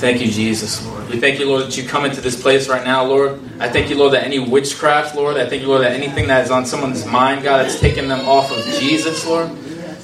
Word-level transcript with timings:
Thank 0.00 0.22
you, 0.22 0.28
Jesus, 0.28 0.86
Lord. 0.86 1.08
We 1.10 1.20
thank 1.20 1.38
you, 1.38 1.46
Lord, 1.46 1.66
that 1.66 1.76
you 1.76 1.86
come 1.86 2.04
into 2.04 2.20
this 2.20 2.40
place 2.40 2.68
right 2.68 2.84
now, 2.84 3.04
Lord. 3.04 3.38
I 3.58 3.68
thank 3.68 3.90
you, 3.90 3.96
Lord, 3.96 4.14
that 4.14 4.24
any 4.24 4.38
witchcraft, 4.38 5.14
Lord, 5.14 5.36
I 5.36 5.46
thank 5.46 5.60
you, 5.60 5.68
Lord, 5.68 5.82
that 5.82 5.92
anything 5.92 6.28
that 6.28 6.44
is 6.44 6.50
on 6.50 6.64
someone's 6.64 7.04
mind, 7.04 7.42
God, 7.42 7.64
that's 7.64 7.78
taking 7.78 8.08
them 8.08 8.26
off 8.26 8.50
of 8.50 8.64
Jesus, 8.80 9.26
Lord. 9.26 9.50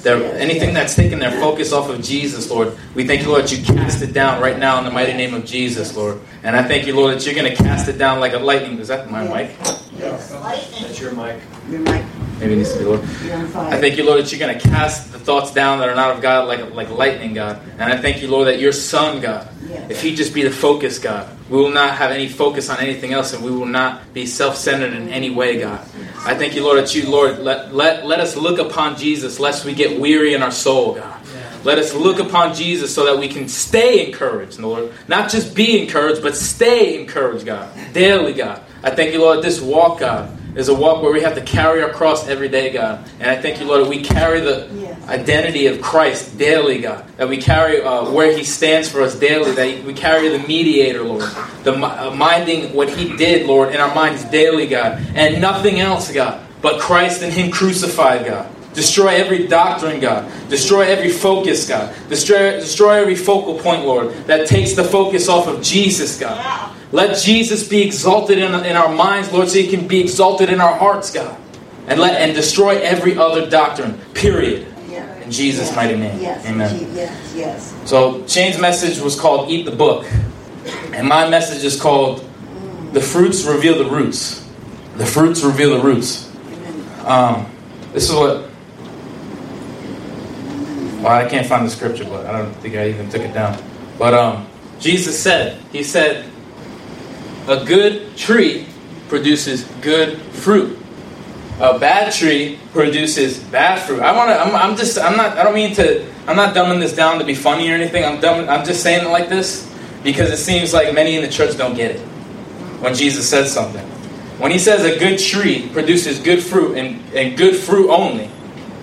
They're, 0.03 0.23
anything 0.37 0.73
that's 0.73 0.95
taken 0.95 1.19
their 1.19 1.31
focus 1.39 1.73
off 1.73 1.89
of 1.89 2.01
Jesus, 2.03 2.49
Lord, 2.49 2.77
we 2.95 3.05
thank 3.05 3.21
you, 3.21 3.29
Lord, 3.29 3.43
that 3.43 3.51
you 3.51 3.63
cast 3.63 4.01
it 4.01 4.13
down 4.13 4.41
right 4.41 4.57
now 4.57 4.77
in 4.79 4.85
the 4.85 4.91
mighty 4.91 5.13
name 5.13 5.33
of 5.33 5.45
Jesus, 5.45 5.95
Lord. 5.95 6.19
And 6.43 6.55
I 6.55 6.63
thank 6.63 6.87
you, 6.87 6.95
Lord, 6.95 7.15
that 7.15 7.25
you're 7.25 7.35
going 7.35 7.49
to 7.49 7.55
cast 7.55 7.87
it 7.89 7.97
down 7.97 8.19
like 8.19 8.33
a 8.33 8.39
lightning. 8.39 8.79
Is 8.79 8.87
that 8.87 9.09
my 9.09 9.23
mic? 9.23 9.55
Yes. 9.97 10.31
That's 10.31 10.99
your 10.99 11.11
mic. 11.13 11.41
Your 11.69 11.81
mic. 11.81 12.05
Maybe 12.39 12.53
it 12.53 12.57
needs 12.57 12.73
to 12.73 12.79
be 12.79 12.85
Lord. 12.85 13.01
I 13.01 13.79
thank 13.79 13.97
you, 13.97 14.05
Lord, 14.05 14.21
that 14.23 14.31
you're 14.31 14.39
going 14.39 14.57
to 14.57 14.69
cast 14.69 15.11
the 15.11 15.19
thoughts 15.19 15.51
down 15.53 15.79
that 15.79 15.89
are 15.89 15.95
not 15.95 16.15
of 16.15 16.21
God 16.21 16.47
like, 16.47 16.73
like 16.73 16.89
lightning, 16.89 17.33
God. 17.33 17.59
And 17.79 17.91
I 17.91 17.97
thank 17.97 18.21
you, 18.21 18.27
Lord, 18.27 18.47
that 18.47 18.59
your 18.59 18.71
Son, 18.71 19.21
God, 19.21 19.49
if 19.89 20.01
He 20.01 20.15
just 20.15 20.33
be 20.33 20.43
the 20.43 20.51
focus, 20.51 20.99
God, 20.99 21.27
we 21.49 21.57
will 21.57 21.71
not 21.71 21.97
have 21.97 22.11
any 22.11 22.27
focus 22.27 22.69
on 22.69 22.79
anything 22.79 23.13
else 23.13 23.33
and 23.33 23.43
we 23.43 23.51
will 23.51 23.65
not 23.65 24.13
be 24.13 24.25
self 24.25 24.55
centered 24.55 24.93
in 24.93 25.09
any 25.09 25.29
way, 25.29 25.59
God. 25.59 25.79
I 26.19 26.35
thank 26.35 26.55
you, 26.55 26.63
Lord, 26.63 26.77
that 26.79 26.93
you, 26.93 27.09
Lord, 27.09 27.39
let, 27.39 27.73
let, 27.73 28.05
let 28.05 28.19
us 28.19 28.35
look 28.35 28.59
upon 28.59 28.97
Jesus 28.97 29.39
lest 29.39 29.65
we 29.65 29.73
get 29.73 29.99
weary 29.99 30.33
in 30.33 30.43
our 30.43 30.51
soul, 30.51 30.95
God. 30.95 31.17
Let 31.63 31.79
us 31.79 31.93
look 31.93 32.19
upon 32.19 32.53
Jesus 32.53 32.93
so 32.93 33.05
that 33.05 33.17
we 33.19 33.27
can 33.27 33.47
stay 33.47 34.05
encouraged, 34.05 34.59
Lord. 34.59 34.93
Not 35.07 35.29
just 35.29 35.55
be 35.55 35.81
encouraged, 35.81 36.21
but 36.21 36.35
stay 36.35 36.99
encouraged, 36.99 37.45
God. 37.45 37.73
Daily, 37.93 38.33
God. 38.33 38.61
I 38.83 38.91
thank 38.91 39.11
you, 39.11 39.19
Lord, 39.19 39.43
this 39.43 39.59
walk, 39.59 39.99
God, 39.99 40.37
is 40.57 40.69
a 40.69 40.73
walk 40.73 41.03
where 41.03 41.13
we 41.13 41.21
have 41.21 41.35
to 41.35 41.41
carry 41.41 41.83
our 41.83 41.91
cross 41.91 42.27
every 42.27 42.49
day, 42.49 42.73
God. 42.73 43.07
And 43.19 43.29
I 43.29 43.39
thank 43.39 43.59
you, 43.59 43.67
Lord, 43.67 43.85
that 43.85 43.89
we 43.89 44.01
carry 44.01 44.39
the 44.39 44.67
yes. 44.73 45.07
identity 45.07 45.67
of 45.67 45.81
Christ 45.81 46.37
daily, 46.37 46.81
God. 46.81 47.07
That 47.17 47.29
we 47.29 47.37
carry 47.37 47.81
uh, 47.81 48.09
where 48.09 48.35
He 48.35 48.43
stands 48.43 48.89
for 48.89 49.01
us 49.01 49.17
daily. 49.17 49.51
That 49.51 49.85
we 49.85 49.93
carry 49.93 50.29
the 50.29 50.39
mediator, 50.39 51.03
Lord. 51.03 51.29
The 51.63 51.73
uh, 51.73 52.13
minding 52.15 52.73
what 52.73 52.89
He 52.89 53.15
did, 53.15 53.45
Lord, 53.45 53.73
in 53.73 53.79
our 53.79 53.93
minds 53.93 54.25
daily, 54.25 54.67
God. 54.67 54.99
And 55.13 55.39
nothing 55.39 55.79
else, 55.79 56.11
God, 56.11 56.43
but 56.61 56.81
Christ 56.81 57.21
and 57.21 57.31
Him 57.31 57.51
crucified, 57.51 58.25
God. 58.25 58.51
Destroy 58.73 59.09
every 59.09 59.47
doctrine, 59.47 59.99
God. 59.99 60.31
Destroy 60.49 60.81
every 60.81 61.09
focus, 61.09 61.67
God. 61.67 61.95
Destroy, 62.09 62.59
destroy 62.59 62.93
every 62.93 63.15
focal 63.15 63.59
point, 63.59 63.85
Lord, 63.85 64.13
that 64.25 64.47
takes 64.47 64.73
the 64.73 64.83
focus 64.83 65.29
off 65.29 65.47
of 65.47 65.63
Jesus, 65.63 66.19
God. 66.19 66.75
Let 66.91 67.17
Jesus 67.17 67.67
be 67.67 67.83
exalted 67.83 68.37
in, 68.37 68.53
in 68.65 68.75
our 68.75 68.93
minds, 68.93 69.31
Lord, 69.31 69.49
so 69.49 69.57
he 69.57 69.67
can 69.67 69.87
be 69.87 69.99
exalted 69.99 70.49
in 70.49 70.61
our 70.61 70.75
hearts, 70.77 71.11
God. 71.11 71.37
And 71.87 71.99
let 71.99 72.21
and 72.21 72.35
destroy 72.35 72.77
every 72.79 73.17
other 73.17 73.49
doctrine. 73.49 73.97
Period. 74.13 74.67
In 75.27 75.33
Jesus' 75.33 75.75
mighty 75.75 75.97
name. 75.97 76.21
Yes. 76.21 76.45
Amen. 76.45 76.89
Yes, 76.95 77.33
yes. 77.35 77.75
So 77.83 78.25
Shane's 78.27 78.57
message 78.57 78.97
was 78.99 79.19
called 79.19 79.49
Eat 79.49 79.65
the 79.65 79.75
Book. 79.75 80.05
And 80.93 81.05
my 81.05 81.29
message 81.29 81.65
is 81.65 81.77
called 81.79 82.25
The 82.93 83.01
Fruits 83.01 83.43
Reveal 83.43 83.77
the 83.77 83.89
Roots. 83.89 84.47
The 84.95 85.05
fruits 85.05 85.43
reveal 85.43 85.77
the 85.77 85.83
roots. 85.83 86.31
Um, 87.03 87.45
this 87.91 88.09
is 88.09 88.15
what 88.15 88.49
well, 91.03 91.07
I 91.07 91.27
can't 91.27 91.45
find 91.45 91.65
the 91.65 91.71
scripture, 91.71 92.05
but 92.05 92.25
I 92.25 92.37
don't 92.37 92.53
think 92.55 92.75
I 92.75 92.87
even 92.87 93.09
took 93.09 93.21
it 93.21 93.33
down. 93.33 93.61
But 93.99 94.13
um, 94.13 94.47
Jesus 94.79 95.21
said, 95.21 95.61
He 95.73 95.83
said, 95.83 96.25
a 97.47 97.63
good 97.65 98.15
tree 98.17 98.67
produces 99.09 99.63
good 99.81 100.17
fruit. 100.17 100.77
A 101.59 101.79
bad 101.79 102.13
tree 102.13 102.59
produces 102.71 103.39
bad 103.39 103.79
fruit. 103.79 104.01
I 104.01 104.15
want 104.15 104.29
to. 104.29 104.39
I'm, 104.39 104.55
I'm, 104.55 104.77
just. 104.77 104.99
I'm 104.99 105.17
not. 105.17 105.37
I 105.37 105.43
don't 105.43 105.55
mean 105.55 105.73
to. 105.75 106.05
I'm 106.27 106.35
not 106.35 106.53
dumbing 106.55 106.79
this 106.79 106.95
down 106.95 107.17
to 107.19 107.25
be 107.25 107.33
funny 107.33 107.69
or 107.71 107.73
anything. 107.73 108.05
I'm 108.05 108.19
dumb. 108.19 108.47
I'm 108.47 108.63
just 108.63 108.83
saying 108.83 109.05
it 109.05 109.09
like 109.09 109.29
this 109.29 109.73
because 110.03 110.29
it 110.29 110.37
seems 110.37 110.73
like 110.73 110.93
many 110.93 111.15
in 111.15 111.23
the 111.23 111.29
church 111.29 111.57
don't 111.57 111.75
get 111.75 111.95
it 111.95 111.99
when 112.79 112.93
Jesus 112.93 113.27
says 113.27 113.51
something. 113.51 113.85
When 114.37 114.51
he 114.51 114.59
says 114.59 114.85
a 114.85 114.99
good 114.99 115.17
tree 115.17 115.67
produces 115.69 116.19
good 116.19 116.43
fruit 116.43 116.77
and, 116.77 117.01
and 117.15 117.35
good 117.35 117.55
fruit 117.55 117.89
only, 117.89 118.29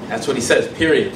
that's 0.09 0.27
what 0.27 0.37
he 0.37 0.43
says. 0.43 0.67
Period. 0.77 1.13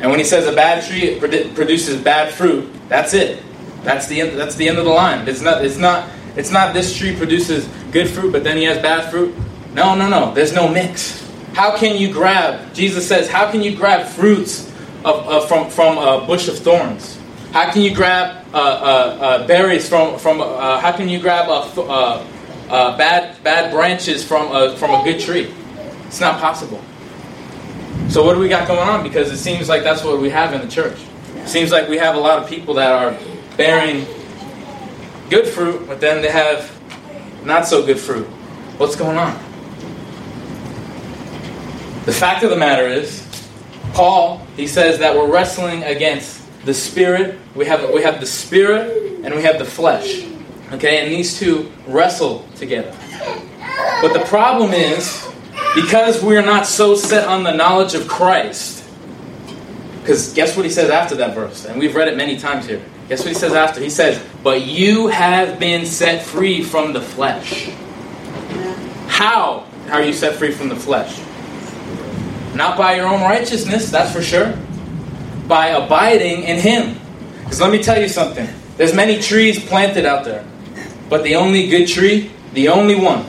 And 0.00 0.10
when 0.10 0.18
he 0.18 0.24
says 0.24 0.46
a 0.46 0.52
bad 0.52 0.84
tree 0.84 1.18
produces 1.18 2.00
bad 2.00 2.34
fruit, 2.34 2.70
that's 2.88 3.14
it. 3.14 3.42
That's 3.82 4.06
the 4.08 4.20
end. 4.20 4.38
That's 4.38 4.56
the 4.56 4.68
end 4.68 4.76
of 4.76 4.84
the 4.84 4.90
line. 4.90 5.26
It's 5.26 5.40
not. 5.40 5.64
It's 5.64 5.78
not. 5.78 6.08
It's 6.38 6.50
not 6.50 6.72
this 6.72 6.96
tree 6.96 7.16
produces 7.16 7.68
good 7.90 8.08
fruit, 8.08 8.30
but 8.30 8.44
then 8.44 8.56
he 8.56 8.64
has 8.64 8.78
bad 8.78 9.10
fruit. 9.10 9.34
No, 9.74 9.96
no, 9.96 10.08
no. 10.08 10.32
There's 10.32 10.52
no 10.52 10.68
mix. 10.68 11.28
How 11.52 11.76
can 11.76 11.96
you 11.96 12.12
grab? 12.12 12.72
Jesus 12.72 13.06
says, 13.08 13.28
how 13.28 13.50
can 13.50 13.60
you 13.60 13.76
grab 13.76 14.06
fruits 14.06 14.68
of, 15.04 15.26
of 15.26 15.48
from 15.48 15.68
from 15.68 15.98
a 15.98 16.24
bush 16.26 16.46
of 16.46 16.56
thorns? 16.56 17.18
How 17.52 17.72
can 17.72 17.82
you 17.82 17.92
grab 17.92 18.46
uh, 18.54 18.56
uh, 18.56 18.60
uh, 18.60 19.46
berries 19.48 19.88
from 19.88 20.18
from? 20.18 20.40
Uh, 20.40 20.78
how 20.78 20.92
can 20.92 21.08
you 21.08 21.18
grab 21.18 21.48
uh, 21.48 22.24
uh, 22.70 22.96
bad 22.96 23.42
bad 23.42 23.72
branches 23.72 24.22
from 24.24 24.54
a, 24.54 24.76
from 24.76 24.92
a 24.92 25.02
good 25.02 25.18
tree? 25.18 25.52
It's 26.06 26.20
not 26.20 26.40
possible. 26.40 26.80
So 28.08 28.24
what 28.24 28.34
do 28.34 28.40
we 28.40 28.48
got 28.48 28.68
going 28.68 28.88
on? 28.88 29.02
Because 29.02 29.32
it 29.32 29.38
seems 29.38 29.68
like 29.68 29.82
that's 29.82 30.04
what 30.04 30.20
we 30.20 30.30
have 30.30 30.54
in 30.54 30.60
the 30.60 30.68
church. 30.68 30.98
It 31.36 31.48
seems 31.48 31.72
like 31.72 31.88
we 31.88 31.98
have 31.98 32.14
a 32.14 32.20
lot 32.20 32.38
of 32.38 32.48
people 32.48 32.74
that 32.74 32.92
are 32.92 33.18
bearing 33.56 34.06
good 35.28 35.46
fruit, 35.46 35.86
but 35.86 36.00
then 36.00 36.22
they 36.22 36.30
have 36.30 36.70
not 37.44 37.66
so 37.66 37.84
good 37.84 37.98
fruit. 37.98 38.26
What's 38.78 38.96
going 38.96 39.16
on? 39.16 39.32
The 42.04 42.12
fact 42.12 42.42
of 42.42 42.50
the 42.50 42.56
matter 42.56 42.86
is, 42.86 43.26
Paul, 43.92 44.38
he 44.56 44.66
says 44.66 44.98
that 45.00 45.14
we're 45.16 45.30
wrestling 45.30 45.82
against 45.84 46.42
the 46.64 46.74
spirit. 46.74 47.38
We 47.54 47.66
have 47.66 47.90
we 47.92 48.02
have 48.02 48.20
the 48.20 48.26
spirit 48.26 49.24
and 49.24 49.34
we 49.34 49.42
have 49.42 49.58
the 49.58 49.64
flesh. 49.64 50.24
Okay, 50.72 51.02
and 51.02 51.10
these 51.10 51.38
two 51.38 51.72
wrestle 51.86 52.46
together. 52.56 52.94
But 54.02 54.12
the 54.12 54.24
problem 54.26 54.72
is, 54.72 55.26
because 55.74 56.22
we're 56.22 56.44
not 56.44 56.66
so 56.66 56.94
set 56.94 57.26
on 57.26 57.42
the 57.42 57.52
knowledge 57.52 57.94
of 57.94 58.06
Christ, 58.06 58.84
because 60.00 60.32
guess 60.34 60.56
what 60.56 60.64
he 60.64 60.70
says 60.70 60.90
after 60.90 61.14
that 61.16 61.34
verse? 61.34 61.64
And 61.64 61.78
we've 61.78 61.94
read 61.94 62.08
it 62.08 62.16
many 62.16 62.38
times 62.38 62.66
here. 62.66 62.82
Guess 63.08 63.20
what 63.20 63.28
he 63.28 63.34
says 63.34 63.54
after? 63.54 63.80
He 63.80 63.88
says, 63.88 64.22
But 64.42 64.66
you 64.66 65.08
have 65.08 65.58
been 65.58 65.86
set 65.86 66.22
free 66.22 66.62
from 66.62 66.92
the 66.92 67.00
flesh. 67.00 67.70
How 69.06 69.66
are 69.90 70.02
you 70.02 70.12
set 70.12 70.34
free 70.34 70.52
from 70.52 70.68
the 70.68 70.76
flesh? 70.76 71.18
Not 72.54 72.76
by 72.76 72.96
your 72.96 73.06
own 73.06 73.22
righteousness, 73.22 73.90
that's 73.90 74.12
for 74.12 74.20
sure. 74.20 74.54
By 75.46 75.68
abiding 75.68 76.42
in 76.42 76.58
Him. 76.58 77.00
Because 77.44 77.62
let 77.62 77.72
me 77.72 77.82
tell 77.82 78.00
you 78.00 78.08
something. 78.08 78.46
There's 78.76 78.94
many 78.94 79.18
trees 79.20 79.64
planted 79.64 80.04
out 80.04 80.26
there. 80.26 80.44
But 81.08 81.24
the 81.24 81.36
only 81.36 81.68
good 81.68 81.88
tree, 81.88 82.30
the 82.52 82.68
only 82.68 82.94
one, 82.94 83.24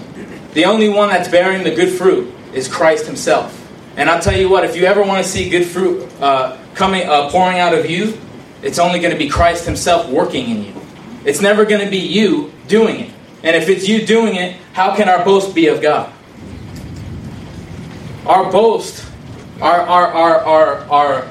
the 0.54 0.66
only 0.66 0.90
one 0.90 1.08
that's 1.08 1.30
bearing 1.30 1.64
the 1.64 1.74
good 1.74 1.98
fruit 1.98 2.34
is 2.54 2.68
Christ 2.68 3.06
Himself. 3.06 3.56
And 3.96 4.10
I'll 4.10 4.22
tell 4.22 4.38
you 4.38 4.50
what, 4.50 4.66
if 4.66 4.76
you 4.76 4.84
ever 4.84 5.02
want 5.02 5.24
to 5.24 5.30
see 5.30 5.50
good 5.50 5.66
fruit 5.66 6.10
uh, 6.20 6.58
coming, 6.74 7.08
uh, 7.08 7.30
pouring 7.30 7.60
out 7.60 7.74
of 7.74 7.90
you, 7.90 8.20
it's 8.62 8.80
only 8.80 9.00
going 9.00 9.12
to 9.12 9.18
be 9.18 9.30
Christ 9.30 9.66
Himself 9.66 10.10
working 10.10 10.50
in 10.50 10.64
you. 10.64 10.74
It's 11.26 11.42
never 11.42 11.66
going 11.66 11.84
to 11.84 11.90
be 11.90 12.00
you 12.00 12.52
doing 12.68 13.00
it. 13.00 13.12
And 13.44 13.56
if 13.56 13.70
it's 13.70 13.88
you 13.88 14.06
doing 14.06 14.36
it, 14.36 14.58
how 14.74 14.96
can 14.96 15.08
our 15.08 15.24
boast 15.24 15.56
be 15.56 15.68
of 15.68 15.82
God? 15.82 16.12
Our 18.26 18.52
boast, 18.52 19.06
our, 19.62 19.82
our, 19.82 20.08
our, 20.08 20.40
our, 20.40 20.78
our 20.90 21.28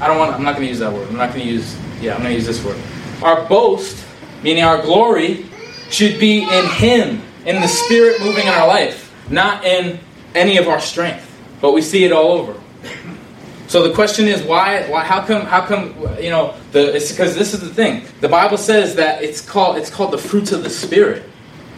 I 0.00 0.08
don't 0.08 0.18
want, 0.18 0.34
I'm 0.34 0.42
not 0.42 0.56
going 0.56 0.66
to 0.66 0.70
use 0.70 0.80
that 0.80 0.92
word. 0.92 1.08
I'm 1.08 1.16
not 1.16 1.32
going 1.32 1.46
to 1.46 1.52
use, 1.52 1.76
yeah, 2.00 2.14
I'm 2.14 2.22
going 2.22 2.30
to 2.30 2.36
use 2.36 2.46
this 2.46 2.64
word. 2.64 2.76
Our 3.22 3.48
boast, 3.48 4.04
meaning 4.42 4.64
our 4.64 4.82
glory, 4.82 5.46
should 5.90 6.18
be 6.18 6.42
in 6.42 6.66
Him, 6.66 7.22
in 7.46 7.60
the 7.60 7.68
Spirit 7.68 8.20
moving 8.20 8.42
in 8.42 8.52
our 8.52 8.66
life, 8.66 9.14
not 9.30 9.64
in 9.64 10.00
any 10.34 10.56
of 10.58 10.66
our 10.66 10.80
strength. 10.80 11.30
But 11.60 11.72
we 11.72 11.82
see 11.82 12.04
it 12.04 12.12
all 12.12 12.32
over. 12.32 12.60
So 13.74 13.82
the 13.82 13.92
question 13.92 14.28
is 14.28 14.40
why? 14.44 14.88
Why? 14.88 15.02
How 15.02 15.26
come? 15.26 15.46
How 15.46 15.66
come? 15.66 15.96
You 16.20 16.30
know, 16.30 16.54
the 16.70 16.94
it's 16.94 17.10
because 17.10 17.34
this 17.34 17.54
is 17.54 17.60
the 17.60 17.74
thing. 17.74 18.04
The 18.20 18.28
Bible 18.28 18.56
says 18.56 18.94
that 18.94 19.20
it's 19.20 19.40
called 19.40 19.78
it's 19.78 19.90
called 19.90 20.12
the 20.12 20.18
fruits 20.18 20.52
of 20.52 20.62
the 20.62 20.70
spirit. 20.70 21.24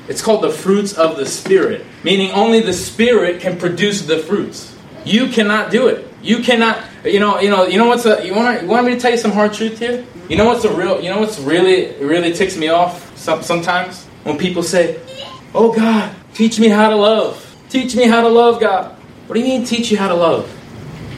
It's 0.07 0.21
called 0.21 0.45
the 0.45 0.51
fruits 0.51 0.93
of 0.93 1.17
the 1.17 1.25
spirit, 1.25 1.87
meaning 2.05 2.33
only 2.33 2.61
the 2.61 2.75
spirit 2.75 3.41
can 3.41 3.59
produce 3.59 4.03
the 4.03 4.19
fruits. 4.19 4.77
You 5.07 5.29
cannot 5.29 5.71
do 5.71 5.89
it. 5.89 6.07
You 6.21 6.41
cannot. 6.41 6.85
You 7.03 7.19
know. 7.19 7.41
You 7.41 7.49
know. 7.49 7.67
You 7.67 7.79
know 7.79 7.87
what's 7.87 8.05
a, 8.05 8.27
you 8.27 8.35
want? 8.35 8.61
You 8.61 8.69
want 8.69 8.85
me 8.85 8.93
to 8.93 9.01
tell 9.01 9.13
you 9.13 9.17
some 9.17 9.33
hard 9.33 9.55
truth 9.55 9.79
here? 9.79 10.05
You 10.29 10.37
know 10.37 10.45
what's 10.45 10.67
a 10.67 10.77
real? 10.77 11.01
You 11.01 11.09
know 11.09 11.21
what's 11.21 11.39
really 11.39 11.95
really 11.95 12.35
ticks 12.35 12.59
me 12.59 12.69
off 12.69 13.17
some, 13.17 13.43
sometimes 13.43 14.05
when 14.25 14.37
people 14.37 14.63
say, 14.63 15.01
"Oh 15.55 15.73
God, 15.73 16.15
teach 16.35 16.61
me 16.61 16.69
how 16.69 16.91
to 16.91 16.97
love. 16.97 17.57
Teach 17.71 17.97
me 17.97 18.07
how 18.07 18.21
to 18.21 18.29
love, 18.29 18.61
God." 18.61 18.93
What 19.27 19.35
do 19.35 19.41
you 19.41 19.47
mean 19.47 19.65
teach 19.65 19.91
you 19.91 19.97
how 19.97 20.09
to 20.09 20.15
love? 20.15 20.56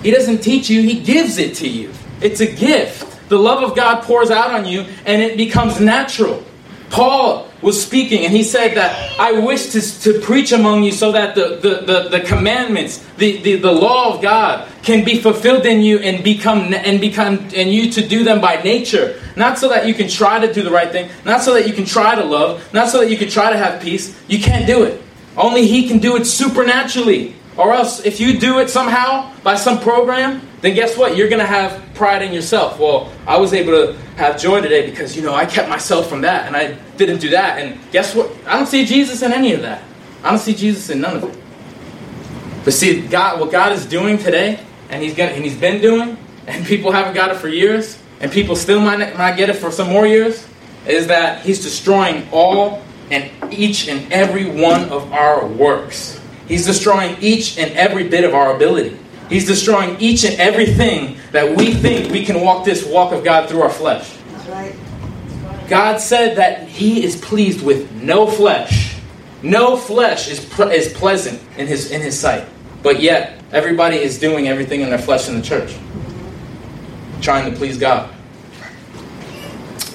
He 0.02 0.10
doesn't 0.10 0.38
teach 0.38 0.70
you, 0.70 0.82
He 0.82 1.00
gives 1.00 1.38
it 1.38 1.54
to 1.56 1.68
you. 1.68 1.92
It's 2.20 2.40
a 2.40 2.50
gift. 2.50 3.28
The 3.28 3.38
love 3.38 3.62
of 3.62 3.76
God 3.76 4.02
pours 4.02 4.30
out 4.30 4.50
on 4.50 4.66
you 4.66 4.86
and 5.04 5.20
it 5.20 5.36
becomes 5.36 5.80
natural. 5.80 6.42
Paul, 6.90 7.48
was 7.60 7.82
speaking, 7.82 8.24
and 8.24 8.32
he 8.32 8.44
said 8.44 8.76
that 8.76 9.18
I 9.18 9.32
wish 9.32 9.70
to, 9.70 9.80
to 10.02 10.20
preach 10.20 10.52
among 10.52 10.84
you 10.84 10.92
so 10.92 11.12
that 11.12 11.34
the, 11.34 11.56
the, 11.56 11.80
the, 11.80 12.08
the 12.08 12.20
commandments, 12.20 13.04
the, 13.16 13.38
the, 13.42 13.56
the 13.56 13.72
law 13.72 14.14
of 14.14 14.22
God 14.22 14.68
can 14.82 15.04
be 15.04 15.18
fulfilled 15.20 15.66
in 15.66 15.82
you 15.82 15.98
and 15.98 16.22
become 16.22 16.72
and 16.72 17.00
become 17.00 17.48
and 17.54 17.72
you 17.72 17.90
to 17.92 18.06
do 18.06 18.22
them 18.22 18.40
by 18.40 18.62
nature. 18.62 19.20
Not 19.36 19.58
so 19.58 19.68
that 19.70 19.86
you 19.86 19.94
can 19.94 20.08
try 20.08 20.38
to 20.38 20.52
do 20.52 20.62
the 20.62 20.70
right 20.70 20.90
thing, 20.90 21.10
not 21.24 21.42
so 21.42 21.54
that 21.54 21.66
you 21.66 21.72
can 21.72 21.84
try 21.84 22.14
to 22.14 22.24
love, 22.24 22.72
not 22.72 22.88
so 22.88 23.00
that 23.00 23.10
you 23.10 23.16
can 23.16 23.28
try 23.28 23.50
to 23.50 23.58
have 23.58 23.82
peace. 23.82 24.16
You 24.28 24.38
can't 24.38 24.66
do 24.66 24.84
it. 24.84 25.02
Only 25.36 25.66
he 25.66 25.88
can 25.88 25.98
do 25.98 26.16
it 26.16 26.26
supernaturally. 26.26 27.34
Or 27.58 27.72
else 27.72 28.06
if 28.06 28.20
you 28.20 28.38
do 28.38 28.60
it 28.60 28.70
somehow 28.70 29.34
by 29.42 29.56
some 29.56 29.80
program, 29.80 30.40
then 30.60 30.74
guess 30.74 30.96
what? 30.96 31.16
You're 31.16 31.28
going 31.28 31.40
to 31.40 31.46
have 31.46 31.82
pride 31.94 32.22
in 32.22 32.32
yourself. 32.32 32.78
Well, 32.78 33.12
I 33.26 33.36
was 33.36 33.52
able 33.52 33.72
to 33.72 33.98
have 34.16 34.40
joy 34.40 34.60
today 34.60 34.88
because, 34.88 35.16
you 35.16 35.22
know, 35.22 35.34
I 35.34 35.44
kept 35.44 35.68
myself 35.68 36.08
from 36.08 36.20
that 36.20 36.46
and 36.46 36.56
I 36.56 36.74
didn't 36.96 37.18
do 37.18 37.30
that. 37.30 37.58
And 37.58 37.78
guess 37.90 38.14
what? 38.14 38.30
I 38.46 38.56
don't 38.56 38.68
see 38.68 38.86
Jesus 38.86 39.22
in 39.22 39.32
any 39.32 39.52
of 39.54 39.62
that. 39.62 39.82
I 40.22 40.30
don't 40.30 40.38
see 40.38 40.54
Jesus 40.54 40.88
in 40.88 41.00
none 41.00 41.16
of 41.16 41.24
it. 41.24 41.38
But 42.64 42.74
see, 42.74 43.06
God, 43.06 43.40
what 43.40 43.50
God 43.50 43.72
is 43.72 43.86
doing 43.86 44.18
today, 44.18 44.60
and 44.90 45.02
He's 45.02 45.14
gonna, 45.14 45.30
and 45.30 45.44
He's 45.44 45.56
been 45.56 45.80
doing, 45.80 46.16
and 46.46 46.66
people 46.66 46.92
haven't 46.92 47.14
got 47.14 47.30
it 47.30 47.36
for 47.36 47.48
years, 47.48 47.98
and 48.20 48.30
people 48.30 48.56
still 48.56 48.80
might 48.80 48.98
not, 48.98 49.16
might 49.16 49.36
get 49.36 49.48
it 49.48 49.56
for 49.56 49.70
some 49.70 49.88
more 49.88 50.06
years, 50.06 50.46
is 50.86 51.06
that 51.06 51.44
He's 51.44 51.62
destroying 51.62 52.28
all 52.30 52.82
and 53.10 53.30
each 53.52 53.88
and 53.88 54.12
every 54.12 54.50
one 54.50 54.90
of 54.90 55.12
our 55.12 55.46
works. 55.46 56.17
He's 56.48 56.64
destroying 56.64 57.16
each 57.20 57.58
and 57.58 57.70
every 57.72 58.08
bit 58.08 58.24
of 58.24 58.34
our 58.34 58.56
ability. 58.56 58.98
He's 59.28 59.46
destroying 59.46 60.00
each 60.00 60.24
and 60.24 60.34
everything 60.40 61.18
that 61.32 61.56
we 61.56 61.74
think 61.74 62.10
we 62.10 62.24
can 62.24 62.40
walk 62.40 62.64
this 62.64 62.84
walk 62.86 63.12
of 63.12 63.22
God 63.22 63.48
through 63.48 63.60
our 63.60 63.70
flesh. 63.70 64.16
God 65.68 66.00
said 66.00 66.38
that 66.38 66.66
He 66.66 67.04
is 67.04 67.16
pleased 67.16 67.62
with 67.62 67.92
no 67.92 68.26
flesh. 68.26 68.96
No 69.42 69.76
flesh 69.76 70.28
is, 70.28 70.58
is 70.58 70.92
pleasant 70.94 71.40
in 71.58 71.66
his, 71.66 71.92
in 71.92 72.00
His 72.00 72.18
sight. 72.18 72.48
But 72.82 73.00
yet, 73.00 73.40
everybody 73.52 73.96
is 73.96 74.18
doing 74.18 74.48
everything 74.48 74.80
in 74.80 74.88
their 74.88 74.98
flesh 74.98 75.28
in 75.28 75.36
the 75.36 75.42
church, 75.42 75.76
trying 77.20 77.50
to 77.50 77.56
please 77.56 77.76
God. 77.76 78.14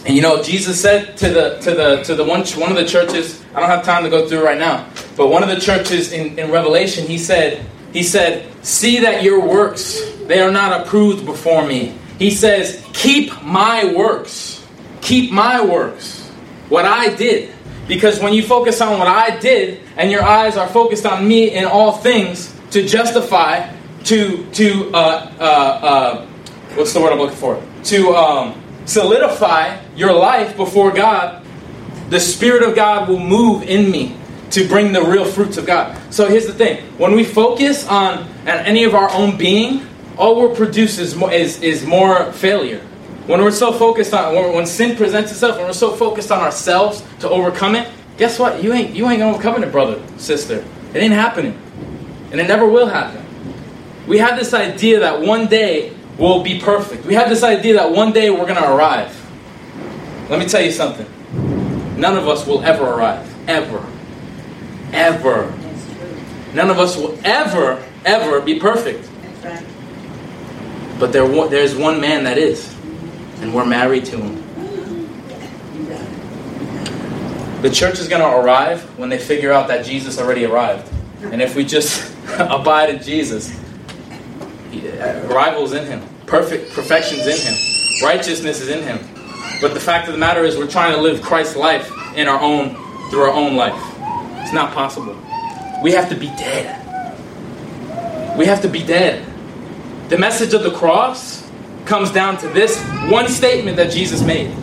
And 0.05 0.15
you 0.15 0.21
know, 0.21 0.43
Jesus 0.43 0.81
said 0.81 1.15
to 1.17 1.29
the 1.29 1.57
to 1.59 1.71
the 1.73 2.03
to 2.03 2.15
the 2.15 2.23
one 2.23 2.43
one 2.57 2.71
of 2.71 2.77
the 2.77 2.85
churches. 2.85 3.43
I 3.55 3.59
don't 3.59 3.69
have 3.69 3.85
time 3.85 4.03
to 4.03 4.09
go 4.09 4.27
through 4.27 4.43
right 4.43 4.57
now, 4.57 4.89
but 5.15 5.27
one 5.27 5.43
of 5.43 5.49
the 5.49 5.59
churches 5.59 6.11
in, 6.11 6.37
in 6.37 6.51
Revelation, 6.51 7.07
he 7.07 7.17
said, 7.17 7.65
he 7.93 8.03
said, 8.03 8.51
See 8.65 8.99
that 8.99 9.23
your 9.23 9.47
works, 9.47 10.01
they 10.25 10.41
are 10.41 10.51
not 10.51 10.81
approved 10.81 11.25
before 11.25 11.65
me. 11.65 11.97
He 12.17 12.31
says, 12.31 12.83
Keep 12.93 13.43
my 13.43 13.93
works. 13.93 14.65
Keep 15.01 15.31
my 15.31 15.63
works. 15.63 16.27
What 16.69 16.85
I 16.85 17.13
did. 17.15 17.53
Because 17.87 18.19
when 18.19 18.33
you 18.33 18.43
focus 18.43 18.81
on 18.81 18.97
what 18.97 19.07
I 19.07 19.37
did 19.39 19.81
and 19.97 20.09
your 20.09 20.23
eyes 20.23 20.57
are 20.57 20.67
focused 20.67 21.05
on 21.05 21.27
me 21.27 21.51
in 21.51 21.65
all 21.65 21.91
things 21.91 22.57
to 22.71 22.87
justify, 22.87 23.69
to, 24.05 24.49
to 24.51 24.89
uh, 24.93 25.31
uh, 25.39 25.43
uh, 25.43 26.25
what's 26.75 26.93
the 26.93 27.01
word 27.01 27.11
I'm 27.11 27.19
looking 27.19 27.37
for? 27.37 27.61
To 27.85 28.15
um, 28.15 28.62
solidify 28.85 29.79
your 29.95 30.13
life 30.13 30.55
before 30.57 30.91
God, 30.91 31.45
the 32.09 32.19
Spirit 32.19 32.63
of 32.63 32.75
God 32.75 33.09
will 33.09 33.19
move 33.19 33.63
in 33.63 33.89
me 33.89 34.15
to 34.51 34.67
bring 34.67 34.93
the 34.93 35.01
real 35.01 35.25
fruits 35.25 35.57
of 35.57 35.65
God. 35.65 35.97
So 36.13 36.27
here's 36.27 36.45
the 36.45 36.53
thing 36.53 36.83
when 36.97 37.13
we 37.13 37.23
focus 37.23 37.87
on 37.87 38.27
any 38.45 38.83
of 38.83 38.93
our 38.93 39.09
own 39.11 39.37
being, 39.37 39.87
all 40.17 40.35
we'll 40.35 40.55
produce 40.55 40.99
is 40.99 41.15
more, 41.15 41.31
is, 41.31 41.61
is 41.61 41.85
more 41.85 42.31
failure. 42.33 42.79
When 43.25 43.41
we're 43.41 43.51
so 43.51 43.71
focused 43.71 44.13
on, 44.13 44.35
when, 44.35 44.53
when 44.53 44.65
sin 44.65 44.95
presents 44.95 45.31
itself, 45.31 45.57
when 45.57 45.65
we're 45.65 45.73
so 45.73 45.95
focused 45.95 46.31
on 46.31 46.39
ourselves 46.39 47.03
to 47.19 47.29
overcome 47.29 47.75
it, 47.75 47.89
guess 48.17 48.37
what? 48.37 48.61
You 48.61 48.73
ain't, 48.73 48.93
you 48.93 49.09
ain't 49.09 49.21
overcoming 49.21 49.63
it, 49.63 49.71
brother, 49.71 50.01
sister. 50.17 50.63
It 50.93 50.97
ain't 50.97 51.13
happening. 51.13 51.59
And 52.31 52.39
it 52.39 52.47
never 52.47 52.67
will 52.67 52.87
happen. 52.87 53.25
We 54.05 54.17
have 54.17 54.37
this 54.37 54.53
idea 54.53 54.99
that 54.99 55.21
one 55.21 55.47
day 55.47 55.95
we'll 56.17 56.43
be 56.43 56.59
perfect. 56.59 57.05
We 57.05 57.13
have 57.15 57.29
this 57.29 57.43
idea 57.43 57.75
that 57.75 57.91
one 57.91 58.11
day 58.11 58.29
we're 58.29 58.45
going 58.45 58.61
to 58.61 58.73
arrive. 58.73 59.19
Let 60.29 60.39
me 60.39 60.45
tell 60.47 60.61
you 60.61 60.71
something. 60.71 61.07
None 61.99 62.17
of 62.17 62.27
us 62.27 62.45
will 62.47 62.63
ever 62.63 62.83
arrive. 62.83 63.29
Ever 63.49 63.85
ever. 64.93 65.51
None 66.53 66.69
of 66.69 66.79
us 66.79 66.95
will 66.95 67.17
ever, 67.23 67.83
ever 68.05 68.39
be 68.41 68.59
perfect. 68.59 69.09
Right. 69.43 69.65
But 70.99 71.11
there, 71.11 71.27
there's 71.49 71.75
one 71.75 71.99
man 71.99 72.23
that 72.25 72.37
is, 72.37 72.73
and 73.41 73.53
we're 73.53 73.65
married 73.65 74.05
to 74.05 74.17
him. 74.17 74.43
The 77.61 77.69
church 77.69 77.99
is 77.99 78.07
going 78.07 78.21
to 78.21 78.27
arrive 78.27 78.81
when 78.99 79.09
they 79.09 79.17
figure 79.17 79.51
out 79.51 79.67
that 79.69 79.85
Jesus 79.85 80.19
already 80.19 80.45
arrived. 80.45 80.89
And 81.23 81.41
if 81.41 81.55
we 81.55 81.63
just 81.65 82.13
abide 82.37 82.89
in 82.89 83.01
Jesus, 83.01 83.57
arrival's 85.29 85.73
in 85.73 85.85
him. 85.85 86.01
Perfect 86.25 86.71
perfection's 86.71 87.27
in 87.27 87.37
him. 87.37 87.55
Righteousness 88.03 88.61
is 88.61 88.69
in 88.69 88.83
him. 88.83 88.99
But 89.61 89.73
the 89.73 89.79
fact 89.79 90.07
of 90.07 90.13
the 90.13 90.19
matter 90.19 90.43
is 90.43 90.57
we're 90.57 90.67
trying 90.67 90.95
to 90.95 91.01
live 91.01 91.21
Christ's 91.21 91.55
life 91.55 91.91
in 92.15 92.27
our 92.27 92.39
own 92.39 92.75
through 93.09 93.23
our 93.23 93.33
own 93.33 93.55
life. 93.55 93.81
It's 94.41 94.53
not 94.53 94.73
possible. 94.73 95.17
We 95.83 95.91
have 95.91 96.09
to 96.09 96.15
be 96.15 96.27
dead. 96.27 96.79
We 98.37 98.45
have 98.45 98.61
to 98.61 98.69
be 98.69 98.83
dead. 98.83 99.25
The 100.09 100.17
message 100.17 100.53
of 100.53 100.63
the 100.63 100.71
cross 100.71 101.49
comes 101.85 102.11
down 102.11 102.37
to 102.37 102.47
this 102.49 102.81
one 103.09 103.27
statement 103.27 103.77
that 103.77 103.91
Jesus 103.91 104.21
made 104.21 104.55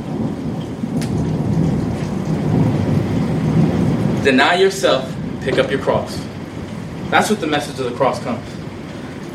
Deny 4.24 4.56
yourself, 4.56 5.10
pick 5.40 5.58
up 5.58 5.70
your 5.70 5.80
cross. 5.80 6.22
That's 7.08 7.30
what 7.30 7.40
the 7.40 7.46
message 7.46 7.78
of 7.80 7.90
the 7.90 7.96
cross 7.96 8.22
comes. 8.22 8.59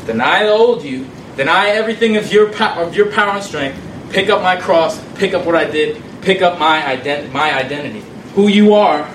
Deny 0.06 0.44
the 0.44 0.50
old 0.50 0.82
you, 0.82 1.06
deny 1.36 1.70
everything 1.70 2.16
of 2.16 2.32
your, 2.32 2.52
power, 2.52 2.82
of 2.82 2.94
your 2.94 3.10
power 3.10 3.30
and 3.30 3.42
strength, 3.42 3.78
pick 4.10 4.28
up 4.28 4.42
my 4.42 4.56
cross, 4.56 5.02
pick 5.16 5.34
up 5.34 5.44
what 5.44 5.54
I 5.54 5.68
did, 5.68 6.02
pick 6.22 6.42
up 6.42 6.58
my, 6.58 6.80
ident- 6.80 7.32
my 7.32 7.52
identity. 7.54 8.04
Who 8.34 8.48
you 8.48 8.74
are 8.74 9.08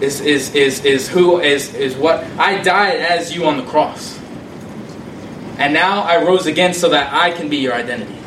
is, 0.00 0.20
is, 0.20 0.54
is, 0.54 0.84
is 0.84 1.08
who 1.08 1.40
is, 1.40 1.74
is 1.74 1.96
what 1.96 2.24
I 2.38 2.62
died 2.62 3.00
as 3.00 3.34
you 3.34 3.46
on 3.46 3.56
the 3.56 3.64
cross. 3.64 4.20
And 5.58 5.72
now 5.72 6.02
I 6.02 6.22
rose 6.22 6.46
again 6.46 6.74
so 6.74 6.88
that 6.90 7.12
I 7.12 7.30
can 7.30 7.48
be 7.48 7.56
your 7.58 7.74
identity. 7.74 8.18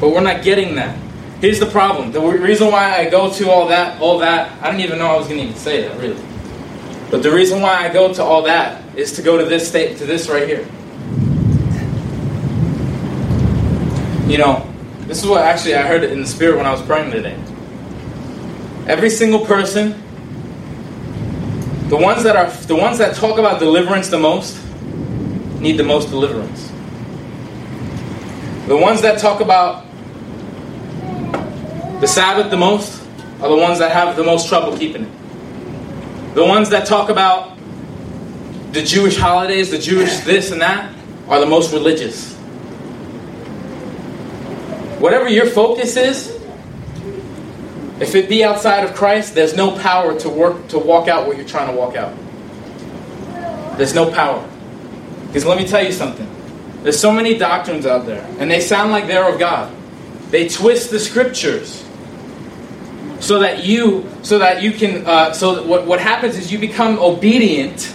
But 0.00 0.10
we're 0.10 0.20
not 0.20 0.42
getting 0.42 0.76
that. 0.76 0.96
Here's 1.40 1.58
the 1.58 1.66
problem. 1.66 2.12
The 2.12 2.20
reason 2.20 2.70
why 2.70 2.96
I 2.96 3.08
go 3.08 3.32
to 3.32 3.50
all 3.50 3.68
that, 3.68 4.00
all 4.00 4.18
that, 4.18 4.62
I 4.62 4.70
didn't 4.70 4.82
even 4.82 4.98
know 4.98 5.06
I 5.06 5.16
was 5.16 5.26
going 5.26 5.40
to 5.40 5.46
even 5.46 5.56
say 5.56 5.82
that, 5.82 5.98
really. 5.98 6.22
But 7.10 7.22
the 7.22 7.32
reason 7.32 7.60
why 7.60 7.86
I 7.86 7.92
go 7.92 8.12
to 8.14 8.22
all 8.22 8.42
that 8.42 8.82
is 9.00 9.12
to 9.12 9.22
go 9.22 9.38
to 9.38 9.44
this 9.44 9.68
state, 9.68 9.98
to 9.98 10.06
this 10.06 10.28
right 10.28 10.46
here. 10.46 10.66
You 14.30 14.38
know, 14.38 14.66
this 15.06 15.22
is 15.22 15.26
what 15.26 15.42
actually 15.42 15.74
I 15.74 15.82
heard 15.82 16.04
it 16.04 16.12
in 16.12 16.20
the 16.20 16.26
spirit 16.26 16.56
when 16.56 16.66
I 16.66 16.70
was 16.70 16.82
praying 16.82 17.10
today. 17.10 17.36
Every 18.86 19.10
single 19.10 19.44
person 19.44 20.00
the 21.90 21.96
ones 21.96 22.22
that 22.22 22.36
are 22.36 22.48
the 22.68 22.76
ones 22.76 22.98
that 22.98 23.16
talk 23.16 23.40
about 23.40 23.58
deliverance 23.58 24.06
the 24.10 24.18
most 24.18 24.56
need 25.58 25.76
the 25.76 25.82
most 25.82 26.08
deliverance. 26.08 26.70
The 28.68 28.76
ones 28.76 29.02
that 29.02 29.18
talk 29.18 29.40
about 29.40 29.84
the 32.00 32.06
Sabbath 32.06 32.48
the 32.48 32.56
most 32.56 33.02
are 33.40 33.48
the 33.48 33.56
ones 33.56 33.80
that 33.80 33.90
have 33.90 34.14
the 34.14 34.22
most 34.22 34.48
trouble 34.48 34.78
keeping 34.78 35.02
it. 35.02 36.34
The 36.34 36.44
ones 36.44 36.70
that 36.70 36.86
talk 36.86 37.10
about 37.10 37.58
the 38.72 38.82
Jewish 38.82 39.16
holidays, 39.16 39.70
the 39.70 39.78
Jewish 39.78 40.18
this 40.20 40.50
and 40.52 40.60
that, 40.60 40.94
are 41.28 41.40
the 41.40 41.46
most 41.46 41.72
religious. 41.72 42.34
Whatever 44.98 45.28
your 45.28 45.46
focus 45.46 45.96
is, 45.96 46.28
if 48.00 48.14
it 48.14 48.28
be 48.28 48.44
outside 48.44 48.84
of 48.84 48.94
Christ, 48.94 49.34
there's 49.34 49.54
no 49.54 49.76
power 49.78 50.18
to 50.20 50.28
work 50.28 50.68
to 50.68 50.78
walk 50.78 51.08
out 51.08 51.26
what 51.26 51.36
you're 51.36 51.46
trying 51.46 51.70
to 51.70 51.76
walk 51.76 51.96
out. 51.96 52.16
There's 53.76 53.94
no 53.94 54.10
power. 54.10 54.46
Because 55.26 55.44
let 55.44 55.58
me 55.58 55.66
tell 55.66 55.84
you 55.84 55.92
something. 55.92 56.28
There's 56.82 56.98
so 56.98 57.12
many 57.12 57.36
doctrines 57.36 57.86
out 57.86 58.06
there, 58.06 58.26
and 58.38 58.50
they 58.50 58.60
sound 58.60 58.90
like 58.90 59.06
they're 59.06 59.30
of 59.30 59.38
God. 59.38 59.72
They 60.30 60.48
twist 60.48 60.90
the 60.90 60.98
scriptures 60.98 61.84
so 63.20 63.40
that 63.40 63.64
you 63.64 64.08
so 64.22 64.38
that 64.38 64.62
you 64.62 64.72
can 64.72 65.06
uh, 65.06 65.32
so 65.32 65.62
what 65.66 65.86
what 65.86 66.00
happens 66.00 66.36
is 66.36 66.50
you 66.50 66.58
become 66.58 66.98
obedient 66.98 67.94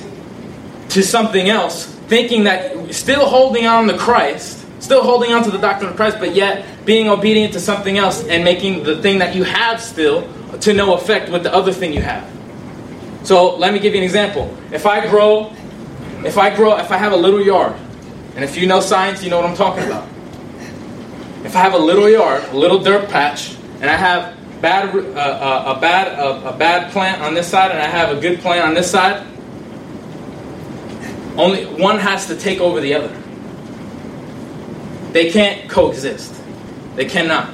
to 0.89 1.03
something 1.03 1.49
else, 1.49 1.85
thinking 1.85 2.45
that 2.45 2.93
still 2.93 3.25
holding 3.25 3.65
on 3.65 3.87
to 3.87 3.97
Christ 3.97 4.65
still 4.85 5.03
holding 5.03 5.33
on 5.33 5.43
to 5.43 5.51
the 5.51 5.57
doctrine 5.57 5.89
of 5.89 5.95
Christ, 5.95 6.17
but 6.19 6.35
yet 6.35 6.85
being 6.85 7.09
obedient 7.09 7.53
to 7.53 7.59
something 7.59 7.97
else 7.97 8.23
and 8.27 8.43
making 8.43 8.83
the 8.83 9.01
thing 9.01 9.19
that 9.19 9.35
you 9.35 9.43
have 9.43 9.81
still 9.81 10.29
to 10.59 10.73
no 10.73 10.93
effect 10.93 11.29
with 11.31 11.43
the 11.43 11.53
other 11.53 11.73
thing 11.73 11.91
you 11.91 12.01
have. 12.01 12.29
So 13.23 13.55
let 13.55 13.73
me 13.73 13.79
give 13.79 13.93
you 13.93 13.99
an 13.99 14.03
example. 14.03 14.55
If 14.71 14.85
I 14.85 15.07
grow, 15.07 15.51
if 16.23 16.37
I 16.37 16.55
grow, 16.55 16.77
if 16.77 16.91
I 16.91 16.97
have 16.97 17.13
a 17.13 17.17
little 17.17 17.41
yard, 17.41 17.73
and 18.35 18.43
if 18.43 18.55
you 18.55 18.67
know 18.67 18.79
science, 18.79 19.23
you 19.23 19.29
know 19.31 19.37
what 19.37 19.49
I'm 19.49 19.55
talking 19.55 19.83
about. 19.85 20.07
If 21.43 21.55
I 21.55 21.59
have 21.59 21.73
a 21.73 21.79
little 21.79 22.09
yard, 22.09 22.43
a 22.51 22.57
little 22.57 22.79
dirt 22.79 23.09
patch, 23.09 23.55
and 23.81 23.89
I 23.89 23.95
have 23.95 24.35
bad, 24.61 24.95
uh, 24.95 24.99
uh, 24.99 25.75
a 25.75 25.81
bad, 25.81 26.19
uh, 26.19 26.53
a 26.53 26.57
bad 26.57 26.91
plant 26.91 27.21
on 27.21 27.33
this 27.33 27.47
side, 27.47 27.71
and 27.71 27.79
I 27.79 27.87
have 27.87 28.15
a 28.15 28.21
good 28.21 28.39
plant 28.39 28.67
on 28.67 28.73
this 28.75 28.89
side, 28.91 29.25
only 31.37 31.65
one 31.65 31.99
has 31.99 32.27
to 32.27 32.35
take 32.35 32.59
over 32.59 32.79
the 32.79 32.93
other. 32.93 33.21
They 35.11 35.31
can't 35.31 35.69
coexist. 35.69 36.33
They 36.95 37.05
cannot. 37.05 37.53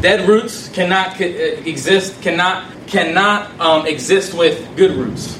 Dead 0.00 0.28
roots 0.28 0.68
cannot 0.70 1.20
uh, 1.20 1.24
exist. 1.24 2.20
Cannot 2.22 2.70
cannot 2.86 3.58
um, 3.60 3.86
exist 3.86 4.34
with 4.34 4.76
good 4.76 4.92
roots. 4.92 5.36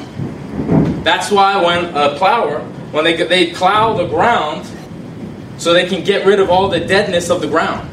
That's 1.05 1.31
why 1.31 1.63
when 1.63 1.95
a 1.95 2.17
plower, 2.17 2.61
when 2.91 3.05
they 3.05 3.17
they 3.17 3.53
plow 3.53 3.95
the 3.95 4.07
ground, 4.07 4.67
so 5.59 5.73
they 5.73 5.87
can 5.87 6.03
get 6.05 6.27
rid 6.27 6.41
of 6.41 6.51
all 6.51 6.69
the 6.69 6.81
deadness 6.81 7.31
of 7.31 7.41
the 7.41 7.49
ground. 7.49 7.91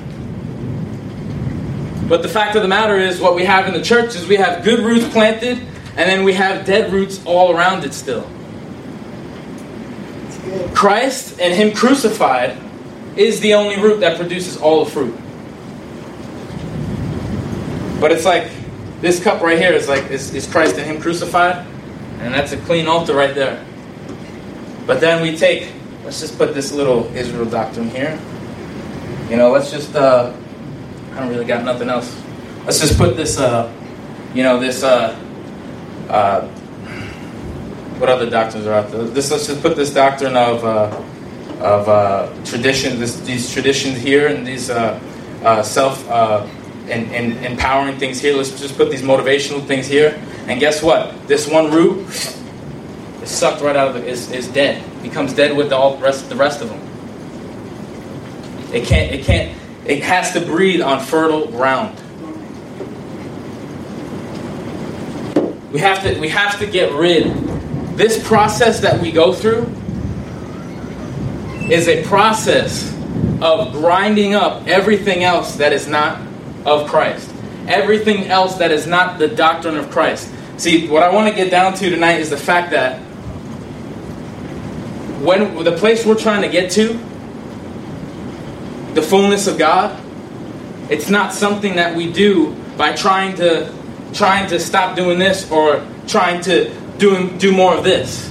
But 2.08 2.22
the 2.22 2.30
fact 2.30 2.56
of 2.56 2.62
the 2.62 2.68
matter 2.68 2.98
is, 2.98 3.22
what 3.22 3.36
we 3.36 3.46
have 3.46 3.68
in 3.68 3.74
the 3.74 3.82
church 3.82 4.16
is 4.16 4.28
we 4.28 4.36
have 4.36 4.64
good 4.64 4.80
roots 4.80 5.08
planted, 5.10 5.60
and 5.98 6.10
then 6.10 6.24
we 6.24 6.34
have 6.34 6.66
dead 6.66 6.92
roots 6.92 7.24
all 7.26 7.56
around 7.56 7.84
it 7.84 7.94
still. 7.94 8.28
Christ 10.74 11.40
and 11.40 11.54
Him 11.54 11.74
crucified 11.76 12.58
is 13.16 13.40
the 13.42 13.54
only 13.54 13.82
root 13.82 14.00
that 14.00 14.18
produces 14.18 14.58
all 14.58 14.86
the 14.86 14.92
fruit. 14.92 15.16
But 18.00 18.12
it's 18.12 18.26
like 18.26 18.50
this 19.02 19.22
cup 19.22 19.42
right 19.42 19.58
here 19.58 19.74
is 19.74 19.88
like 19.88 20.10
is, 20.10 20.34
is 20.34 20.48
Christ 20.48 20.78
and 20.78 20.86
Him 20.86 21.02
crucified, 21.02 21.66
and 22.20 22.34
that's 22.34 22.52
a 22.52 22.58
clean 22.58 22.88
altar 22.88 23.14
right 23.14 23.36
there. 23.36 23.64
But 24.88 25.00
then 25.00 25.22
we 25.22 25.38
take, 25.38 25.72
let's 26.04 26.20
just 26.20 26.38
put 26.38 26.54
this 26.54 26.72
little 26.72 27.06
Israel 27.16 27.46
doctrine 27.46 27.90
here. 27.90 28.20
You 29.30 29.38
know, 29.38 29.52
let's 29.52 29.72
just, 29.72 29.96
uh, 29.96 30.34
I 31.14 31.20
don't 31.20 31.30
really 31.30 31.46
got 31.46 31.64
nothing 31.64 31.90
else. 31.90 32.20
Let's 32.66 32.80
just 32.80 32.98
put 32.98 33.16
this, 33.16 33.40
uh, 33.40 33.72
you 34.34 34.44
know, 34.44 34.60
this, 34.60 34.84
uh, 34.84 35.18
uh, 36.12 36.48
what 37.98 38.10
other 38.10 38.30
doctrines 38.30 38.66
are 38.66 38.74
out 38.74 38.92
there? 38.92 39.04
This, 39.04 39.32
let's 39.32 39.48
just 39.48 39.62
put 39.62 39.76
this 39.76 39.94
doctrine 39.94 40.36
of, 40.36 40.64
uh, 40.66 41.04
of 41.60 41.88
uh, 41.88 42.44
tradition, 42.44 43.00
this, 43.00 43.20
these 43.22 43.52
traditions 43.52 43.98
here, 43.98 44.28
and 44.28 44.46
these 44.46 44.70
uh, 44.70 45.00
uh, 45.44 45.64
self 45.64 46.08
uh, 46.10 46.46
and, 46.90 47.12
and 47.12 47.46
empowering 47.46 47.98
things 47.98 48.20
here. 48.20 48.36
Let's 48.36 48.60
just 48.60 48.76
put 48.76 48.90
these 48.90 49.02
motivational 49.02 49.66
things 49.66 49.88
here. 49.88 50.22
And 50.48 50.60
guess 50.60 50.84
what? 50.84 51.28
This 51.28 51.48
one 51.48 51.72
root 51.72 52.08
is 53.22 53.30
sucked 53.30 53.62
right 53.62 53.76
out 53.76 53.90
of 53.90 53.96
it, 53.98 54.08
is, 54.08 54.32
is 54.32 54.48
dead. 54.48 54.84
Becomes 55.02 55.34
dead 55.34 55.56
with 55.56 55.70
the 55.70 55.76
all 55.76 55.98
rest 55.98 56.30
the 56.30 56.36
rest 56.36 56.62
of 56.62 56.70
them. 56.70 56.80
It 58.74 58.86
can't 58.86 59.14
it 59.14 59.26
can't 59.26 59.58
it 59.86 60.04
has 60.04 60.34
to 60.34 60.42
breathe 60.42 60.82
on 60.82 61.00
fertile 61.00 61.48
ground. 61.48 62.01
We 65.72 65.80
have 65.80 66.04
to 66.04 66.20
we 66.20 66.30
have 66.30 66.60
to 66.60 66.68
get 66.68 66.94
rid. 66.94 67.34
This 67.98 68.26
process 68.28 68.82
that 68.82 69.02
we 69.02 69.12
go 69.12 69.34
through 69.34 69.64
is 71.72 71.88
a 71.88 72.04
process 72.04 72.94
of 73.42 73.72
grinding 73.72 74.36
up 74.36 74.68
everything 74.68 75.24
else 75.24 75.56
that 75.56 75.72
is 75.72 75.88
not 75.88 76.22
of 76.66 76.90
Christ. 76.90 77.34
Everything 77.68 78.28
else 78.28 78.56
that 78.56 78.72
is 78.72 78.86
not 78.86 79.18
the 79.18 79.28
doctrine 79.28 79.78
of 79.78 79.90
Christ. 79.90 80.32
See, 80.58 80.88
what 80.88 81.04
I 81.04 81.14
want 81.14 81.30
to 81.30 81.36
get 81.36 81.50
down 81.50 81.74
to 81.76 81.90
tonight 81.90 82.20
is 82.20 82.30
the 82.30 82.38
fact 82.38 82.72
that 82.72 83.00
when 85.22 85.64
the 85.64 85.72
place 85.72 86.06
we're 86.06 86.16
trying 86.16 86.42
to 86.42 86.50
get 86.50 86.72
to, 86.72 86.94
the 88.94 89.02
fullness 89.02 89.48
of 89.48 89.58
God, 89.58 89.98
it's 90.90 91.10
not 91.10 91.34
something 91.34 91.76
that 91.78 91.96
we 91.96 92.12
do 92.12 92.54
by 92.78 92.94
trying 92.94 93.36
to 93.38 93.72
trying 94.14 94.48
to 94.50 94.60
stop 94.60 94.96
doing 94.96 95.20
this 95.20 95.50
or 95.52 95.86
trying 96.08 96.42
to 96.42 96.74
do 96.98 97.30
do 97.38 97.52
more 97.52 97.76
of 97.76 97.84
this. 97.84 98.30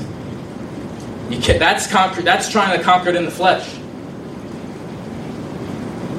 You 1.28 1.40
can, 1.40 1.58
that's 1.58 1.86
conquer, 1.86 2.22
that's 2.22 2.48
trying 2.50 2.76
to 2.76 2.84
conquer 2.84 3.10
it 3.10 3.16
in 3.16 3.24
the 3.24 3.30
flesh. 3.30 3.78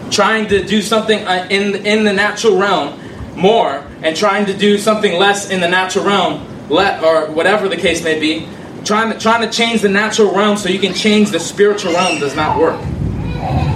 Trying 0.09 0.47
to 0.49 0.63
do 0.63 0.81
something 0.81 1.25
uh, 1.25 1.47
in 1.49 1.85
in 1.85 2.03
the 2.03 2.13
natural 2.13 2.57
realm 2.57 2.99
more 3.35 3.85
and 4.03 4.15
trying 4.15 4.45
to 4.45 4.57
do 4.57 4.77
something 4.77 5.17
less 5.17 5.49
in 5.49 5.61
the 5.61 5.67
natural 5.67 6.05
realm, 6.05 6.69
let, 6.69 7.03
or 7.03 7.31
whatever 7.31 7.69
the 7.69 7.77
case 7.77 8.03
may 8.03 8.19
be, 8.19 8.47
trying 8.83 9.11
to 9.11 9.19
trying 9.19 9.41
to 9.41 9.49
change 9.49 9.81
the 9.81 9.89
natural 9.89 10.33
realm 10.33 10.57
so 10.57 10.69
you 10.69 10.79
can 10.79 10.93
change 10.93 11.31
the 11.31 11.39
spiritual 11.39 11.93
realm 11.93 12.19
does 12.19 12.35
not 12.35 12.57
work. 12.57 12.79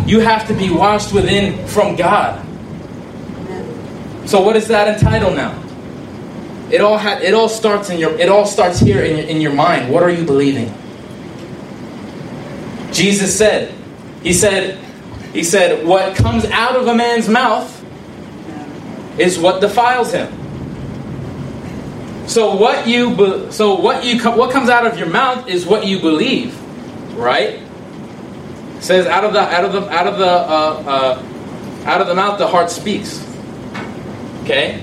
You 0.08 0.20
have 0.20 0.48
to 0.48 0.54
be 0.54 0.70
washed 0.70 1.14
within 1.14 1.66
from 1.68 1.96
God. 1.96 2.42
So 4.28 4.42
what 4.42 4.56
is 4.56 4.68
that 4.68 4.88
entitled 4.88 5.36
now? 5.36 5.65
It 6.72 6.82
all 6.82 6.98
ha- 6.98 7.20
it 7.22 7.34
all 7.34 7.50
starts 7.50 7.90
in 7.90 8.00
your 8.00 8.12
it 8.20 8.30
all 8.30 8.46
starts 8.46 8.80
here 8.80 9.04
in 9.04 9.18
your, 9.18 9.28
in 9.28 9.42
your 9.42 9.54
mind. 9.54 9.92
What 9.92 10.04
are 10.04 10.10
you 10.10 10.26
believing? 10.26 10.74
Jesus 12.92 13.38
said, 13.38 13.74
he 14.24 14.34
said, 14.34 14.80
he 15.34 15.44
said, 15.44 15.86
what 15.86 16.16
comes 16.16 16.46
out 16.46 16.76
of 16.76 16.88
a 16.88 16.96
man's 16.96 17.28
mouth 17.28 17.72
is 19.20 19.38
what 19.38 19.62
defiles 19.62 20.12
him. 20.12 20.32
So 22.28 22.56
what 22.56 22.88
you 22.88 23.16
be, 23.16 23.52
so 23.52 23.76
what 23.76 24.04
you 24.04 24.20
what 24.32 24.52
comes 24.52 24.70
out 24.70 24.88
of 24.88 24.98
your 24.98 25.10
mouth 25.10 25.48
is 25.48 25.66
what 25.66 25.86
you 25.86 26.00
believe, 26.00 26.60
right? 27.16 27.62
It 28.78 28.82
says 28.82 29.06
out 29.06 29.24
of 29.24 29.34
the 29.34 29.42
out 29.42 29.64
of 29.64 29.74
the 29.74 29.90
out 29.90 30.08
of 30.08 30.18
the 30.18 30.26
uh, 30.26 30.84
uh, 30.88 31.86
out 31.86 32.02
of 32.02 32.08
the 32.08 32.16
mouth 32.16 32.40
the 32.40 32.48
heart 32.48 32.72
speaks. 32.72 33.24
Okay. 34.44 34.82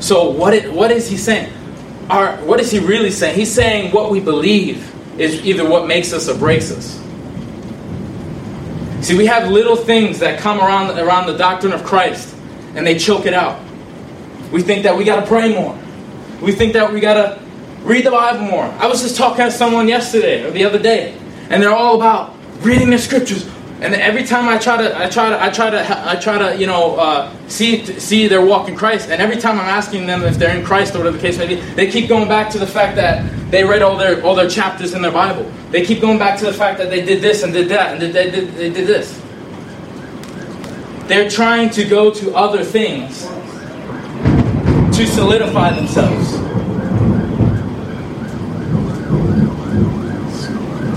So 0.00 0.30
what 0.30 0.54
it, 0.54 0.72
what 0.72 0.90
is 0.90 1.08
he 1.08 1.16
saying? 1.16 1.52
Our, 2.10 2.36
what 2.38 2.60
is 2.60 2.70
he 2.70 2.78
really 2.80 3.10
saying? 3.10 3.36
He's 3.36 3.52
saying 3.52 3.92
what 3.92 4.10
we 4.10 4.20
believe 4.20 4.90
is 5.18 5.44
either 5.44 5.68
what 5.68 5.86
makes 5.86 6.12
us 6.12 6.28
or 6.28 6.36
breaks 6.36 6.70
us. 6.70 7.00
See, 9.06 9.16
we 9.16 9.26
have 9.26 9.50
little 9.50 9.76
things 9.76 10.18
that 10.20 10.40
come 10.40 10.58
around 10.58 10.98
around 10.98 11.26
the 11.26 11.36
doctrine 11.36 11.72
of 11.72 11.84
Christ 11.84 12.34
and 12.74 12.86
they 12.86 12.98
choke 12.98 13.26
it 13.26 13.34
out. 13.34 13.62
We 14.50 14.62
think 14.62 14.82
that 14.84 14.96
we 14.96 15.04
got 15.04 15.20
to 15.20 15.26
pray 15.26 15.54
more. 15.54 15.78
We 16.40 16.52
think 16.52 16.72
that 16.74 16.92
we 16.92 17.00
got 17.00 17.14
to 17.14 17.42
read 17.82 18.04
the 18.04 18.10
Bible 18.10 18.40
more. 18.40 18.64
I 18.64 18.86
was 18.86 19.02
just 19.02 19.16
talking 19.16 19.44
to 19.44 19.50
someone 19.50 19.88
yesterday 19.88 20.44
or 20.44 20.50
the 20.50 20.64
other 20.64 20.78
day, 20.78 21.16
and 21.50 21.62
they're 21.62 21.74
all 21.74 21.96
about 21.96 22.34
reading 22.60 22.90
their 22.90 22.98
scriptures. 22.98 23.48
And 23.84 23.94
every 23.94 24.24
time 24.24 24.48
I 24.48 24.56
try 24.56 24.78
to, 24.78 24.98
I 24.98 25.10
try 25.10 25.28
to, 25.28 25.42
I 25.42 25.50
try 25.50 25.68
to, 25.68 26.10
I 26.10 26.16
try 26.16 26.38
to, 26.38 26.58
you 26.58 26.66
know, 26.66 26.96
uh, 26.96 27.30
see 27.48 27.84
see 27.84 28.28
their 28.28 28.42
walk 28.42 28.66
in 28.66 28.74
Christ. 28.74 29.10
And 29.10 29.20
every 29.20 29.36
time 29.36 29.60
I'm 29.60 29.68
asking 29.68 30.06
them 30.06 30.22
if 30.22 30.38
they're 30.38 30.56
in 30.56 30.64
Christ 30.64 30.94
or 30.94 31.00
whatever 31.00 31.18
the 31.18 31.22
case 31.22 31.36
may 31.36 31.46
be, 31.46 31.56
they 31.56 31.90
keep 31.90 32.08
going 32.08 32.26
back 32.26 32.48
to 32.52 32.58
the 32.58 32.66
fact 32.66 32.96
that 32.96 33.30
they 33.50 33.62
read 33.62 33.82
all 33.82 33.98
their 33.98 34.24
all 34.24 34.34
their 34.34 34.48
chapters 34.48 34.94
in 34.94 35.02
their 35.02 35.12
Bible. 35.12 35.44
They 35.70 35.84
keep 35.84 36.00
going 36.00 36.18
back 36.18 36.38
to 36.38 36.46
the 36.46 36.52
fact 36.54 36.78
that 36.78 36.88
they 36.88 37.04
did 37.04 37.20
this 37.20 37.42
and 37.42 37.52
did 37.52 37.68
that 37.68 37.90
and 37.90 38.00
did, 38.00 38.14
they 38.14 38.30
did 38.30 38.54
they 38.54 38.70
did 38.70 38.86
this. 38.86 39.20
They're 41.06 41.28
trying 41.28 41.68
to 41.70 41.84
go 41.84 42.10
to 42.10 42.34
other 42.34 42.64
things 42.64 43.24
to 44.96 45.06
solidify 45.06 45.74
themselves. 45.74 46.38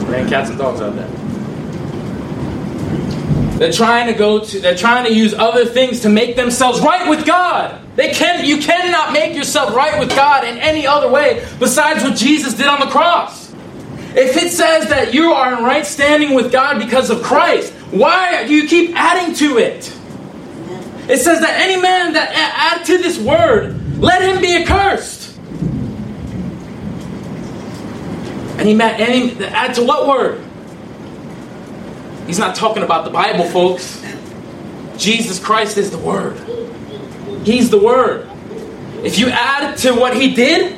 Raining 0.10 0.30
cats 0.30 0.50
and 0.52 0.58
dogs 0.58 0.80
out 0.80 0.96
there. 0.96 1.27
They're 3.58 3.72
trying 3.72 4.06
to 4.08 4.14
go 4.14 4.44
to 4.44 4.60
they're 4.60 4.76
trying 4.76 5.06
to 5.06 5.14
use 5.14 5.34
other 5.34 5.66
things 5.66 6.02
to 6.02 6.10
make 6.10 6.36
themselves 6.36 6.80
right 6.82 7.10
with 7.10 7.26
God. 7.26 7.82
They 7.96 8.12
can 8.12 8.46
you 8.46 8.60
cannot 8.60 9.14
make 9.14 9.36
yourself 9.36 9.76
right 9.76 10.00
with 10.00 10.10
God 10.10 10.44
in 10.44 10.58
any 10.60 10.86
other 10.86 11.10
way 11.10 11.44
besides 11.60 12.04
what 12.04 12.16
Jesus 12.16 12.54
did 12.54 12.68
on 12.68 12.80
the 12.80 12.86
cross. 12.86 13.52
If 14.16 14.38
it 14.38 14.52
says 14.52 14.90
that 14.90 15.14
you 15.14 15.34
are 15.34 15.58
in 15.58 15.64
right 15.64 15.86
standing 15.86 16.36
with 16.36 16.52
God 16.52 16.80
because 16.80 17.10
of 17.10 17.24
Christ, 17.24 17.74
why 17.92 18.46
do 18.48 18.54
you 18.54 18.68
keep 18.68 18.96
adding 18.96 19.34
to 19.36 19.58
it? 19.58 19.92
It 21.10 21.18
says 21.20 21.40
that 21.40 21.62
any 21.62 21.82
man 21.82 22.14
that 22.14 22.32
add 22.34 22.86
to 22.86 22.98
this 22.98 23.18
word, 23.18 24.00
let 24.00 24.22
him 24.22 24.42
be 24.42 24.56
accursed. 24.62 25.38
And 28.60 28.68
he 28.68 28.76
meant 28.76 29.00
any 29.00 29.46
add 29.46 29.76
to 29.76 29.84
what 29.84 30.08
word? 30.08 30.47
He's 32.28 32.38
not 32.38 32.56
talking 32.56 32.84
about 32.84 33.06
the 33.06 33.10
Bible, 33.10 33.46
folks. 33.46 34.04
Jesus 34.98 35.40
Christ 35.40 35.78
is 35.78 35.90
the 35.90 35.98
word. 35.98 36.38
He's 37.46 37.70
the 37.70 37.80
word. 37.80 38.30
If 39.04 39.18
you 39.18 39.30
add 39.30 39.78
to 39.78 39.94
what 39.94 40.16
he 40.16 40.34
did, 40.34 40.78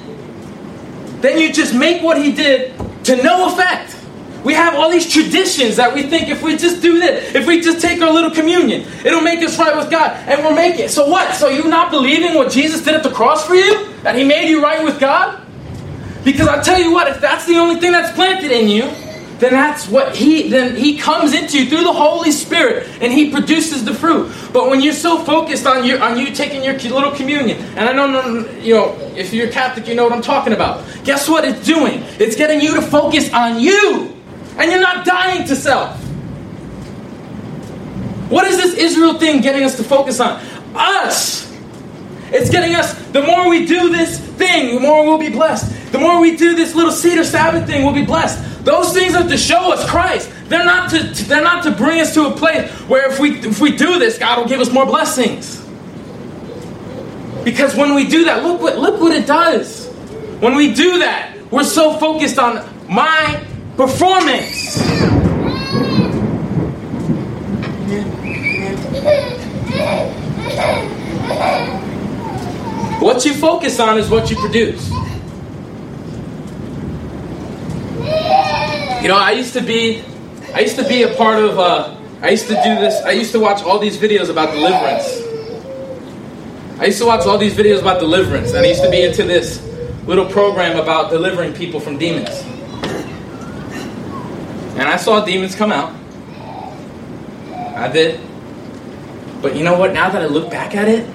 then 1.21 1.39
you 1.39 1.51
just 1.51 1.73
make 1.73 2.03
what 2.03 2.21
he 2.21 2.31
did 2.31 2.77
to 3.05 3.21
no 3.23 3.51
effect. 3.51 3.95
We 4.43 4.53
have 4.53 4.75
all 4.75 4.89
these 4.89 5.11
traditions 5.11 5.75
that 5.77 5.93
we 5.93 6.03
think 6.03 6.29
if 6.29 6.41
we 6.41 6.55
just 6.55 6.81
do 6.81 6.99
this, 6.99 7.35
if 7.35 7.45
we 7.45 7.59
just 7.59 7.81
take 7.81 8.01
our 8.01 8.11
little 8.11 8.31
communion, 8.31 8.81
it'll 9.03 9.21
make 9.21 9.39
us 9.39 9.57
right 9.57 9.75
with 9.75 9.89
God. 9.89 10.11
And 10.27 10.43
we'll 10.43 10.55
make 10.55 10.79
it. 10.79 10.91
So 10.91 11.07
what? 11.07 11.35
So 11.35 11.49
you 11.49 11.67
not 11.67 11.91
believing 11.91 12.35
what 12.35 12.51
Jesus 12.51 12.83
did 12.83 12.95
at 12.95 13.03
the 13.03 13.11
cross 13.11 13.45
for 13.45 13.55
you? 13.55 13.91
That 14.03 14.15
he 14.15 14.23
made 14.23 14.49
you 14.49 14.61
right 14.61 14.83
with 14.83 14.99
God? 14.99 15.45
Because 16.23 16.47
I 16.47 16.61
tell 16.61 16.79
you 16.79 16.91
what, 16.91 17.07
if 17.07 17.19
that's 17.19 17.45
the 17.45 17.55
only 17.55 17.79
thing 17.79 17.91
that's 17.91 18.13
planted 18.13 18.51
in 18.51 18.69
you, 18.69 18.83
then 19.39 19.51
that's 19.51 19.87
what 19.87 20.15
he 20.15 20.49
then 20.49 20.75
he 20.75 20.97
comes 20.97 21.33
into 21.33 21.63
you 21.63 21.69
through 21.69 21.83
the 21.83 21.93
Holy 21.93 22.31
Spirit 22.31 22.87
and 23.01 23.11
he 23.11 23.31
produces 23.31 23.85
the 23.85 23.93
fruit. 23.93 24.33
But 24.51 24.69
when 24.69 24.81
you're 24.81 24.93
so 24.93 25.23
focused 25.23 25.65
on 25.65 25.85
you 25.85 25.97
on 25.97 26.17
you 26.17 26.33
taking 26.33 26.63
your 26.63 26.73
little 26.73 27.11
communion, 27.11 27.57
and 27.77 27.79
I 27.79 27.93
don't 27.93 28.11
know 28.11 28.49
you 28.59 28.73
know 28.73 28.97
if 29.15 29.33
you're 29.33 29.49
Catholic, 29.49 29.87
you 29.87 29.95
know 29.95 30.03
what 30.03 30.13
I'm 30.13 30.21
talking 30.21 30.53
about. 30.53 30.85
Guess 31.03 31.29
what 31.29 31.45
it's 31.45 31.65
doing? 31.65 32.03
It's 32.19 32.35
getting 32.35 32.61
you 32.61 32.75
to 32.75 32.81
focus 32.81 33.33
on 33.33 33.59
you, 33.59 34.15
and 34.57 34.71
you're 34.71 34.81
not 34.81 35.05
dying 35.05 35.47
to 35.47 35.55
self. 35.55 35.97
What 38.29 38.45
is 38.45 38.57
this 38.57 38.75
Israel 38.75 39.15
thing 39.15 39.41
getting 39.41 39.63
us 39.63 39.75
to 39.77 39.83
focus 39.83 40.19
on? 40.19 40.39
Us. 40.75 41.49
It's 42.31 42.51
getting 42.51 42.75
us, 42.75 42.93
the 43.07 43.23
more 43.23 43.49
we 43.49 43.65
do 43.65 43.89
this 43.89 44.19
thing, 44.19 44.75
the 44.75 44.81
more 44.81 45.03
we'll 45.03 45.17
be 45.17 45.29
blessed. 45.29 45.91
The 45.91 45.97
more 45.97 46.21
we 46.21 46.37
do 46.37 46.55
this 46.55 46.75
little 46.75 46.91
Seder 46.91 47.23
Sabbath 47.23 47.65
thing, 47.65 47.83
we'll 47.83 47.95
be 47.95 48.05
blessed. 48.05 48.58
Those 48.69 48.93
things 48.93 49.15
are 49.15 49.27
to 49.27 49.35
show 49.35 49.73
us 49.73 49.89
Christ. 49.89 50.31
They're 50.45 50.63
not 50.63 50.91
to, 50.91 51.01
they're 51.23 51.41
not 51.41 51.63
to 51.63 51.71
bring 51.71 52.01
us 52.01 52.13
to 52.13 52.27
a 52.27 52.31
place 52.37 52.69
where 52.81 53.11
if 53.11 53.17
we, 53.17 53.39
if 53.39 53.59
we 53.59 53.75
do 53.75 53.97
this, 53.97 54.19
God 54.19 54.37
will 54.37 54.47
give 54.47 54.59
us 54.59 54.71
more 54.71 54.85
blessings. 54.85 55.59
Because 57.43 57.75
when 57.75 57.95
we 57.95 58.07
do 58.07 58.25
that, 58.25 58.43
look 58.43 58.61
what, 58.61 58.77
look 58.77 59.01
what 59.01 59.11
it 59.11 59.25
does. 59.25 59.87
When 60.39 60.53
we 60.53 60.75
do 60.75 60.99
that, 60.99 61.35
we're 61.49 61.63
so 61.63 61.97
focused 61.97 62.37
on 62.37 62.63
my 62.87 63.43
performance. 63.75 64.77
What 73.01 73.25
you 73.25 73.33
focus 73.33 73.79
on 73.79 73.97
is 73.97 74.11
what 74.11 74.29
you 74.29 74.35
produce. 74.35 74.91
You 79.01 79.07
know, 79.07 79.15
I 79.17 79.31
used 79.31 79.53
to 79.53 79.61
be, 79.61 80.03
I 80.53 80.59
used 80.59 80.75
to 80.75 80.85
be 80.85 81.03
a 81.03 81.15
part 81.15 81.41
of. 81.41 81.57
Uh, 81.57 81.95
I 82.21 82.31
used 82.31 82.47
to 82.47 82.53
do 82.55 82.75
this. 82.75 83.01
I 83.05 83.11
used 83.11 83.31
to 83.31 83.39
watch 83.39 83.63
all 83.63 83.79
these 83.79 83.97
videos 83.97 84.29
about 84.29 84.53
deliverance. 84.53 85.21
I 86.81 86.87
used 86.87 86.99
to 86.99 87.05
watch 87.05 87.25
all 87.25 87.37
these 87.37 87.55
videos 87.55 87.79
about 87.79 88.01
deliverance, 88.01 88.51
and 88.51 88.65
I 88.65 88.67
used 88.67 88.83
to 88.83 88.91
be 88.91 89.03
into 89.03 89.23
this 89.23 89.65
little 90.05 90.25
program 90.25 90.77
about 90.77 91.11
delivering 91.11 91.53
people 91.53 91.79
from 91.79 91.97
demons. 91.97 92.29
And 94.77 94.81
I 94.81 94.97
saw 94.97 95.23
demons 95.23 95.55
come 95.55 95.71
out. 95.71 95.95
I 97.77 97.87
did. 97.87 98.19
But 99.41 99.55
you 99.55 99.63
know 99.63 99.79
what? 99.79 99.93
Now 99.93 100.09
that 100.09 100.21
I 100.21 100.25
look 100.25 100.51
back 100.51 100.75
at 100.75 100.89
it, 100.89 101.07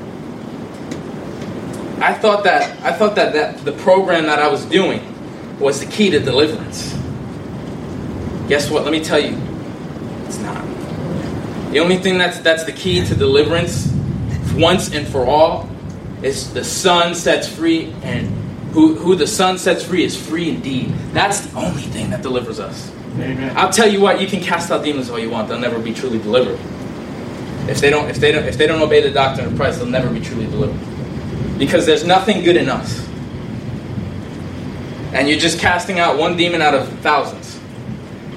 I 2.00 2.14
thought 2.14 2.45
that 2.45 2.83
I 2.83 2.95
thought 2.95 3.14
that, 3.17 3.35
that 3.35 3.59
the 3.59 3.73
program 3.73 4.25
that 4.25 4.38
I 4.38 4.49
was 4.49 4.64
doing 4.64 5.03
was 5.61 5.81
the 5.81 5.87
key 5.87 6.09
to 6.09 6.19
deliverance. 6.19 7.03
Guess 8.49 8.71
what? 8.71 8.85
Let 8.85 8.93
me 8.93 9.03
tell 9.03 9.19
you, 9.19 9.37
it's 10.27 10.39
not. 10.39 10.65
The 11.73 11.81
only 11.81 11.97
thing 11.97 12.19
that's 12.19 12.39
that's 12.41 12.65
the 12.65 12.73
key 12.73 13.05
to 13.05 13.15
deliverance, 13.15 13.93
once 14.55 14.93
and 14.95 15.07
for 15.07 15.27
all, 15.27 15.69
is 16.23 16.53
the 16.53 16.65
Son 16.65 17.15
sets 17.15 17.49
free, 17.49 17.93
and 18.03 18.27
who, 18.73 18.95
who 18.95 19.15
the 19.15 19.27
Son 19.27 19.59
sets 19.59 19.85
free 19.85 20.05
is 20.05 20.17
free 20.17 20.49
indeed. 20.51 20.93
That's 21.13 21.41
the 21.41 21.59
only 21.59 21.83
thing 21.83 22.11
that 22.11 22.23
delivers 22.23 22.59
us. 22.61 22.91
Amen. 23.15 23.57
I'll 23.57 23.71
tell 23.71 23.89
you 23.89 24.01
what, 24.01 24.21
you 24.21 24.27
can 24.27 24.41
cast 24.41 24.71
out 24.71 24.85
demons 24.85 25.09
all 25.09 25.19
you 25.19 25.31
want, 25.31 25.49
they'll 25.49 25.61
never 25.61 25.79
be 25.79 25.95
truly 25.95 26.19
delivered. 26.19 26.59
If 27.69 27.81
they 27.81 27.89
don't, 27.89 28.11
if 28.11 28.17
they 28.17 28.33
don't, 28.33 28.45
if 28.45 28.59
they 28.59 28.67
don't 28.67 28.83
obey 28.83 29.01
the 29.01 29.11
doctrine 29.11 29.47
of 29.47 29.57
Christ, 29.57 29.79
they'll 29.79 29.89
never 29.89 30.11
be 30.13 30.21
truly 30.21 30.47
delivered. 30.47 30.79
Because 31.59 31.87
there's 31.87 32.05
nothing 32.05 32.43
good 32.43 32.57
in 32.57 32.69
us. 32.69 33.09
And 35.13 35.29
you're 35.29 35.39
just 35.39 35.61
casting 35.61 36.01
out 36.01 36.19
one 36.19 36.37
demon 36.37 36.61
out 36.61 36.75
of 36.75 36.89
thousands. 36.99 37.44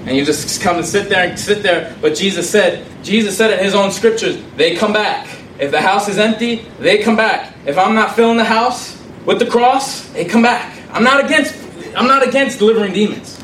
And 0.07 0.15
you 0.15 0.23
just 0.23 0.61
come 0.61 0.77
and 0.77 0.85
sit 0.85 1.09
there 1.09 1.27
and 1.27 1.37
sit 1.37 1.61
there. 1.61 1.93
But 2.01 2.15
Jesus 2.15 2.49
said, 2.49 2.87
Jesus 3.03 3.37
said 3.37 3.51
in 3.51 3.63
his 3.63 3.75
own 3.75 3.91
scriptures, 3.91 4.41
they 4.55 4.75
come 4.75 4.93
back. 4.93 5.27
If 5.59 5.71
the 5.71 5.81
house 5.81 6.07
is 6.07 6.17
empty, 6.17 6.65
they 6.79 6.99
come 6.99 7.17
back. 7.17 7.53
If 7.65 7.77
I'm 7.77 7.93
not 7.93 8.15
filling 8.15 8.37
the 8.37 8.45
house 8.45 8.97
with 9.25 9.39
the 9.39 9.45
cross, 9.45 10.07
they 10.09 10.23
come 10.23 10.41
back. 10.41 10.79
I'm 10.91 11.03
not 11.03 11.25
against 11.25 11.55
I'm 11.95 12.07
not 12.07 12.25
against 12.25 12.59
delivering 12.59 12.93
demons. 12.93 13.37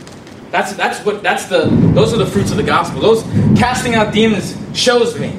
That's 0.51 0.73
that's 0.73 1.03
what 1.05 1.21
that's 1.21 1.47
the 1.47 1.65
those 1.93 2.13
are 2.13 2.17
the 2.17 2.25
fruits 2.25 2.51
of 2.51 2.57
the 2.57 2.63
gospel. 2.63 3.01
Those 3.01 3.23
casting 3.57 3.95
out 3.95 4.13
demons 4.13 4.55
shows 4.73 5.19
me 5.19 5.37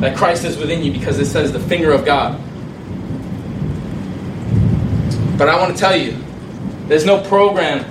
that 0.00 0.16
Christ 0.16 0.44
is 0.44 0.58
within 0.58 0.82
you 0.82 0.92
because 0.92 1.18
it 1.18 1.26
says 1.26 1.52
the 1.52 1.60
finger 1.60 1.92
of 1.92 2.04
God. 2.04 2.38
But 5.38 5.48
I 5.48 5.58
want 5.58 5.74
to 5.74 5.78
tell 5.78 5.96
you, 5.96 6.18
there's 6.88 7.04
no 7.04 7.22
program 7.22 7.84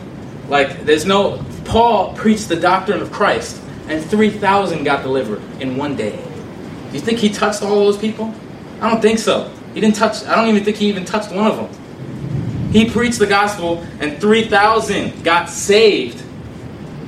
like 0.49 0.85
there's 0.85 1.05
no 1.05 1.44
Paul 1.65 2.13
preached 2.13 2.47
the 2.47 2.55
doctrine 2.55 3.01
of 3.01 3.11
Christ 3.11 3.61
and 3.87 4.03
3,000 4.03 4.83
got 4.83 5.03
delivered 5.03 5.41
in 5.61 5.77
one 5.77 5.95
day. 5.95 6.15
Do 6.15 6.93
you 6.93 7.01
think 7.01 7.19
he 7.19 7.29
touched 7.29 7.61
all 7.61 7.75
those 7.75 7.97
people? 7.97 8.33
I 8.81 8.89
don't 8.89 9.01
think 9.01 9.19
so. 9.19 9.51
He 9.73 9.81
didn't 9.81 9.95
touch 9.95 10.23
I 10.25 10.35
don't 10.35 10.47
even 10.49 10.63
think 10.63 10.77
he 10.77 10.87
even 10.87 11.05
touched 11.05 11.31
one 11.31 11.47
of 11.47 11.57
them. 11.57 12.71
He 12.71 12.89
preached 12.89 13.19
the 13.19 13.27
gospel 13.27 13.85
and 13.99 14.19
3,000 14.19 15.23
got 15.23 15.49
saved. 15.49 16.21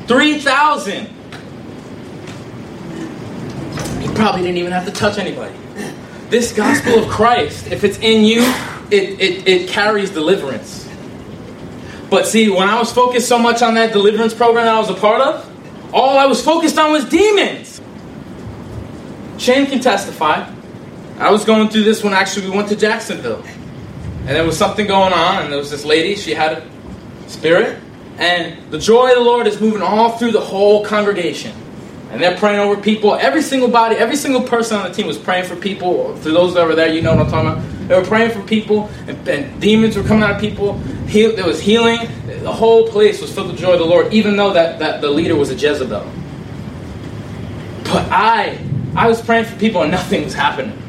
3,000 0.08 1.06
He 4.02 4.08
probably 4.14 4.42
didn't 4.42 4.58
even 4.58 4.72
have 4.72 4.86
to 4.86 4.92
touch 4.92 5.18
anybody. 5.18 5.56
This 6.30 6.52
gospel 6.52 7.04
of 7.04 7.10
Christ, 7.10 7.68
if 7.68 7.86
it's 7.86 8.00
in 8.00 8.26
you, 8.26 8.42
it, 8.92 9.20
it, 9.20 9.48
it 9.48 9.70
carries 9.70 10.10
deliverance. 10.10 10.77
But 12.10 12.26
see, 12.26 12.50
when 12.50 12.70
I 12.70 12.80
was 12.80 12.92
focused 12.92 13.28
so 13.28 13.38
much 13.38 13.62
on 13.62 13.76
that 13.76 13.92
deliverance 13.92 14.34
program 14.34 14.66
that 14.66 14.76
I 14.76 14.80
was 14.80 14.90
a 14.90 14.94
part 14.94 15.22
of, 15.22 15.94
all 15.94 16.18
I 16.18 16.26
was 16.26 16.44
focused 16.44 16.78
on 16.78 16.92
was 16.92 17.06
demons. 17.06 17.82
Shane 19.38 19.68
can 19.68 19.80
testify. 19.80 20.50
I 21.20 21.32
was 21.32 21.46
going 21.46 21.70
through 21.70 21.84
this 21.84 22.04
when 22.04 22.14
actually 22.14 22.50
we 22.50 22.56
went 22.56 22.70
to 22.70 22.76
Jacksonville. 22.76 23.44
And 24.26 24.30
there 24.30 24.46
was 24.46 24.58
something 24.58 24.88
going 24.88 25.14
on, 25.14 25.44
and 25.44 25.52
there 25.52 25.60
was 25.60 25.72
this 25.72 25.86
lady, 25.86 26.16
she 26.16 26.34
had 26.34 26.58
a 26.58 26.70
spirit, 27.28 27.80
and 28.18 28.72
the 28.72 28.80
joy 28.80 29.10
of 29.10 29.16
the 29.16 29.22
Lord 29.22 29.48
is 29.48 29.62
moving 29.62 29.82
all 29.82 30.18
through 30.18 30.32
the 30.32 30.42
whole 30.42 30.84
congregation 30.84 31.54
and 32.10 32.22
they're 32.22 32.38
praying 32.38 32.60
over 32.60 32.82
people. 32.82 33.16
Every 33.16 33.42
single 33.42 33.68
body, 33.68 33.96
every 33.96 34.16
single 34.16 34.42
person 34.42 34.78
on 34.78 34.88
the 34.88 34.96
team 34.96 35.08
was 35.08 35.18
praying 35.18 35.46
for 35.46 35.56
people. 35.56 36.16
For 36.18 36.30
those 36.30 36.54
that 36.54 36.66
were 36.66 36.76
there, 36.76 36.88
you 36.88 37.02
know 37.02 37.16
what 37.16 37.26
I'm 37.26 37.32
talking 37.32 37.52
about. 37.52 37.88
They 37.88 37.96
were 38.00 38.06
praying 38.06 38.32
for 38.32 38.42
people, 38.42 38.90
and, 39.08 39.28
and 39.28 39.62
demons 39.62 39.98
were 39.98 40.04
coming 40.04 40.24
out 40.24 40.32
of 40.36 40.42
people. 40.42 40.74
There 41.08 41.46
was 41.46 41.60
healing. 41.60 42.00
The 42.26 42.52
whole 42.52 42.88
place 42.88 43.22
was 43.22 43.34
filled 43.34 43.48
with 43.48 43.58
joy 43.58 43.74
of 43.74 43.80
the 43.80 43.86
Lord, 43.86 44.14
even 44.14 44.36
though 44.36 44.54
that, 44.54 44.80
that 44.80 45.02
the 45.02 45.10
leader 45.10 45.36
was 45.36 45.50
a 45.50 45.56
Jezebel. 45.56 46.10
But 47.84 48.12
I, 48.12 48.60
I 48.96 49.08
was 49.08 49.22
praying 49.22 49.46
for 49.46 49.58
people, 49.58 49.82
and 49.82 49.92
nothing 49.92 50.24
was 50.24 50.34
happening. 50.34 50.82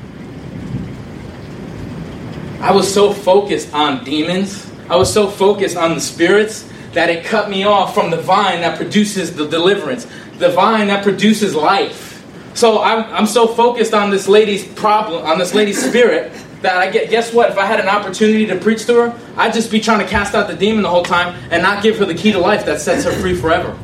I 2.61 2.73
was 2.73 2.93
so 2.93 3.13
focused 3.13 3.73
on 3.73 4.05
demons. 4.05 4.69
I 4.89 4.97
was 4.97 5.13
so 5.13 5.29
focused 5.29 5.77
on 5.77 5.95
the 5.95 6.01
spirits 6.01 6.69
that 6.93 7.11
it 7.11 7.25
cut 7.25 7.51
me 7.51 7.65
off 7.65 7.95
from 7.95 8.11
the 8.11 8.17
vine 8.17 8.63
that 8.63 8.77
produces 8.77 9.37
the 9.37 9.47
deliverance 9.47 10.07
the 10.39 10.51
vine 10.51 10.89
that 10.89 11.03
produces 11.03 11.55
life. 11.55 12.25
So 12.55 12.83
I'm, 12.83 13.05
I'm 13.13 13.27
so 13.27 13.47
focused 13.47 13.95
on 13.95 14.11
this 14.11 14.27
lady's 14.27 14.67
problem, 14.67 15.25
on 15.25 15.39
this 15.39 15.55
lady's 15.55 15.83
spirit, 15.83 16.33
that 16.63 16.77
I 16.77 16.91
get. 16.91 17.11
Guess 17.11 17.33
what? 17.33 17.51
If 17.51 17.59
I 17.59 17.67
had 17.67 17.79
an 17.81 17.89
opportunity 17.89 18.47
to 18.47 18.57
preach 18.57 18.87
to 18.87 18.95
her, 18.95 19.21
I'd 19.37 19.53
just 19.53 19.71
be 19.71 19.81
trying 19.81 20.01
to 20.01 20.07
cast 20.07 20.35
out 20.35 20.49
the 20.49 20.57
demon 20.57 20.83
the 20.83 20.89
whole 20.89 21.05
time 21.05 21.37
and 21.51 21.63
not 21.63 21.83
give 21.83 21.99
her 21.99 22.05
the 22.05 22.15
key 22.15 22.33
to 22.33 22.39
life 22.39 22.67
that 22.67 22.81
sets 22.81 23.05
her 23.05 23.13
free 23.13 23.37
forever. 23.37 23.79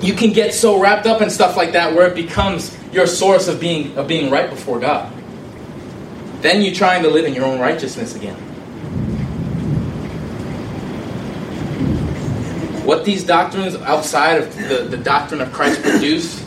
You 0.00 0.14
can 0.14 0.32
get 0.32 0.54
so 0.54 0.80
wrapped 0.80 1.06
up 1.06 1.22
in 1.22 1.30
stuff 1.30 1.56
like 1.56 1.72
that 1.72 1.92
where 1.92 2.06
it 2.06 2.14
becomes 2.14 2.76
your 2.92 3.06
source 3.06 3.48
of 3.48 3.58
being 3.58 3.96
of 3.98 4.06
being 4.06 4.30
right 4.30 4.48
before 4.48 4.78
God. 4.78 5.12
Then 6.40 6.62
you're 6.62 6.74
trying 6.74 7.02
to 7.02 7.10
live 7.10 7.24
in 7.24 7.34
your 7.34 7.44
own 7.44 7.58
righteousness 7.58 8.14
again. 8.14 8.47
What 12.88 13.04
these 13.04 13.22
doctrines 13.22 13.74
outside 13.74 14.40
of 14.40 14.56
the, 14.56 14.86
the 14.88 14.96
doctrine 14.96 15.42
of 15.42 15.52
Christ 15.52 15.82
produce 15.82 16.42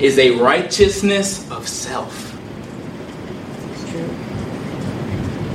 is 0.00 0.18
a 0.18 0.32
righteousness 0.32 1.48
of 1.52 1.68
self. 1.68 2.36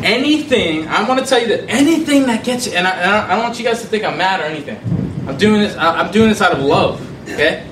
Anything, 0.01 0.87
I 0.87 1.05
want 1.05 1.19
to 1.19 1.25
tell 1.25 1.41
you 1.41 1.47
that 1.49 1.69
anything 1.69 2.25
that 2.27 2.45
gets 2.45 2.67
you, 2.67 2.71
and 2.71 2.87
I, 2.87 2.91
and 2.91 3.11
I 3.11 3.35
don't 3.35 3.43
want 3.43 3.59
you 3.59 3.65
guys 3.65 3.81
to 3.81 3.87
think 3.87 4.05
I'm 4.05 4.17
mad 4.17 4.39
or 4.39 4.43
anything. 4.43 4.77
I'm 5.27 5.35
doing 5.35 5.59
this, 5.59 5.75
I'm 5.75 6.09
doing 6.09 6.29
this 6.29 6.41
out 6.41 6.53
of 6.53 6.59
love, 6.59 7.05
okay? 7.29 7.67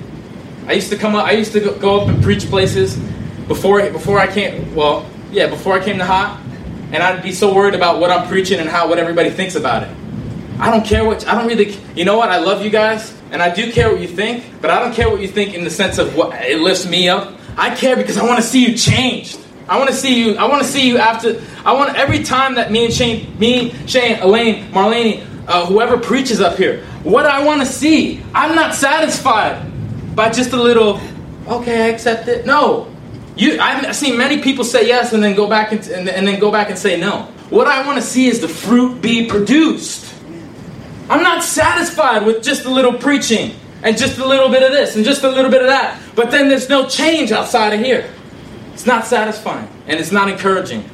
I 0.66 0.74
used 0.74 0.90
to 0.90 0.98
come 0.98 1.14
up, 1.14 1.24
I 1.24 1.30
used 1.30 1.52
to 1.52 1.60
go 1.60 2.02
up 2.02 2.08
and 2.08 2.22
preach 2.22 2.50
places 2.50 2.98
before, 3.46 3.80
before 3.90 4.18
I 4.18 4.26
came, 4.26 4.74
well, 4.74 5.08
yeah, 5.32 5.48
before 5.48 5.72
I 5.72 5.82
came 5.82 5.96
to 5.96 6.04
Hot, 6.04 6.38
and 6.92 7.02
I'd 7.02 7.22
be 7.22 7.32
so 7.32 7.54
worried 7.54 7.74
about 7.74 7.98
what 7.98 8.10
I'm 8.10 8.28
preaching 8.28 8.60
and 8.60 8.68
how, 8.68 8.90
what 8.90 8.98
everybody 8.98 9.30
thinks 9.30 9.54
about 9.54 9.84
it. 9.84 9.97
I 10.58 10.70
don't 10.70 10.84
care 10.84 11.04
what, 11.04 11.26
I 11.26 11.36
don't 11.36 11.46
really, 11.46 11.76
you 11.94 12.04
know 12.04 12.18
what, 12.18 12.30
I 12.30 12.38
love 12.38 12.64
you 12.64 12.70
guys, 12.70 13.14
and 13.30 13.40
I 13.40 13.54
do 13.54 13.70
care 13.72 13.92
what 13.92 14.00
you 14.00 14.08
think, 14.08 14.44
but 14.60 14.70
I 14.70 14.80
don't 14.80 14.92
care 14.92 15.08
what 15.08 15.20
you 15.20 15.28
think 15.28 15.54
in 15.54 15.62
the 15.62 15.70
sense 15.70 15.98
of 15.98 16.16
what 16.16 16.34
it 16.42 16.60
lifts 16.60 16.86
me 16.86 17.08
up. 17.08 17.34
I 17.56 17.74
care 17.74 17.96
because 17.96 18.16
I 18.16 18.26
want 18.26 18.40
to 18.40 18.46
see 18.46 18.66
you 18.66 18.76
changed. 18.76 19.38
I 19.68 19.78
want 19.78 19.90
to 19.90 19.94
see 19.94 20.18
you, 20.18 20.36
I 20.36 20.48
want 20.48 20.62
to 20.62 20.68
see 20.68 20.88
you 20.88 20.98
after, 20.98 21.40
I 21.64 21.74
want 21.74 21.96
every 21.96 22.24
time 22.24 22.54
that 22.56 22.72
me 22.72 22.86
and 22.86 22.94
Shane, 22.94 23.38
me, 23.38 23.72
Shane, 23.86 24.18
Elaine, 24.20 24.72
Marlene, 24.72 25.26
uh, 25.46 25.66
whoever 25.66 25.96
preaches 25.98 26.40
up 26.40 26.56
here, 26.56 26.84
what 27.04 27.26
I 27.26 27.44
want 27.44 27.60
to 27.60 27.66
see. 27.66 28.22
I'm 28.34 28.54
not 28.54 28.74
satisfied 28.74 29.62
by 30.16 30.30
just 30.30 30.52
a 30.52 30.60
little, 30.60 31.00
okay, 31.46 31.84
I 31.84 31.86
accept 31.88 32.28
it. 32.28 32.46
No. 32.46 32.92
You, 33.36 33.60
I've 33.60 33.94
seen 33.94 34.18
many 34.18 34.42
people 34.42 34.64
say 34.64 34.88
yes 34.88 35.12
and 35.12 35.22
then 35.22 35.36
go 35.36 35.48
back 35.48 35.70
and, 35.70 35.86
and, 35.86 36.08
and 36.08 36.26
then 36.26 36.40
go 36.40 36.50
back 36.50 36.70
and 36.70 36.78
say 36.78 36.98
no. 36.98 37.32
What 37.50 37.68
I 37.68 37.86
want 37.86 37.96
to 37.96 38.02
see 38.02 38.26
is 38.26 38.40
the 38.40 38.48
fruit 38.48 39.00
be 39.00 39.26
produced. 39.26 40.07
I'm 41.08 41.22
not 41.22 41.42
satisfied 41.42 42.26
with 42.26 42.42
just 42.42 42.64
a 42.64 42.70
little 42.70 42.92
preaching 42.92 43.54
and 43.82 43.96
just 43.96 44.18
a 44.18 44.26
little 44.26 44.48
bit 44.48 44.62
of 44.62 44.72
this 44.72 44.96
and 44.96 45.04
just 45.04 45.22
a 45.22 45.28
little 45.28 45.50
bit 45.50 45.62
of 45.62 45.68
that. 45.68 46.00
But 46.14 46.30
then 46.30 46.48
there's 46.48 46.68
no 46.68 46.86
change 46.88 47.32
outside 47.32 47.72
of 47.72 47.80
here. 47.80 48.10
It's 48.74 48.86
not 48.86 49.06
satisfying 49.06 49.68
and 49.86 49.98
it's 49.98 50.12
not 50.12 50.28
encouraging. 50.28 50.88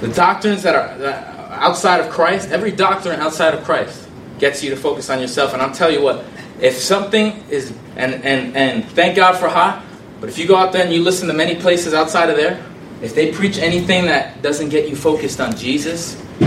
The 0.00 0.08
doctrines 0.08 0.62
that 0.62 0.74
are 0.74 1.52
outside 1.52 2.00
of 2.00 2.10
Christ, 2.10 2.50
every 2.50 2.72
doctrine 2.72 3.20
outside 3.20 3.54
of 3.54 3.64
Christ 3.64 4.08
gets 4.38 4.64
you 4.64 4.70
to 4.70 4.76
focus 4.76 5.10
on 5.10 5.20
yourself. 5.20 5.52
And 5.52 5.60
I'll 5.62 5.74
tell 5.74 5.90
you 5.90 6.02
what, 6.02 6.24
if 6.60 6.76
something 6.76 7.44
is, 7.50 7.72
and, 7.96 8.14
and, 8.24 8.56
and 8.56 8.84
thank 8.90 9.14
God 9.14 9.36
for 9.36 9.48
hot, 9.48 9.84
but 10.18 10.28
if 10.28 10.38
you 10.38 10.46
go 10.46 10.56
out 10.56 10.72
there 10.72 10.84
and 10.84 10.92
you 10.92 11.02
listen 11.02 11.28
to 11.28 11.34
many 11.34 11.54
places 11.54 11.94
outside 11.94 12.30
of 12.30 12.36
there, 12.36 12.64
if 13.02 13.14
they 13.14 13.32
preach 13.32 13.58
anything 13.58 14.06
that 14.06 14.42
doesn't 14.42 14.68
get 14.68 14.88
you 14.88 14.96
focused 14.96 15.40
on 15.40 15.56
Jesus, 15.56 16.20
you 16.40 16.46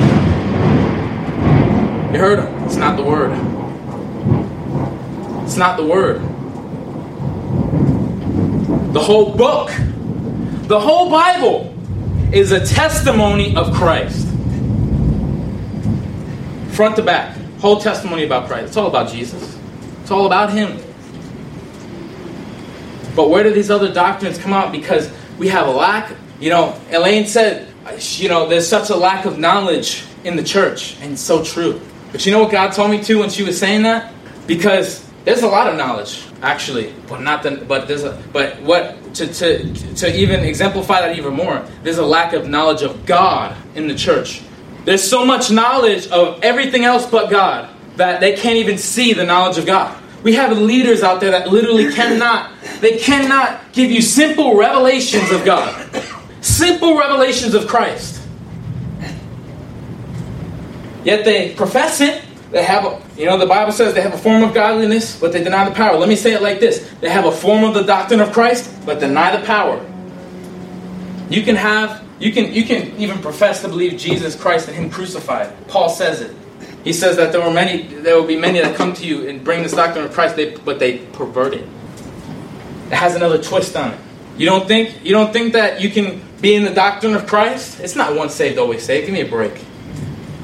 heard 2.20 2.40
them. 2.40 2.64
It's 2.64 2.76
not 2.76 2.96
the 2.96 3.04
word. 3.04 3.32
It's 5.44 5.58
not 5.58 5.78
the 5.78 5.86
word. 5.86 6.22
The 8.94 9.00
whole 9.00 9.36
book, 9.36 9.72
the 10.68 10.80
whole 10.80 11.10
Bible 11.10 11.76
is 12.32 12.52
a 12.52 12.64
testimony 12.64 13.56
of 13.56 13.74
Christ. 13.74 14.28
Front 16.74 16.96
to 16.98 17.02
back. 17.02 17.36
Whole 17.60 17.80
testimony 17.80 18.26
about 18.26 18.48
Christ. 18.48 18.68
It's 18.68 18.78
all 18.78 18.88
about 18.88 19.12
Jesus. 19.12 19.58
It's 20.02 20.12
all 20.12 20.28
about 20.28 20.52
Him. 20.52 20.78
But 23.16 23.30
where 23.30 23.44
do 23.44 23.52
these 23.52 23.72
other 23.72 23.94
doctrines 23.94 24.38
come 24.38 24.54
out? 24.54 24.72
Because 24.72 25.12
we 25.44 25.50
have 25.50 25.68
a 25.68 25.72
lack 25.72 26.12
you 26.44 26.50
know, 26.50 26.78
Elaine 26.92 27.26
said, 27.26 27.68
you 28.18 28.28
know, 28.28 28.50
there's 28.50 28.68
such 28.68 28.90
a 28.90 28.96
lack 28.98 29.24
of 29.24 29.40
knowledge 29.40 30.04
in 30.26 30.36
the 30.36 30.44
church, 30.44 30.98
and 31.00 31.14
it's 31.14 31.22
so 31.22 31.42
true. 31.42 31.80
But 32.12 32.26
you 32.26 32.34
know 32.34 32.44
what 32.44 32.52
God 32.52 32.74
told 32.74 32.92
me 32.92 33.02
too 33.02 33.20
when 33.20 33.30
she 33.30 33.44
was 33.44 33.58
saying 33.58 33.84
that? 33.84 34.14
Because 34.46 35.10
there's 35.24 35.44
a 35.44 35.48
lot 35.48 35.68
of 35.68 35.78
knowledge, 35.78 36.26
actually, 36.42 36.94
but 37.08 37.22
not 37.22 37.44
the, 37.44 37.64
but 37.66 37.88
there's 37.88 38.04
a, 38.04 38.22
but 38.34 38.62
what 38.62 39.14
to, 39.16 39.34
to 39.34 39.74
to 39.96 40.14
even 40.14 40.42
exemplify 40.42 41.00
that 41.00 41.18
even 41.18 41.34
more, 41.34 41.66
there's 41.82 41.98
a 41.98 42.06
lack 42.06 42.34
of 42.34 42.50
knowledge 42.50 42.82
of 42.82 43.06
God 43.06 43.56
in 43.76 43.88
the 43.88 43.96
church. 43.96 44.42
There's 44.84 45.04
so 45.04 45.26
much 45.26 45.50
knowledge 45.50 46.08
of 46.08 46.44
everything 46.44 46.84
else 46.84 47.06
but 47.06 47.30
God 47.30 47.70
that 47.96 48.20
they 48.20 48.36
can't 48.36 48.58
even 48.58 48.78
see 48.78 49.14
the 49.14 49.24
knowledge 49.24 49.58
of 49.58 49.66
God. 49.66 49.98
We 50.24 50.34
have 50.36 50.58
leaders 50.58 51.04
out 51.04 51.20
there 51.20 51.32
that 51.32 51.50
literally 51.50 51.94
cannot, 51.94 52.54
they 52.80 52.98
cannot 52.98 53.74
give 53.74 53.92
you 53.92 54.02
simple 54.02 54.56
revelations 54.56 55.32
of 55.32 55.44
God. 55.44 55.90
Simple 56.42 56.98
revelations 56.98 57.54
of 57.54 57.68
Christ. 57.68 58.22
Yet 61.04 61.26
they 61.26 61.54
profess 61.54 62.00
it. 62.00 62.24
They 62.52 62.64
have, 62.64 62.86
a, 62.86 63.02
you 63.18 63.26
know, 63.26 63.38
the 63.38 63.46
Bible 63.48 63.72
says 63.72 63.94
they 63.94 64.02
have 64.02 64.14
a 64.14 64.18
form 64.18 64.44
of 64.44 64.54
godliness, 64.54 65.20
but 65.20 65.34
they 65.34 65.44
deny 65.44 65.68
the 65.68 65.76
power. 65.76 65.98
Let 65.98 66.08
me 66.08 66.16
say 66.16 66.34
it 66.34 66.42
like 66.42 66.60
this 66.60 66.90
they 67.02 67.10
have 67.10 67.26
a 67.26 67.32
form 67.32 67.64
of 67.64 67.74
the 67.74 67.84
doctrine 67.84 68.22
of 68.22 68.32
Christ, 68.32 68.74
but 68.86 69.00
deny 69.00 69.36
the 69.36 69.46
power. 69.46 69.84
You 71.30 71.42
can 71.42 71.56
have, 71.56 72.06
you 72.20 72.32
can, 72.32 72.54
you 72.54 72.64
can 72.64 72.96
even 72.98 73.20
profess 73.20 73.62
to 73.62 73.68
believe 73.68 74.00
Jesus 74.00 74.40
Christ 74.40 74.68
and 74.68 74.78
Him 74.78 74.90
crucified. 74.90 75.52
Paul 75.68 75.90
says 75.90 76.22
it. 76.22 76.36
He 76.84 76.94
says 76.94 77.16
that 77.18 77.32
there 77.32 77.42
were 77.42 77.54
many, 77.54 77.84
there 77.84 78.16
will 78.16 78.28
be 78.28 78.38
many 78.38 78.60
that 78.60 78.76
come 78.76 78.94
to 78.94 79.06
you 79.06 79.28
and 79.28 79.44
bring 79.44 79.64
this 79.64 79.74
doctrine 79.74 80.06
of 80.06 80.12
Christ, 80.12 80.36
they, 80.36 80.56
but 80.58 80.80
they 80.80 81.00
pervert 81.14 81.54
it. 81.54 81.68
It 82.88 82.96
has 82.96 83.16
another 83.16 83.42
twist 83.42 83.76
on 83.76 83.94
it. 83.94 84.00
You 84.38 84.46
don't 84.46 84.68
think 84.68 85.04
you 85.04 85.12
don't 85.12 85.32
think 85.32 85.54
that 85.54 85.80
you 85.80 85.90
can 85.90 86.22
be 86.42 86.56
in 86.56 86.64
the 86.64 86.74
doctrine 86.74 87.16
of 87.16 87.28
Christ? 87.28 87.80
It's 87.80 87.96
not 87.96 88.16
once 88.16 88.34
saved, 88.34 88.58
always 88.58 88.84
saved. 88.84 89.06
Give 89.06 89.14
me 89.14 89.22
a 89.22 89.30
break. 89.30 89.54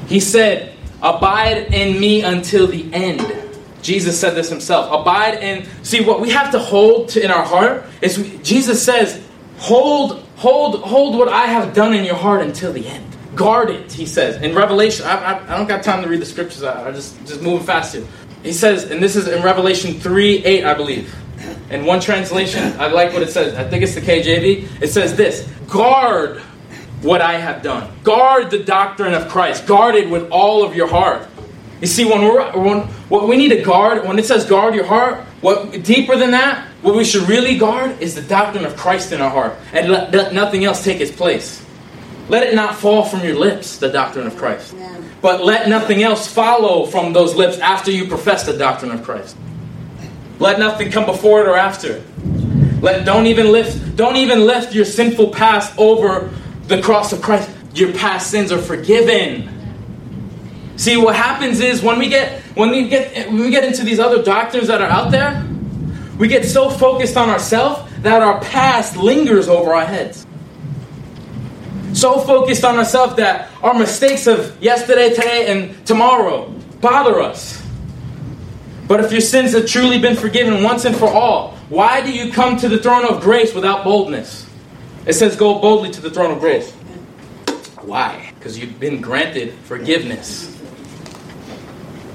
He 0.06 0.20
said, 0.20 0.74
Abide 1.02 1.74
in 1.74 1.98
me 1.98 2.22
until 2.22 2.66
the 2.66 2.92
end. 2.92 3.20
Jesus 3.82 4.18
said 4.18 4.34
this 4.34 4.50
himself. 4.50 4.92
Abide 4.92 5.42
in 5.42 5.66
see 5.82 6.00
what 6.00 6.20
we 6.20 6.30
have 6.30 6.52
to 6.52 6.58
hold 6.58 7.08
to 7.10 7.24
in 7.24 7.30
our 7.30 7.44
heart 7.44 7.84
is 8.02 8.18
we, 8.18 8.38
Jesus 8.38 8.84
says, 8.84 9.24
hold, 9.56 10.22
hold, 10.36 10.82
hold 10.82 11.16
what 11.16 11.28
I 11.28 11.46
have 11.46 11.74
done 11.74 11.94
in 11.94 12.04
your 12.04 12.16
heart 12.16 12.42
until 12.42 12.72
the 12.72 12.86
end. 12.86 13.09
Guard 13.34 13.70
it, 13.70 13.92
he 13.92 14.06
says. 14.06 14.42
In 14.42 14.54
Revelation, 14.54 15.06
I, 15.06 15.16
I, 15.16 15.54
I 15.54 15.56
don't 15.56 15.68
got 15.68 15.82
time 15.82 16.02
to 16.02 16.08
read 16.08 16.20
the 16.20 16.26
scriptures, 16.26 16.62
I, 16.62 16.88
I 16.88 16.92
just 16.92 17.18
just 17.26 17.42
moving 17.42 17.66
faster. 17.66 18.06
He 18.42 18.52
says, 18.52 18.90
and 18.90 19.02
this 19.02 19.16
is 19.16 19.28
in 19.28 19.42
Revelation 19.42 19.94
3 19.94 20.44
8, 20.44 20.64
I 20.64 20.74
believe. 20.74 21.14
In 21.70 21.86
one 21.86 22.00
translation, 22.00 22.78
I 22.80 22.88
like 22.88 23.12
what 23.12 23.22
it 23.22 23.30
says. 23.30 23.54
I 23.54 23.68
think 23.68 23.82
it's 23.82 23.94
the 23.94 24.00
KJV. 24.00 24.82
It 24.82 24.88
says 24.88 25.16
this 25.16 25.48
Guard 25.68 26.42
what 27.02 27.22
I 27.22 27.34
have 27.34 27.62
done. 27.62 27.90
Guard 28.02 28.50
the 28.50 28.58
doctrine 28.58 29.14
of 29.14 29.28
Christ. 29.28 29.66
Guard 29.66 29.94
it 29.94 30.10
with 30.10 30.30
all 30.30 30.64
of 30.64 30.74
your 30.74 30.88
heart. 30.88 31.28
You 31.80 31.86
see, 31.86 32.04
when 32.04 32.22
we're 32.22 32.52
when, 32.58 32.80
what 33.08 33.26
we 33.26 33.36
need 33.36 33.48
to 33.50 33.62
guard, 33.62 34.06
when 34.06 34.18
it 34.18 34.26
says 34.26 34.44
guard 34.44 34.74
your 34.74 34.84
heart, 34.84 35.20
what 35.40 35.82
deeper 35.82 36.16
than 36.16 36.32
that, 36.32 36.66
what 36.82 36.94
we 36.94 37.04
should 37.04 37.26
really 37.28 37.56
guard 37.56 38.00
is 38.00 38.14
the 38.14 38.22
doctrine 38.22 38.66
of 38.66 38.76
Christ 38.76 39.12
in 39.12 39.20
our 39.20 39.30
heart, 39.30 39.54
and 39.72 39.90
let, 39.90 40.12
let 40.12 40.34
nothing 40.34 40.64
else 40.64 40.84
take 40.84 41.00
its 41.00 41.10
place. 41.10 41.64
Let 42.30 42.44
it 42.44 42.54
not 42.54 42.76
fall 42.76 43.04
from 43.04 43.24
your 43.24 43.34
lips, 43.34 43.78
the 43.78 43.88
doctrine 43.88 44.24
of 44.24 44.36
Christ. 44.36 44.72
But 45.20 45.44
let 45.44 45.68
nothing 45.68 46.04
else 46.04 46.28
follow 46.28 46.86
from 46.86 47.12
those 47.12 47.34
lips 47.34 47.58
after 47.58 47.90
you 47.90 48.06
profess 48.06 48.46
the 48.46 48.56
doctrine 48.56 48.92
of 48.92 49.02
Christ. 49.02 49.36
Let 50.38 50.60
nothing 50.60 50.92
come 50.92 51.06
before 51.06 51.40
it 51.42 51.48
or 51.48 51.56
after. 51.56 52.04
Let 52.80 53.04
don't 53.04 53.26
even 53.26 53.50
lift 53.50 53.96
don't 53.96 54.14
even 54.14 54.46
lift 54.46 54.72
your 54.72 54.84
sinful 54.84 55.30
past 55.30 55.76
over 55.76 56.30
the 56.68 56.80
cross 56.80 57.12
of 57.12 57.20
Christ. 57.20 57.50
Your 57.74 57.92
past 57.92 58.30
sins 58.30 58.52
are 58.52 58.62
forgiven. 58.62 59.48
See 60.76 60.96
what 60.96 61.16
happens 61.16 61.58
is 61.58 61.82
when 61.82 61.98
we 61.98 62.08
get 62.08 62.42
when 62.54 62.70
we 62.70 62.88
get 62.88 63.26
when 63.26 63.40
we 63.40 63.50
get 63.50 63.64
into 63.64 63.82
these 63.82 63.98
other 63.98 64.22
doctrines 64.22 64.68
that 64.68 64.80
are 64.80 64.88
out 64.88 65.10
there, 65.10 65.44
we 66.16 66.28
get 66.28 66.44
so 66.44 66.70
focused 66.70 67.16
on 67.16 67.28
ourselves 67.28 67.92
that 68.02 68.22
our 68.22 68.40
past 68.40 68.96
lingers 68.96 69.48
over 69.48 69.74
our 69.74 69.84
heads. 69.84 70.26
So 71.92 72.20
focused 72.20 72.64
on 72.64 72.78
ourselves 72.78 73.16
that 73.16 73.50
our 73.62 73.74
mistakes 73.74 74.26
of 74.26 74.60
yesterday, 74.62 75.10
today, 75.10 75.46
and 75.48 75.86
tomorrow 75.86 76.48
bother 76.80 77.20
us. 77.20 77.60
But 78.86 79.00
if 79.04 79.12
your 79.12 79.20
sins 79.20 79.52
have 79.52 79.66
truly 79.66 79.98
been 79.98 80.16
forgiven 80.16 80.62
once 80.62 80.84
and 80.84 80.96
for 80.96 81.08
all, 81.08 81.56
why 81.68 82.00
do 82.00 82.12
you 82.12 82.32
come 82.32 82.56
to 82.58 82.68
the 82.68 82.78
throne 82.78 83.06
of 83.06 83.20
grace 83.22 83.54
without 83.54 83.84
boldness? 83.84 84.48
It 85.06 85.14
says, 85.14 85.36
Go 85.36 85.60
boldly 85.60 85.90
to 85.92 86.00
the 86.00 86.10
throne 86.10 86.32
of 86.32 86.40
grace. 86.40 86.72
Why? 87.82 88.32
Because 88.34 88.58
you've 88.58 88.78
been 88.78 89.00
granted 89.00 89.54
forgiveness. 89.64 90.59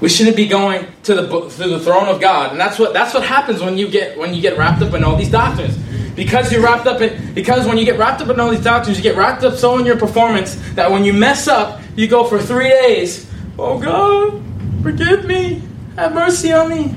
We 0.00 0.08
shouldn't 0.08 0.36
be 0.36 0.46
going 0.46 0.86
to 1.04 1.14
the 1.14 1.26
to 1.26 1.68
the 1.68 1.80
throne 1.80 2.08
of 2.08 2.20
God, 2.20 2.52
and 2.52 2.60
that's 2.60 2.78
what 2.78 2.92
that's 2.92 3.14
what 3.14 3.24
happens 3.24 3.62
when 3.62 3.78
you 3.78 3.88
get 3.88 4.18
when 4.18 4.34
you 4.34 4.42
get 4.42 4.58
wrapped 4.58 4.82
up 4.82 4.92
in 4.94 5.02
all 5.02 5.16
these 5.16 5.30
doctrines. 5.30 5.76
Because 6.14 6.50
you're 6.50 6.62
wrapped 6.62 6.86
up 6.86 7.00
in 7.00 7.34
because 7.34 7.66
when 7.66 7.78
you 7.78 7.84
get 7.84 7.98
wrapped 7.98 8.20
up 8.20 8.28
in 8.28 8.38
all 8.40 8.50
these 8.50 8.64
doctrines, 8.64 8.98
you 8.98 9.02
get 9.02 9.16
wrapped 9.16 9.44
up 9.44 9.54
so 9.54 9.78
in 9.78 9.86
your 9.86 9.98
performance 9.98 10.54
that 10.74 10.90
when 10.90 11.04
you 11.04 11.12
mess 11.12 11.48
up, 11.48 11.80
you 11.94 12.08
go 12.08 12.24
for 12.24 12.38
three 12.38 12.68
days. 12.68 13.30
Oh 13.58 13.78
God, 13.78 14.42
forgive 14.82 15.24
me. 15.26 15.62
Have 15.96 16.14
mercy 16.14 16.52
on 16.52 16.68
me. 16.68 16.94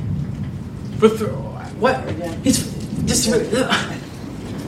But 0.99 1.17
th- 1.17 1.31
what? 1.79 2.09
He's 2.43 2.69
just. 3.05 3.29
Uh, 3.29 3.95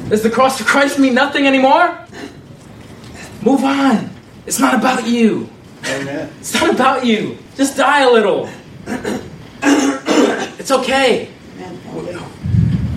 does 0.10 0.24
the 0.24 0.30
cross 0.30 0.60
of 0.60 0.66
Christ 0.68 1.00
mean 1.00 1.14
nothing 1.14 1.48
anymore? 1.48 1.98
Move 3.42 3.64
on. 3.64 4.10
It's 4.46 4.60
not 4.60 4.76
about 4.76 5.08
you. 5.08 5.50
Amen. 5.86 6.32
It's 6.40 6.54
not 6.54 6.70
about 6.70 7.06
you. 7.06 7.38
Just 7.62 7.78
die 7.78 8.02
a 8.02 8.10
little. 8.10 8.50
it's 10.58 10.72
okay. 10.72 11.30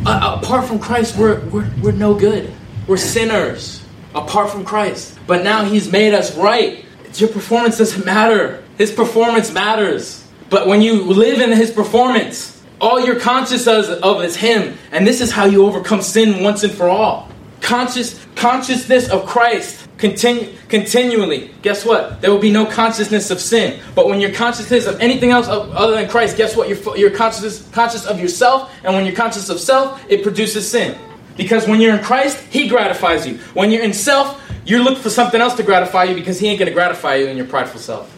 Uh, 0.06 0.40
apart 0.42 0.66
from 0.66 0.78
Christ, 0.78 1.18
we're, 1.18 1.40
we're, 1.50 1.70
we're 1.82 1.92
no 1.92 2.14
good. 2.14 2.50
We're 2.86 2.96
sinners 2.96 3.84
apart 4.14 4.48
from 4.48 4.64
Christ. 4.64 5.18
But 5.26 5.44
now 5.44 5.66
He's 5.66 5.92
made 5.92 6.14
us 6.14 6.34
right. 6.34 6.82
Your 7.12 7.28
performance 7.28 7.76
doesn't 7.76 8.06
matter. 8.06 8.64
His 8.78 8.90
performance 8.90 9.52
matters. 9.52 10.26
But 10.48 10.66
when 10.66 10.80
you 10.80 11.12
live 11.12 11.42
in 11.42 11.52
His 11.52 11.70
performance, 11.70 12.62
all 12.80 13.04
you're 13.04 13.20
conscious 13.20 13.66
of 13.66 14.24
is 14.24 14.34
Him. 14.34 14.78
And 14.92 15.06
this 15.06 15.20
is 15.20 15.30
how 15.30 15.44
you 15.44 15.66
overcome 15.66 16.00
sin 16.00 16.42
once 16.42 16.62
and 16.62 16.72
for 16.72 16.88
all. 16.88 17.28
Conscious, 17.60 18.18
consciousness 18.34 19.10
of 19.10 19.26
Christ 19.26 19.83
continually. 20.10 21.50
Guess 21.62 21.84
what? 21.84 22.20
There 22.20 22.30
will 22.30 22.40
be 22.40 22.52
no 22.52 22.66
consciousness 22.66 23.30
of 23.30 23.40
sin. 23.40 23.80
But 23.94 24.06
when 24.06 24.20
you're 24.20 24.32
consciousness 24.32 24.86
of 24.86 25.00
anything 25.00 25.30
else 25.30 25.48
other 25.48 25.94
than 25.94 26.08
Christ, 26.08 26.36
guess 26.36 26.56
what? 26.56 26.68
You're, 26.68 26.96
you're 26.96 27.10
conscious, 27.10 27.68
conscious 27.70 28.06
of 28.06 28.20
yourself. 28.20 28.72
And 28.84 28.94
when 28.94 29.04
you're 29.04 29.16
conscious 29.16 29.48
of 29.48 29.60
self, 29.60 30.04
it 30.08 30.22
produces 30.22 30.70
sin. 30.70 30.98
Because 31.36 31.66
when 31.66 31.80
you're 31.80 31.96
in 31.96 32.02
Christ, 32.04 32.38
He 32.50 32.68
gratifies 32.68 33.26
you. 33.26 33.38
When 33.54 33.70
you're 33.70 33.82
in 33.82 33.92
self, 33.92 34.40
you're 34.64 34.82
looking 34.82 35.02
for 35.02 35.10
something 35.10 35.40
else 35.40 35.54
to 35.54 35.62
gratify 35.62 36.04
you 36.04 36.14
because 36.14 36.38
he 36.38 36.48
ain't 36.48 36.58
going 36.58 36.68
to 36.68 36.74
gratify 36.74 37.16
you 37.16 37.26
in 37.26 37.36
your 37.36 37.46
prideful 37.46 37.80
self. 37.80 38.10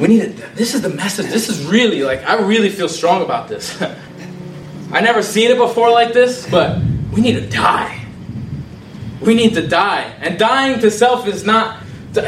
We 0.00 0.08
need 0.08 0.20
to, 0.22 0.28
this 0.54 0.74
is 0.74 0.82
the 0.82 0.88
message. 0.88 1.26
This 1.26 1.48
is 1.48 1.64
really 1.66 2.02
like, 2.02 2.24
I 2.28 2.40
really 2.40 2.70
feel 2.70 2.88
strong 2.88 3.22
about 3.22 3.48
this. 3.48 3.80
I 4.92 5.00
never 5.00 5.22
seen 5.22 5.50
it 5.50 5.58
before 5.58 5.90
like 5.90 6.12
this, 6.12 6.48
but 6.50 6.80
we 7.12 7.20
need 7.20 7.34
to 7.34 7.48
die. 7.48 8.03
We 9.24 9.34
need 9.34 9.54
to 9.54 9.66
die. 9.66 10.02
And 10.20 10.38
dying 10.38 10.80
to 10.80 10.90
self 10.90 11.26
is 11.26 11.44
not, 11.44 11.82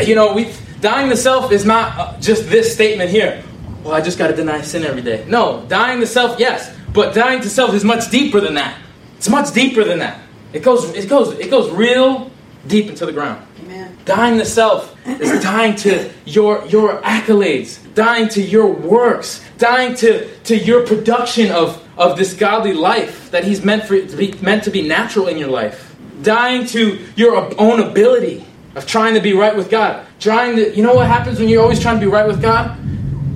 you 0.04 0.14
know, 0.14 0.32
we 0.32 0.52
dying 0.80 1.10
to 1.10 1.16
self 1.16 1.52
is 1.52 1.64
not 1.64 1.98
uh, 1.98 2.20
just 2.20 2.48
this 2.48 2.72
statement 2.72 3.10
here. 3.10 3.42
Well, 3.82 3.94
I 3.94 4.00
just 4.00 4.18
got 4.18 4.28
to 4.28 4.36
deny 4.36 4.60
sin 4.62 4.84
every 4.84 5.02
day. 5.02 5.24
No, 5.28 5.64
dying 5.68 6.00
to 6.00 6.06
self, 6.06 6.38
yes, 6.40 6.74
but 6.92 7.14
dying 7.14 7.40
to 7.42 7.50
self 7.50 7.74
is 7.74 7.84
much 7.84 8.10
deeper 8.10 8.40
than 8.40 8.54
that. 8.54 8.78
It's 9.16 9.28
much 9.28 9.52
deeper 9.52 9.84
than 9.84 10.00
that. 10.00 10.20
It 10.52 10.62
goes, 10.62 10.84
it 10.90 11.08
goes, 11.08 11.38
it 11.38 11.50
goes 11.50 11.70
real 11.70 12.30
deep 12.66 12.88
into 12.88 13.06
the 13.06 13.12
ground. 13.12 13.46
Amen. 13.60 13.96
Dying 14.04 14.38
to 14.38 14.44
self 14.44 14.96
is 15.06 15.42
dying 15.42 15.76
to 15.76 16.10
your 16.24 16.64
your 16.66 17.00
accolades, 17.02 17.78
dying 17.94 18.28
to 18.30 18.42
your 18.42 18.72
works, 18.72 19.44
dying 19.58 19.94
to, 19.96 20.28
to 20.44 20.56
your 20.56 20.86
production 20.86 21.50
of, 21.50 21.82
of 21.98 22.16
this 22.16 22.34
godly 22.34 22.72
life 22.72 23.30
that 23.30 23.44
He's 23.44 23.64
meant 23.64 23.84
for 23.84 24.00
to 24.00 24.16
be 24.16 24.32
meant 24.42 24.64
to 24.64 24.70
be 24.70 24.82
natural 24.82 25.28
in 25.28 25.38
your 25.38 25.48
life. 25.48 25.85
Dying 26.22 26.66
to 26.68 26.98
your 27.14 27.36
own 27.60 27.80
ability 27.80 28.44
of 28.74 28.86
trying 28.86 29.14
to 29.14 29.20
be 29.20 29.32
right 29.32 29.56
with 29.56 29.70
God. 29.70 30.06
Trying 30.20 30.56
to 30.56 30.74
you 30.74 30.82
know 30.82 30.94
what 30.94 31.06
happens 31.06 31.38
when 31.38 31.48
you're 31.48 31.62
always 31.62 31.80
trying 31.80 31.96
to 31.96 32.00
be 32.00 32.10
right 32.10 32.26
with 32.26 32.40
God? 32.40 32.78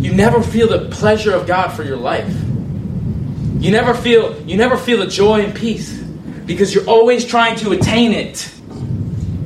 You 0.00 0.14
never 0.14 0.42
feel 0.42 0.68
the 0.68 0.88
pleasure 0.88 1.34
of 1.34 1.46
God 1.46 1.68
for 1.68 1.82
your 1.82 1.96
life. 1.96 2.32
You 3.58 3.70
never 3.70 3.92
feel 3.92 4.40
you 4.42 4.56
never 4.56 4.76
feel 4.76 4.98
the 4.98 5.06
joy 5.06 5.42
and 5.42 5.54
peace 5.54 5.92
because 6.46 6.74
you're 6.74 6.88
always 6.88 7.24
trying 7.24 7.56
to 7.56 7.72
attain 7.72 8.12
it. 8.12 8.50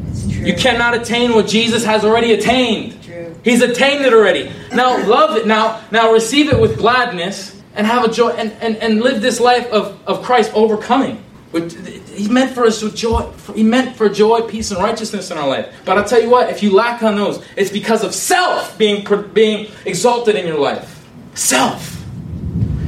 It's 0.09 0.33
true. 0.33 0.47
You 0.47 0.55
cannot 0.55 0.95
attain 0.95 1.35
what 1.35 1.49
Jesus 1.49 1.85
has 1.85 2.05
already 2.05 2.33
attained. 2.33 3.03
True. 3.03 3.35
He's 3.43 3.63
attained 3.63 4.05
it 4.05 4.13
already. 4.13 4.51
Now 4.73 5.05
love 5.07 5.37
it. 5.37 5.47
Now 5.47 5.83
now 5.91 6.13
receive 6.13 6.53
it 6.53 6.61
with 6.61 6.79
gladness 6.79 7.61
and 7.75 7.87
have 7.87 8.05
a 8.05 8.09
joy 8.09 8.31
and, 8.31 8.53
and, 8.61 8.77
and 8.77 9.01
live 9.01 9.21
this 9.21 9.41
life 9.41 9.67
of, 9.73 9.99
of 10.07 10.23
Christ 10.23 10.53
overcoming. 10.55 11.17
Which- 11.51 11.75
He 12.15 12.29
meant 12.29 12.55
for 12.55 12.65
us 12.65 12.81
joy. 12.95 13.31
He 13.55 13.63
meant 13.63 13.97
for 13.97 14.09
joy, 14.09 14.43
peace, 14.43 14.71
and 14.71 14.81
righteousness 14.81 15.31
in 15.31 15.39
our 15.39 15.49
life. 15.49 15.75
But 15.85 15.99
I'll 15.99 16.05
tell 16.05 16.21
you 16.21 16.31
what, 16.31 16.51
if 16.51 16.63
you 16.63 16.73
lack 16.73 17.03
on 17.03 17.17
those, 17.17 17.45
it's 17.57 17.71
because 17.71 18.03
of 18.03 18.15
self 18.15 18.77
being 18.79 19.07
being 19.33 19.71
exalted 19.85 20.37
in 20.37 20.47
your 20.47 20.59
life. 20.59 21.05
Self. 21.35 22.03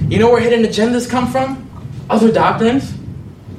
You 0.09 0.19
know 0.19 0.31
where 0.31 0.41
hidden 0.41 0.62
agendas 0.62 1.09
come 1.09 1.31
from? 1.31 1.69
Other 2.09 2.31
doctrines. 2.31 2.93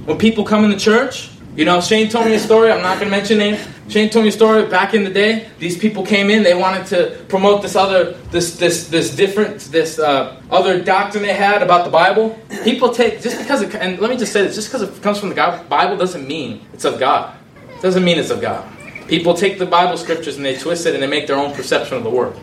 When 0.05 0.17
people 0.17 0.45
come 0.45 0.63
in 0.63 0.71
the 0.71 0.79
church, 0.79 1.29
you 1.57 1.65
know, 1.65 1.81
Shane 1.81 2.07
told 2.07 2.27
me 2.27 2.35
a 2.35 2.39
story. 2.39 2.71
I'm 2.71 2.83
not 2.83 2.99
going 2.99 3.11
to 3.11 3.17
mention 3.17 3.39
name. 3.39 3.59
Shane 3.89 4.11
told 4.11 4.23
me 4.23 4.29
a 4.29 4.31
story 4.31 4.67
back 4.67 4.93
in 4.93 5.03
the 5.03 5.09
day. 5.09 5.49
These 5.57 5.75
people 5.75 6.05
came 6.05 6.29
in. 6.29 6.43
They 6.43 6.53
wanted 6.53 6.85
to 6.87 7.25
promote 7.29 7.63
this 7.63 7.75
other, 7.75 8.11
this, 8.31 8.57
this, 8.57 8.89
this 8.89 9.15
different, 9.15 9.61
this 9.61 9.97
uh, 9.97 10.39
other 10.51 10.79
doctrine 10.79 11.23
they 11.23 11.33
had 11.33 11.63
about 11.63 11.83
the 11.83 11.89
Bible. 11.89 12.39
People 12.63 12.93
take 12.93 13.21
just 13.21 13.39
because, 13.39 13.63
it, 13.63 13.73
and 13.73 13.99
let 13.99 14.11
me 14.11 14.17
just 14.17 14.31
say 14.31 14.43
this: 14.43 14.53
just 14.53 14.67
because 14.67 14.83
it 14.83 15.01
comes 15.01 15.17
from 15.17 15.29
the 15.29 15.35
God, 15.35 15.67
Bible 15.67 15.97
doesn't 15.97 16.27
mean 16.27 16.63
it's 16.73 16.85
of 16.85 16.99
God. 16.99 17.35
It 17.75 17.81
doesn't 17.81 18.03
mean 18.03 18.19
it's 18.19 18.29
of 18.29 18.39
God. 18.39 18.71
People 19.07 19.33
take 19.33 19.57
the 19.57 19.65
Bible 19.65 19.97
scriptures 19.97 20.35
and 20.35 20.45
they 20.45 20.57
twist 20.57 20.85
it 20.85 20.93
and 20.93 21.01
they 21.01 21.07
make 21.07 21.25
their 21.25 21.37
own 21.37 21.53
perception 21.53 21.97
of 21.97 22.03
the 22.03 22.09
word. 22.09 22.35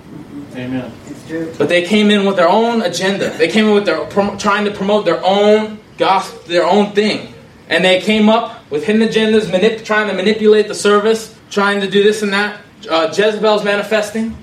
Amen. 0.57 0.90
It's 1.07 1.29
true. 1.29 1.55
But 1.59 1.68
they 1.68 1.85
came 1.85 2.11
in 2.11 2.24
with 2.24 2.37
their 2.37 2.48
own 2.48 2.83
agenda. 2.83 3.31
They 3.37 3.48
came 3.48 3.66
in 3.66 3.74
with 3.74 3.85
their 3.85 4.07
trying 4.38 4.64
to 4.64 4.70
promote 4.70 5.05
their 5.05 5.24
own 5.24 5.79
gospel, 5.98 6.40
their 6.46 6.64
own 6.64 6.92
thing, 6.92 7.34
and 7.68 7.85
they 7.85 8.00
came 8.00 8.29
up 8.29 8.70
with 8.70 8.85
hidden 8.85 9.07
agendas, 9.07 9.46
manip- 9.46 9.85
trying 9.85 10.09
to 10.09 10.14
manipulate 10.14 10.68
the 10.68 10.74
service, 10.74 11.37
trying 11.50 11.81
to 11.81 11.90
do 11.90 12.03
this 12.03 12.22
and 12.22 12.33
that. 12.33 12.61
Uh, 12.88 13.07
Jezebel's 13.09 13.64
manifesting. 13.64 14.37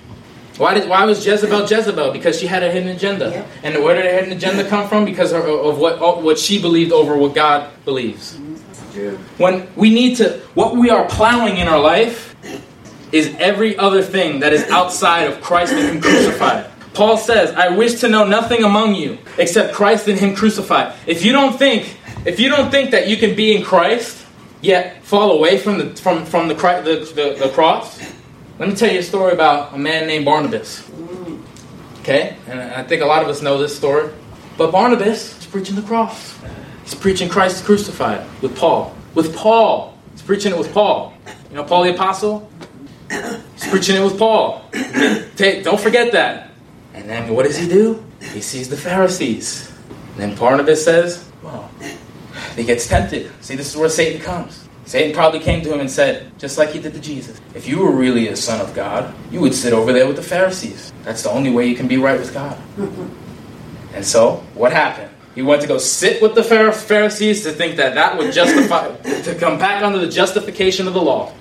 Why 0.57 0.73
did 0.73 0.89
why 0.89 1.05
was 1.05 1.25
Jezebel 1.25 1.65
Jezebel? 1.67 2.11
Because 2.11 2.39
she 2.39 2.47
had 2.47 2.63
a 2.63 2.71
hidden 2.71 2.89
agenda. 2.89 3.29
Yep. 3.29 3.47
And 3.63 3.83
where 3.83 3.95
did 3.95 4.05
her 4.05 4.11
hidden 4.11 4.31
agenda 4.31 4.67
come 4.67 4.87
from? 4.87 5.05
Because 5.05 5.31
of, 5.31 5.45
of 5.45 5.77
what 5.77 6.21
what 6.23 6.37
she 6.37 6.61
believed 6.61 6.91
over 6.91 7.15
what 7.17 7.33
God 7.33 7.69
believes. 7.85 8.39
It's 8.69 8.93
true. 8.93 9.17
When 9.37 9.67
we 9.75 9.89
need 9.89 10.17
to, 10.17 10.39
what 10.53 10.75
we 10.75 10.89
are 10.89 11.07
plowing 11.07 11.57
in 11.57 11.67
our 11.67 11.79
life 11.79 12.35
is 13.11 13.35
every 13.39 13.77
other 13.77 14.01
thing 14.01 14.39
that 14.41 14.53
is 14.53 14.63
outside 14.69 15.23
of 15.23 15.41
Christ 15.41 15.73
and 15.73 15.95
Him 15.95 16.01
crucified. 16.01 16.70
Paul 16.93 17.17
says, 17.17 17.51
I 17.51 17.69
wish 17.69 18.01
to 18.01 18.09
know 18.09 18.25
nothing 18.25 18.63
among 18.63 18.95
you 18.95 19.17
except 19.37 19.73
Christ 19.73 20.07
and 20.07 20.19
Him 20.19 20.35
crucified. 20.35 20.93
If 21.07 21.23
you 21.23 21.31
don't 21.31 21.57
think, 21.57 21.97
if 22.25 22.39
you 22.39 22.49
don't 22.49 22.69
think 22.69 22.91
that 22.91 23.07
you 23.07 23.17
can 23.17 23.35
be 23.35 23.55
in 23.55 23.63
Christ, 23.63 24.25
yet 24.61 25.03
fall 25.03 25.31
away 25.31 25.57
from 25.57 25.77
the 25.77 25.95
from, 25.95 26.25
from 26.25 26.47
the, 26.47 26.53
the, 26.53 27.11
the, 27.13 27.45
the 27.45 27.49
cross, 27.53 27.99
let 28.59 28.69
me 28.69 28.75
tell 28.75 28.91
you 28.91 28.99
a 28.99 29.03
story 29.03 29.33
about 29.33 29.73
a 29.73 29.77
man 29.77 30.07
named 30.07 30.25
Barnabas. 30.25 30.87
Okay? 32.01 32.35
And 32.47 32.59
I 32.59 32.83
think 32.83 33.01
a 33.01 33.05
lot 33.05 33.23
of 33.23 33.29
us 33.29 33.41
know 33.41 33.57
this 33.57 33.75
story. 33.75 34.11
But 34.57 34.71
Barnabas 34.71 35.39
is 35.39 35.45
preaching 35.47 35.75
the 35.75 35.81
cross. 35.81 36.37
He's 36.83 36.95
preaching 36.95 37.29
Christ 37.29 37.63
crucified 37.63 38.27
with 38.41 38.55
Paul. 38.55 38.95
With 39.15 39.35
Paul. 39.35 39.97
He's 40.11 40.21
preaching 40.21 40.51
it 40.51 40.57
with 40.57 40.73
Paul. 40.73 41.13
You 41.49 41.55
know 41.55 41.63
Paul 41.63 41.83
the 41.83 41.93
Apostle? 41.93 42.51
He's 43.09 43.67
preaching 43.67 43.95
it 43.95 44.03
with 44.03 44.19
Paul. 44.19 44.63
Take, 45.35 45.63
don't 45.63 45.79
forget 45.79 46.11
that. 46.11 46.50
And 46.93 47.09
then 47.09 47.33
what 47.33 47.45
does 47.45 47.57
he 47.57 47.67
do? 47.67 48.03
He 48.33 48.41
sees 48.41 48.69
the 48.69 48.77
Pharisees. 48.77 49.71
And 50.13 50.17
then 50.17 50.35
Barnabas 50.35 50.83
says, 50.83 51.29
well, 51.41 51.69
he 52.55 52.63
gets 52.63 52.87
tempted. 52.87 53.31
See, 53.41 53.55
this 53.55 53.69
is 53.69 53.77
where 53.77 53.89
Satan 53.89 54.21
comes. 54.21 54.67
Satan 54.85 55.13
probably 55.13 55.39
came 55.39 55.63
to 55.63 55.73
him 55.73 55.79
and 55.79 55.89
said, 55.89 56.37
just 56.37 56.57
like 56.57 56.69
he 56.69 56.79
did 56.79 56.93
to 56.93 56.99
Jesus, 56.99 57.39
if 57.55 57.67
you 57.67 57.79
were 57.79 57.91
really 57.91 58.27
a 58.27 58.35
son 58.35 58.59
of 58.59 58.73
God, 58.73 59.13
you 59.31 59.39
would 59.39 59.53
sit 59.53 59.73
over 59.73 59.93
there 59.93 60.07
with 60.07 60.17
the 60.17 60.23
Pharisees. 60.23 60.91
That's 61.03 61.23
the 61.23 61.29
only 61.29 61.49
way 61.49 61.67
you 61.67 61.75
can 61.75 61.87
be 61.87 61.97
right 61.97 62.19
with 62.19 62.33
God. 62.33 62.57
And 63.93 64.05
so, 64.05 64.37
what 64.53 64.71
happened? 64.71 65.11
He 65.35 65.41
went 65.41 65.61
to 65.61 65.67
go 65.67 65.77
sit 65.77 66.21
with 66.21 66.35
the 66.35 66.43
Pharisees 66.43 67.43
to 67.43 67.51
think 67.51 67.77
that 67.77 67.95
that 67.95 68.17
would 68.17 68.33
justify, 68.33 68.95
to 69.23 69.35
come 69.35 69.57
back 69.57 69.83
under 69.83 69.99
the 69.99 70.09
justification 70.09 70.87
of 70.87 70.93
the 70.93 71.01
law. 71.01 71.33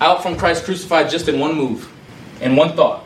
Out 0.00 0.22
from 0.22 0.36
Christ 0.36 0.64
crucified 0.64 1.10
just 1.10 1.28
in 1.28 1.38
one 1.38 1.54
move, 1.54 1.90
in 2.40 2.54
one 2.56 2.76
thought. 2.76 3.04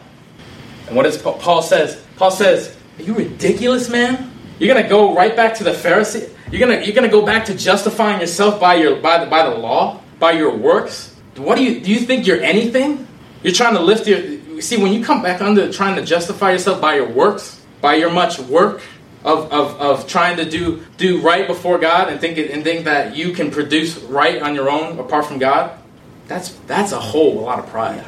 And 0.87 0.97
what 0.97 1.05
does 1.05 1.19
Paul 1.19 1.63
says? 1.63 2.03
Paul 2.17 2.31
says, 2.31 2.77
"Are 2.99 3.03
you 3.03 3.15
ridiculous, 3.15 3.89
man? 3.89 4.31
You're 4.59 4.73
gonna 4.75 4.89
go 4.89 5.15
right 5.15 5.35
back 5.35 5.55
to 5.57 5.65
the 5.65 5.73
Pharisee. 5.73 6.29
You're 6.51 6.61
gonna 6.61 6.83
you're 6.83 6.95
gonna 6.95 7.09
go 7.09 7.25
back 7.25 7.47
to 7.47 7.55
justifying 7.55 8.21
yourself 8.21 8.61
by 8.61 8.75
your 8.75 8.97
by 8.97 9.25
the 9.25 9.31
by 9.31 9.49
the 9.49 9.57
law, 9.57 10.01
by 10.19 10.33
your 10.33 10.55
works. 10.55 11.15
What 11.37 11.57
do 11.57 11.65
you 11.65 11.81
do? 11.81 11.91
You 11.91 12.01
think 12.01 12.27
you're 12.27 12.41
anything? 12.43 13.09
You're 13.43 13.55
trying 13.55 13.75
to 13.75 13.81
lift 13.83 14.07
your. 14.07 14.21
you 14.21 14.61
See, 14.61 14.77
when 14.77 14.93
you 14.93 15.05
come 15.05 15.23
back 15.23 15.41
under 15.41 15.73
trying 15.73 15.97
to 15.97 16.05
justify 16.05 16.53
yourself 16.53 16.81
by 16.81 16.97
your 16.97 17.09
works, 17.09 17.61
by 17.81 17.95
your 17.95 18.11
much 18.11 18.39
work 18.39 18.83
of, 19.25 19.53
of, 19.53 19.81
of 19.81 20.07
trying 20.07 20.37
to 20.37 20.49
do 20.49 20.85
do 20.97 21.21
right 21.21 21.47
before 21.47 21.79
God, 21.79 22.09
and 22.09 22.21
think 22.21 22.39
and 22.39 22.63
think 22.63 22.85
that 22.85 23.17
you 23.17 23.33
can 23.33 23.51
produce 23.51 23.99
right 23.99 24.41
on 24.43 24.55
your 24.55 24.71
own 24.71 24.99
apart 24.99 25.27
from 25.27 25.39
God, 25.39 25.79
that's 26.29 26.51
that's 26.67 26.93
a 26.93 27.01
whole 27.01 27.35
lot 27.35 27.59
of 27.59 27.67
pride. 27.67 28.05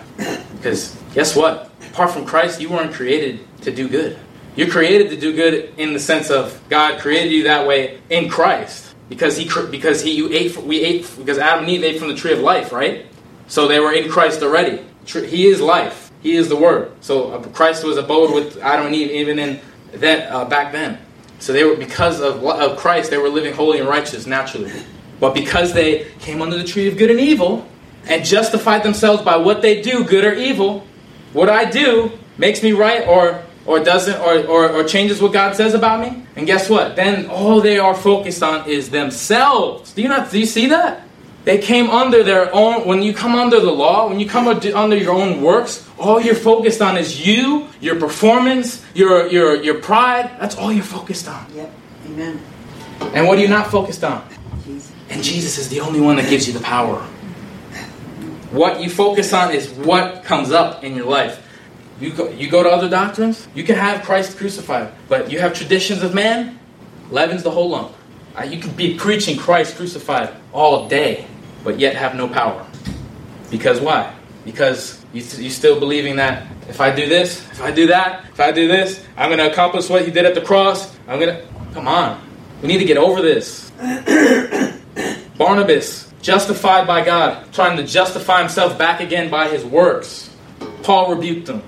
Because 0.57 0.97
guess 1.15 1.35
what? 1.35 1.71
Apart 1.95 2.11
from 2.11 2.27
Christ, 2.27 2.61
you 2.61 2.71
weren't 2.71 2.93
created 2.93 3.47
to 3.63 3.71
do 3.71 3.89
good. 3.89 4.19
You're 4.57 4.69
created 4.69 5.11
to 5.11 5.17
do 5.17 5.33
good 5.33 5.73
in 5.77 5.93
the 5.93 6.01
sense 6.01 6.29
of 6.29 6.61
God 6.69 7.01
created 7.01 7.31
you 7.31 7.45
that 7.45 7.69
way 7.69 8.01
in 8.11 8.29
Christ 8.29 8.97
because 9.09 9.37
he 9.37 9.49
because 9.71 10.03
he 10.03 10.11
you 10.11 10.29
ate 10.33 10.57
we 10.57 10.81
ate 10.81 11.09
because 11.17 11.39
Adam 11.39 11.61
and 11.61 11.69
Eve 11.71 11.85
ate 11.85 12.01
from 12.01 12.09
the 12.09 12.17
tree 12.17 12.33
of 12.33 12.41
life, 12.41 12.73
right? 12.73 13.07
So 13.47 13.69
they 13.69 13.79
were 13.79 13.93
in 13.93 14.11
Christ 14.11 14.43
already. 14.43 14.85
He 15.07 15.47
is 15.47 15.61
life. 15.61 16.11
He 16.21 16.35
is 16.35 16.49
the 16.49 16.57
Word. 16.57 16.91
So 17.01 17.31
uh, 17.31 17.43
Christ 17.51 17.85
was 17.85 17.97
abode 17.97 18.35
with 18.35 18.57
Adam 18.57 18.87
and 18.87 18.95
Eve 18.97 19.13
even 19.13 19.39
in 19.39 19.61
that 19.93 20.33
uh, 20.33 20.47
back 20.47 20.73
then. 20.73 20.99
So 21.39 21.53
they 21.53 21.63
were 21.63 21.77
because 21.77 22.21
of, 22.21 22.45
of 22.45 22.77
Christ 22.77 23.13
they 23.13 23.19
were 23.19 23.29
living 23.29 23.55
holy 23.55 23.79
and 23.79 23.89
righteous 23.89 24.27
naturally. 24.27 24.73
But 25.21 25.33
because 25.33 25.73
they 25.73 26.09
came 26.19 26.43
under 26.43 26.59
the 26.59 26.65
tree 26.65 26.89
of 26.89 26.97
good 26.97 27.13
and 27.13 27.21
evil 27.21 27.69
and 28.09 28.25
justified 28.25 28.83
themselves 28.83 29.23
by 29.23 29.37
what 29.37 29.63
they 29.63 29.81
do, 29.81 30.03
good 30.03 30.25
or 30.25 30.35
evil, 30.35 30.85
what 31.35 31.51
I 31.51 31.71
do 31.71 32.13
makes 32.39 32.63
me 32.63 32.73
right 32.73 33.07
or 33.07 33.43
or 33.67 33.81
doesn't 33.81 34.21
or, 34.21 34.47
or, 34.47 34.71
or 34.71 34.85
changes 34.85 35.21
what 35.21 35.33
God 35.33 35.57
says 35.57 35.75
about 35.75 36.01
me. 36.01 36.25
And 36.37 36.47
guess 36.47 36.69
what? 36.69 36.97
Then 36.97 37.27
all 37.27 37.61
they 37.61 37.79
are 37.79 37.95
focused 37.95 38.43
on 38.43 38.69
is 38.69 38.91
themselves. 38.91 39.93
Do 39.93 40.03
you 40.03 40.09
not 40.09 40.31
do 40.31 40.39
you 40.39 40.47
see 40.47 40.69
that? 40.69 41.03
They 41.45 41.59
came 41.59 41.91
under 41.91 42.23
their 42.23 42.55
own 42.55 42.87
when 42.87 43.03
you 43.03 43.13
come 43.13 43.35
under 43.35 43.61
the 43.61 43.71
law, 43.71 44.09
when 44.09 44.19
you 44.19 44.27
come 44.27 44.49
under 44.49 44.75
under 44.77 44.97
your 44.97 45.13
own 45.13 45.43
works, 45.43 45.87
all 45.99 46.21
you're 46.21 46.35
focused 46.35 46.81
on 46.81 46.97
is 46.97 47.27
you, 47.27 47.69
your 47.81 48.01
performance, 48.01 48.85
your 48.95 49.27
your 49.29 49.63
your 49.63 49.75
pride. 49.75 50.31
That's 50.41 50.57
all 50.57 50.73
you're 50.73 50.85
focused 50.85 51.29
on. 51.29 51.47
Yep. 51.55 51.73
Amen. 52.07 52.41
And 53.13 53.27
what 53.27 53.39
are 53.39 53.43
you 53.43 53.49
not 53.49 53.71
focused 53.71 54.05
on? 54.05 54.27
Jesus. 54.65 54.93
And 55.11 55.23
Jesus 55.23 55.59
is 55.59 55.69
the 55.69 55.81
only 55.81 56.01
one 56.01 56.17
that 56.17 56.31
gives 56.31 56.47
you 56.47 56.55
the 56.55 56.61
power. 56.61 57.07
What 58.55 58.81
you 58.81 58.89
focus 58.89 59.33
on 59.33 59.53
is 59.53 59.69
what 59.69 60.23
comes 60.23 60.53
up 60.53 60.85
in 60.85 60.95
your 60.95 61.07
life. 61.07 61.45
You 61.99 62.13
go, 62.13 62.31
you 62.31 62.49
go 62.49 62.63
to 62.63 62.69
other 62.69 62.89
doctrines, 62.89 63.49
you 63.53 63.65
can 63.65 63.75
have 63.75 64.05
Christ 64.05 64.39
crucified, 64.39 64.93
but 65.09 65.29
you 65.29 65.41
have 65.41 65.55
traditions 65.55 66.05
of 66.05 66.15
man, 66.15 66.61
leavens 67.11 67.43
the 67.43 67.51
whole 67.51 67.71
lump. 67.71 67.97
Uh, 68.39 68.45
you 68.45 68.61
can 68.61 68.71
be 68.71 68.97
preaching 68.97 69.37
Christ 69.37 69.77
crucified 69.77 70.33
all 70.53 70.89
day, 70.89 71.27
but 71.65 71.81
yet 71.81 71.97
have 71.97 72.15
no 72.15 72.29
power. 72.29 72.65
Because 73.51 73.81
why? 73.81 74.15
Because 74.45 75.05
you, 75.13 75.23
you 75.43 75.51
still 75.51 75.81
believing 75.81 76.15
that 76.17 76.47
if 76.69 76.81
I 76.81 76.95
do 76.95 77.09
this, 77.09 77.41
if 77.51 77.61
I 77.61 77.73
do 77.73 77.89
that, 77.89 78.25
if 78.33 78.39
I 78.39 78.53
do 78.53 78.69
this, 78.69 79.05
I'm 79.17 79.31
going 79.31 79.39
to 79.41 79.51
accomplish 79.51 79.91
what 79.91 80.05
he 80.05 80.13
did 80.13 80.27
at 80.27 80.37
the 80.37 80.41
cross. 80.43 80.97
I'm 81.09 81.19
going 81.19 81.37
to. 81.37 81.47
Come 81.73 81.89
on. 81.89 82.23
We 82.63 82.69
need 82.69 82.79
to 82.79 82.85
get 82.85 82.99
over 82.99 83.21
this. 83.21 83.71
Barnabas, 85.37 86.14
justified 86.25 86.87
by 86.87 87.05
God, 87.05 87.53
trying 87.53 87.77
to 87.77 87.85
justify 87.85 88.41
himself 88.41 88.79
back 88.79 89.01
again 89.01 89.31
by 89.31 89.49
his 89.49 89.63
works. 89.63 90.35
Paul 90.83 91.15
rebuked 91.15 91.47
them. 91.47 91.63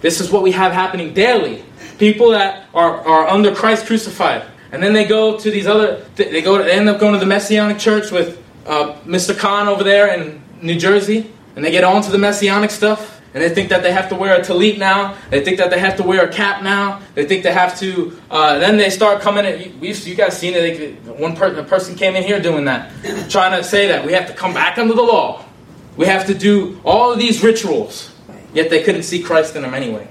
This 0.00 0.20
is 0.20 0.30
what 0.30 0.42
we 0.42 0.52
have 0.52 0.72
happening 0.72 1.12
daily. 1.12 1.62
People 1.98 2.30
that 2.30 2.66
are, 2.72 3.06
are 3.06 3.28
under 3.28 3.54
Christ 3.54 3.86
crucified. 3.86 4.44
And 4.72 4.82
then 4.82 4.94
they 4.94 5.04
go 5.04 5.38
to 5.38 5.50
these 5.50 5.66
other, 5.66 6.04
they 6.16 6.40
go, 6.40 6.56
to, 6.56 6.64
they 6.64 6.72
end 6.72 6.88
up 6.88 6.98
going 6.98 7.12
to 7.12 7.20
the 7.20 7.26
Messianic 7.26 7.78
church 7.78 8.10
with 8.10 8.42
uh, 8.66 8.94
Mr. 9.04 9.38
Cahn 9.38 9.68
over 9.68 9.84
there 9.84 10.14
in 10.14 10.42
New 10.62 10.78
Jersey. 10.78 11.30
And 11.54 11.64
they 11.64 11.70
get 11.70 11.84
onto 11.84 12.10
the 12.10 12.18
Messianic 12.18 12.70
stuff. 12.70 13.17
And 13.38 13.48
they 13.48 13.54
think 13.54 13.68
that 13.68 13.84
they 13.84 13.92
have 13.92 14.08
to 14.08 14.16
wear 14.16 14.34
a 14.34 14.40
tallit 14.40 14.78
now. 14.78 15.16
They 15.30 15.44
think 15.44 15.58
that 15.58 15.70
they 15.70 15.78
have 15.78 15.96
to 15.98 16.02
wear 16.02 16.28
a 16.28 16.32
cap 16.32 16.60
now. 16.60 17.00
They 17.14 17.24
think 17.24 17.44
they 17.44 17.52
have 17.52 17.78
to. 17.78 18.20
Uh, 18.28 18.58
then 18.58 18.78
they 18.78 18.90
start 18.90 19.20
coming 19.20 19.44
in. 19.44 19.78
We 19.78 19.92
you 19.92 20.16
guys 20.16 20.36
seen 20.36 20.54
it? 20.54 20.76
They, 20.76 21.12
one 21.12 21.36
per, 21.36 21.62
person 21.62 21.94
came 21.94 22.16
in 22.16 22.24
here 22.24 22.42
doing 22.42 22.64
that, 22.64 22.90
trying 23.30 23.56
to 23.56 23.62
say 23.62 23.86
that 23.86 24.04
we 24.04 24.12
have 24.12 24.26
to 24.26 24.32
come 24.32 24.54
back 24.54 24.76
under 24.76 24.92
the 24.92 25.04
law. 25.04 25.44
We 25.96 26.06
have 26.06 26.26
to 26.26 26.34
do 26.34 26.80
all 26.84 27.12
of 27.12 27.20
these 27.20 27.40
rituals. 27.40 28.12
Yet 28.54 28.70
they 28.70 28.82
couldn't 28.82 29.04
see 29.04 29.22
Christ 29.22 29.54
in 29.54 29.62
them 29.62 29.72
anyway. 29.72 30.08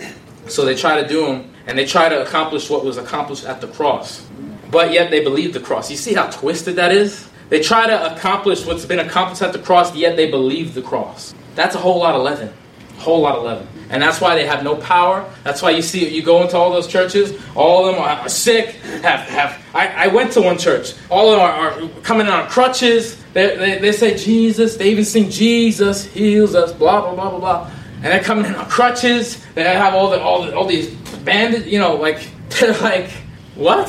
So 0.47 0.63
they 0.63 0.75
try 0.75 1.01
to 1.01 1.05
do 1.05 1.25
them, 1.25 1.53
and 1.65 1.77
they 1.77 1.85
try 1.85 2.07
to 2.07 2.21
accomplish 2.21 2.69
what 2.69 2.85
was 2.85 2.95
accomplished 2.95 3.43
at 3.43 3.59
the 3.59 3.67
cross. 3.67 4.25
But 4.71 4.93
yet 4.93 5.11
they 5.11 5.21
believe 5.21 5.53
the 5.53 5.59
cross. 5.59 5.91
You 5.91 5.97
see 5.97 6.13
how 6.13 6.29
twisted 6.29 6.77
that 6.77 6.93
is? 6.93 7.27
They 7.49 7.59
try 7.59 7.87
to 7.87 8.15
accomplish 8.15 8.65
what's 8.65 8.85
been 8.85 8.99
accomplished 8.99 9.41
at 9.41 9.51
the 9.51 9.59
cross, 9.59 9.93
yet 9.93 10.15
they 10.15 10.31
believe 10.31 10.75
the 10.75 10.81
cross. 10.81 11.35
That's 11.55 11.75
a 11.75 11.79
whole 11.79 11.99
lot 11.99 12.15
of 12.15 12.21
leaven 12.21 12.53
whole 12.97 13.21
lot 13.21 13.37
of 13.37 13.43
leaven. 13.43 13.67
And 13.89 14.03
that's 14.03 14.19
why 14.19 14.35
they 14.35 14.45
have 14.45 14.63
no 14.63 14.75
power. 14.75 15.31
That's 15.43 15.61
why 15.61 15.69
you 15.71 15.81
see 15.81 16.09
you 16.09 16.21
go 16.21 16.43
into 16.43 16.57
all 16.57 16.71
those 16.71 16.87
churches, 16.87 17.39
all 17.55 17.87
of 17.87 17.95
them 17.95 18.03
are, 18.03 18.27
sick, 18.27 18.75
have 19.01 19.21
have 19.21 19.65
I, 19.73 20.05
I, 20.05 20.07
went 20.07 20.33
to 20.33 20.41
one 20.41 20.57
church. 20.57 20.93
All 21.09 21.31
of 21.31 21.37
them 21.37 21.41
are, 21.41 21.95
are 21.95 22.01
coming 22.01 22.27
in 22.27 22.33
on 22.33 22.49
crutches. 22.49 23.23
They, 23.33 23.55
they, 23.55 23.77
they, 23.79 23.91
say 23.93 24.17
Jesus, 24.17 24.75
they 24.75 24.89
even 24.89 25.05
sing 25.05 25.29
Jesus 25.29 26.05
heals 26.05 26.53
us, 26.53 26.73
blah 26.73 27.01
blah 27.01 27.15
blah 27.15 27.29
blah 27.29 27.39
blah. 27.39 27.71
And 27.95 28.05
they're 28.05 28.23
coming 28.23 28.45
in 28.45 28.55
on 28.55 28.67
crutches. 28.69 29.43
They 29.53 29.63
have 29.63 29.93
all 29.93 30.09
the 30.09 30.21
all 30.21 30.43
the, 30.43 30.55
all 30.55 30.65
these 30.65 30.93
banded, 31.23 31.65
you 31.65 31.79
know, 31.79 31.95
like 31.95 32.27
they're 32.49 32.77
like, 32.79 33.09
what? 33.55 33.87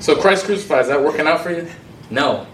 So 0.00 0.16
Christ 0.16 0.46
crucified, 0.46 0.82
is 0.82 0.88
that 0.88 1.00
working 1.00 1.28
out 1.28 1.42
for 1.42 1.52
you? 1.52 1.70
No. 2.10 2.48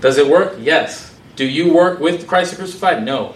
Does 0.00 0.18
it 0.18 0.26
work? 0.28 0.56
Yes. 0.60 1.14
Do 1.34 1.44
you 1.44 1.72
work 1.72 1.98
with 1.98 2.28
Christ 2.28 2.56
crucified? 2.56 3.04
No. 3.04 3.34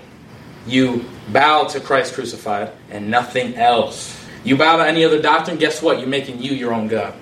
You 0.66 1.04
bow 1.32 1.64
to 1.64 1.80
Christ 1.80 2.14
crucified 2.14 2.72
and 2.90 3.10
nothing 3.10 3.56
else. 3.56 4.16
You 4.44 4.56
bow 4.56 4.76
to 4.76 4.86
any 4.86 5.04
other 5.04 5.20
doctrine, 5.20 5.58
guess 5.58 5.82
what? 5.82 5.98
You're 5.98 6.08
making 6.08 6.42
you 6.42 6.52
your 6.52 6.72
own 6.72 6.88
God. 6.88 7.14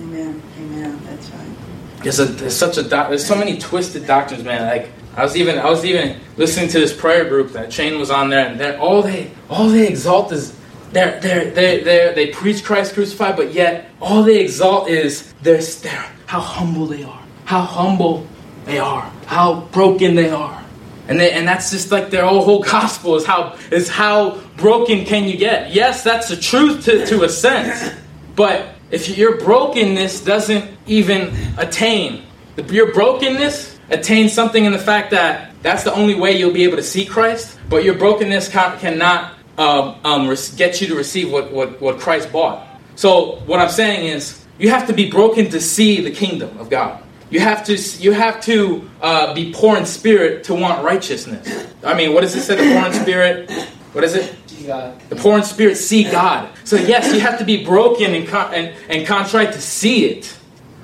Amen. 0.00 0.42
Amen. 0.58 1.00
That's 1.04 1.30
right. 1.30 2.02
There's, 2.02 2.20
a, 2.20 2.26
there's 2.26 2.56
such 2.56 2.78
a 2.78 2.82
there's 2.82 3.26
so 3.26 3.34
many 3.34 3.58
twisted 3.58 4.06
doctrines, 4.06 4.44
man. 4.44 4.66
Like 4.66 4.90
I 5.16 5.22
was 5.24 5.36
even 5.36 5.58
I 5.58 5.68
was 5.68 5.84
even 5.84 6.20
listening 6.36 6.68
to 6.68 6.78
this 6.78 6.94
prayer 6.94 7.28
group 7.28 7.52
that 7.52 7.70
Chain 7.70 7.98
was 7.98 8.10
on 8.10 8.30
there, 8.30 8.46
and 8.46 8.60
they 8.60 8.76
all 8.76 9.02
they 9.02 9.32
all 9.50 9.68
they 9.68 9.88
exalt 9.88 10.30
is 10.32 10.56
they're, 10.92 11.20
they're, 11.20 11.50
they're, 11.50 11.84
they're, 11.84 12.14
they 12.14 12.28
preach 12.28 12.64
Christ 12.64 12.94
crucified, 12.94 13.36
but 13.36 13.52
yet 13.52 13.90
all 14.00 14.22
they 14.22 14.40
exalt 14.40 14.88
is 14.88 15.32
their, 15.42 15.60
their 15.60 16.10
how 16.26 16.40
humble 16.40 16.86
they 16.86 17.02
are, 17.02 17.22
how 17.44 17.60
humble 17.60 18.26
they 18.64 18.78
are, 18.78 19.02
how 19.26 19.62
broken 19.72 20.14
they 20.14 20.30
are. 20.30 20.64
And, 21.08 21.18
they, 21.18 21.32
and 21.32 21.48
that's 21.48 21.70
just 21.70 21.90
like 21.90 22.10
their 22.10 22.26
whole 22.26 22.62
gospel 22.76 23.16
is 23.16 23.24
how 23.24 23.56
is 23.70 23.88
how 23.88 24.38
broken 24.56 25.04
can 25.04 25.24
you 25.24 25.36
get? 25.36 25.72
Yes, 25.72 26.04
that's 26.04 26.28
the 26.28 26.36
truth 26.36 26.84
to, 26.84 27.06
to 27.06 27.24
a 27.24 27.28
sense. 27.28 27.94
But 28.36 28.68
if 28.90 29.16
your 29.16 29.38
brokenness 29.38 30.22
doesn't 30.22 30.70
even 30.86 31.34
attain, 31.56 32.24
your 32.68 32.92
brokenness 32.92 33.78
attains 33.90 34.32
something 34.32 34.64
in 34.64 34.72
the 34.72 34.78
fact 34.78 35.10
that 35.10 35.52
that's 35.62 35.82
the 35.82 35.92
only 35.92 36.14
way 36.14 36.38
you'll 36.38 36.52
be 36.52 36.64
able 36.64 36.76
to 36.76 36.82
see 36.82 37.04
Christ. 37.04 37.58
But 37.68 37.84
your 37.84 37.94
brokenness 37.94 38.48
cannot 38.48 39.34
um, 39.56 39.96
um, 40.04 40.36
get 40.56 40.80
you 40.80 40.86
to 40.88 40.94
receive 40.94 41.32
what, 41.32 41.52
what, 41.52 41.80
what 41.80 41.98
Christ 41.98 42.30
bought. 42.30 42.66
So 42.94 43.36
what 43.46 43.60
I'm 43.60 43.70
saying 43.70 44.06
is 44.06 44.44
you 44.58 44.70
have 44.70 44.86
to 44.86 44.92
be 44.92 45.10
broken 45.10 45.50
to 45.50 45.60
see 45.60 46.00
the 46.00 46.10
kingdom 46.10 46.56
of 46.58 46.70
God. 46.70 47.02
You 47.30 47.40
have 47.40 47.64
to 47.66 47.76
you 47.76 48.12
have 48.12 48.40
to 48.42 48.88
uh, 49.02 49.34
be 49.34 49.52
poor 49.52 49.76
in 49.76 49.86
spirit 49.86 50.44
to 50.44 50.54
want 50.54 50.82
righteousness. 50.84 51.66
I 51.84 51.94
mean, 51.94 52.14
what 52.14 52.22
does 52.22 52.34
it 52.34 52.42
say? 52.42 52.56
The 52.56 52.74
poor 52.74 52.86
in 52.86 52.92
spirit. 52.94 53.50
What 53.92 54.04
is 54.04 54.14
it? 54.14 54.34
God. 54.68 55.00
The 55.08 55.16
poor 55.16 55.38
in 55.38 55.44
spirit 55.44 55.76
see 55.76 56.04
God. 56.04 56.50
So 56.64 56.76
yes, 56.76 57.12
you 57.12 57.20
have 57.20 57.38
to 57.38 57.44
be 57.44 57.64
broken 57.64 58.14
and, 58.14 58.28
con- 58.28 58.54
and, 58.54 58.76
and 58.88 59.06
contrite 59.06 59.52
to 59.54 59.60
see 59.60 60.04
it, 60.04 60.36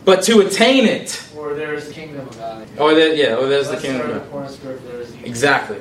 but 0.04 0.22
to 0.24 0.40
attain 0.40 0.86
it. 0.86 1.22
Or 1.36 1.54
there's 1.54 1.88
the 1.88 1.92
kingdom 1.92 2.26
of 2.26 2.36
God. 2.36 2.66
Or 2.78 2.94
there, 2.94 3.14
yeah, 3.14 3.36
or 3.36 3.46
there's 3.46 3.68
the 3.68 3.76
kingdom 3.76 4.10
of 4.10 4.32
God. 4.32 4.50
Spirit, 4.50 4.80
exactly. 5.22 5.80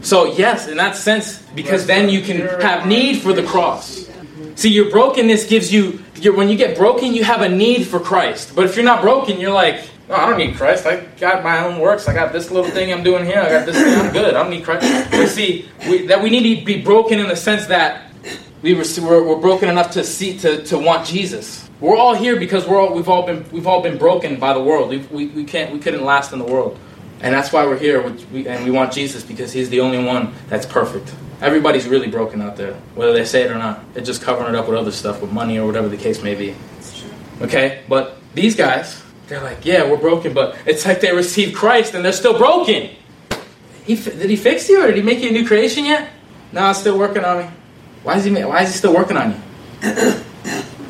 So 0.00 0.32
yes, 0.36 0.68
in 0.68 0.76
that 0.76 0.96
sense, 0.96 1.42
because 1.54 1.86
then 1.86 2.08
you 2.08 2.22
can 2.22 2.40
have 2.60 2.86
need 2.86 3.20
for 3.20 3.32
the 3.32 3.42
cross. 3.42 4.08
See, 4.56 4.70
your 4.70 4.90
brokenness 4.90 5.46
gives 5.46 5.72
you 5.72 6.00
when 6.32 6.48
you 6.48 6.56
get 6.56 6.76
broken, 6.76 7.12
you 7.12 7.24
have 7.24 7.42
a 7.42 7.48
need 7.48 7.86
for 7.86 8.00
Christ. 8.00 8.54
But 8.54 8.64
if 8.64 8.76
you're 8.76 8.84
not 8.84 9.02
broken, 9.02 9.40
you're 9.40 9.52
like, 9.52 9.88
no, 10.08 10.16
I 10.16 10.28
don't 10.28 10.38
need 10.38 10.56
Christ. 10.56 10.86
I 10.86 11.00
got 11.18 11.42
my 11.42 11.64
own 11.64 11.80
works. 11.80 12.08
I 12.08 12.14
got 12.14 12.32
this 12.32 12.50
little 12.50 12.70
thing 12.70 12.92
I'm 12.92 13.02
doing 13.02 13.24
here. 13.24 13.40
I 13.40 13.48
got 13.48 13.66
this 13.66 13.76
thing. 13.76 13.98
I'm 13.98 14.12
good. 14.12 14.34
I 14.34 14.42
don't 14.42 14.50
need 14.50 14.64
Christ. 14.64 15.10
But 15.10 15.28
see, 15.28 15.68
we, 15.88 16.06
that 16.06 16.22
we 16.22 16.30
need 16.30 16.60
to 16.60 16.64
be 16.64 16.82
broken 16.82 17.18
in 17.18 17.28
the 17.28 17.36
sense 17.36 17.66
that 17.66 18.10
we 18.60 18.74
were, 18.74 18.84
we're, 19.00 19.36
broken 19.36 19.68
enough 19.68 19.90
to 19.92 20.04
see 20.04 20.38
to, 20.38 20.62
to 20.64 20.78
want 20.78 21.06
Jesus. 21.06 21.68
We're 21.80 21.96
all 21.96 22.14
here 22.14 22.38
because 22.38 22.66
we're 22.66 22.80
all, 22.80 22.94
we've 22.94 23.08
all 23.08 23.26
been 23.26 23.44
we've 23.50 23.66
all 23.66 23.82
been 23.82 23.98
broken 23.98 24.38
by 24.38 24.54
the 24.54 24.62
world. 24.62 24.88
We, 24.90 24.98
we, 24.98 25.26
we 25.28 25.44
can't 25.44 25.72
we 25.72 25.78
couldn't 25.78 26.04
last 26.04 26.32
in 26.32 26.38
the 26.38 26.44
world, 26.44 26.78
and 27.24 27.32
that's 27.32 27.50
why 27.50 27.66
we're 27.66 27.78
here. 27.78 28.06
We, 28.30 28.46
and 28.46 28.66
we 28.66 28.70
want 28.70 28.92
Jesus 28.92 29.24
because 29.24 29.50
He's 29.50 29.70
the 29.70 29.80
only 29.80 30.04
one 30.04 30.34
that's 30.48 30.66
perfect. 30.66 31.14
Everybody's 31.40 31.88
really 31.88 32.08
broken 32.08 32.42
out 32.42 32.56
there, 32.56 32.74
whether 32.94 33.14
they 33.14 33.24
say 33.24 33.42
it 33.42 33.50
or 33.50 33.56
not. 33.56 33.94
They're 33.94 34.04
just 34.04 34.20
covering 34.20 34.54
it 34.54 34.54
up 34.54 34.68
with 34.68 34.76
other 34.76 34.92
stuff, 34.92 35.22
with 35.22 35.32
money 35.32 35.58
or 35.58 35.66
whatever 35.66 35.88
the 35.88 35.96
case 35.96 36.22
may 36.22 36.34
be. 36.34 36.54
Okay? 37.40 37.82
But 37.88 38.18
these 38.34 38.54
guys, 38.54 39.02
they're 39.26 39.40
like, 39.40 39.64
yeah, 39.64 39.90
we're 39.90 39.96
broken, 39.96 40.34
but 40.34 40.58
it's 40.66 40.84
like 40.84 41.00
they 41.00 41.14
received 41.14 41.56
Christ 41.56 41.94
and 41.94 42.04
they're 42.04 42.12
still 42.12 42.36
broken. 42.36 42.90
He, 43.86 43.96
did 43.96 44.28
he 44.28 44.36
fix 44.36 44.68
you 44.68 44.82
or 44.82 44.88
did 44.88 44.96
he 44.96 45.02
make 45.02 45.20
you 45.20 45.30
a 45.30 45.32
new 45.32 45.46
creation 45.46 45.86
yet? 45.86 46.10
No, 46.52 46.68
it's 46.70 46.80
still 46.80 46.98
working 46.98 47.24
on 47.24 47.38
me. 47.38 47.50
Why 48.02 48.18
is 48.18 48.24
he, 48.24 48.32
why 48.32 48.62
is 48.62 48.72
he 48.72 48.76
still 48.76 48.94
working 48.94 49.16
on 49.16 49.30
you? 49.32 49.38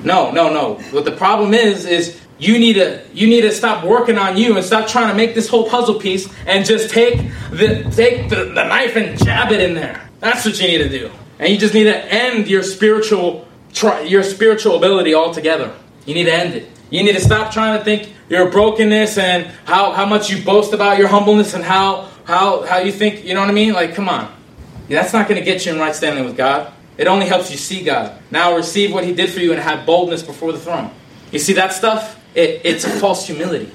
no, 0.05 0.33
no, 0.33 0.53
no. 0.53 0.75
What 0.91 1.05
the 1.05 1.13
problem 1.13 1.55
is, 1.55 1.87
is 1.87 2.21
you 2.39 2.59
need 2.59 2.75
to 2.75 3.03
you 3.13 3.27
need 3.27 3.43
to 3.43 3.53
stop 3.53 3.85
working 3.85 4.19
on 4.19 4.37
you 4.37 4.57
and 4.57 4.65
stop 4.65 4.89
trying 4.89 5.09
to 5.09 5.15
make 5.15 5.35
this 5.35 5.49
whole 5.49 5.69
puzzle 5.69 6.01
piece 6.01 6.29
and 6.47 6.65
just 6.65 6.91
take 6.91 7.17
the 7.51 7.89
take 7.95 8.29
the, 8.29 8.47
the 8.47 8.65
knife 8.65 8.97
and 8.97 9.23
jab 9.25 9.53
it 9.53 9.61
in 9.61 9.75
there. 9.75 10.09
That's 10.21 10.45
what 10.45 10.61
you 10.61 10.67
need 10.67 10.79
to 10.79 10.89
do. 10.89 11.11
And 11.39 11.53
you 11.53 11.59
just 11.59 11.75
need 11.75 11.85
to 11.85 12.13
end 12.13 12.49
your 12.49 12.63
spiritual 12.63 13.47
your 14.05 14.23
spiritual 14.23 14.77
ability 14.77 15.15
altogether. 15.15 15.75
You 16.07 16.15
need 16.15 16.25
to 16.25 16.35
end 16.35 16.55
it. 16.55 16.69
You 16.91 17.03
need 17.03 17.15
to 17.15 17.21
stop 17.21 17.53
trying 17.53 17.79
to 17.79 17.85
think 17.85 18.13
your 18.29 18.51
brokenness 18.51 19.19
and 19.19 19.47
how, 19.65 19.93
how 19.93 20.07
much 20.07 20.31
you 20.31 20.43
boast 20.45 20.73
about 20.73 20.99
your 20.99 21.09
humbleness 21.09 21.55
and 21.55 21.65
how, 21.65 22.09
how, 22.25 22.65
how 22.65 22.79
you 22.79 22.93
think, 22.93 23.25
you 23.25 23.35
know 23.35 23.41
what 23.41 23.51
I 23.51 23.53
mean? 23.53 23.73
Like, 23.73 23.95
come 23.95 24.09
on. 24.09 24.33
That's 24.89 25.13
not 25.13 25.29
going 25.29 25.39
to 25.39 25.45
get 25.45 25.65
you 25.65 25.73
in 25.73 25.79
right 25.79 25.95
standing 25.95 26.25
with 26.25 26.37
God. 26.37 26.73
It 26.97 27.07
only 27.07 27.27
helps 27.27 27.51
you 27.51 27.57
see 27.57 27.83
God. 27.83 28.21
Now 28.31 28.55
receive 28.55 28.93
what 28.93 29.05
He 29.05 29.15
did 29.15 29.31
for 29.31 29.41
you 29.41 29.53
and 29.53 29.61
have 29.61 29.87
boldness 29.87 30.23
before 30.23 30.53
the 30.53 30.59
throne. 30.59 30.91
You 31.33 31.39
see 31.39 31.55
that 31.55 31.73
stuff? 31.73 32.21
It, 32.35 32.63
it's 32.65 32.85
a 32.85 32.91
false 32.91 33.27
humility. 33.27 33.71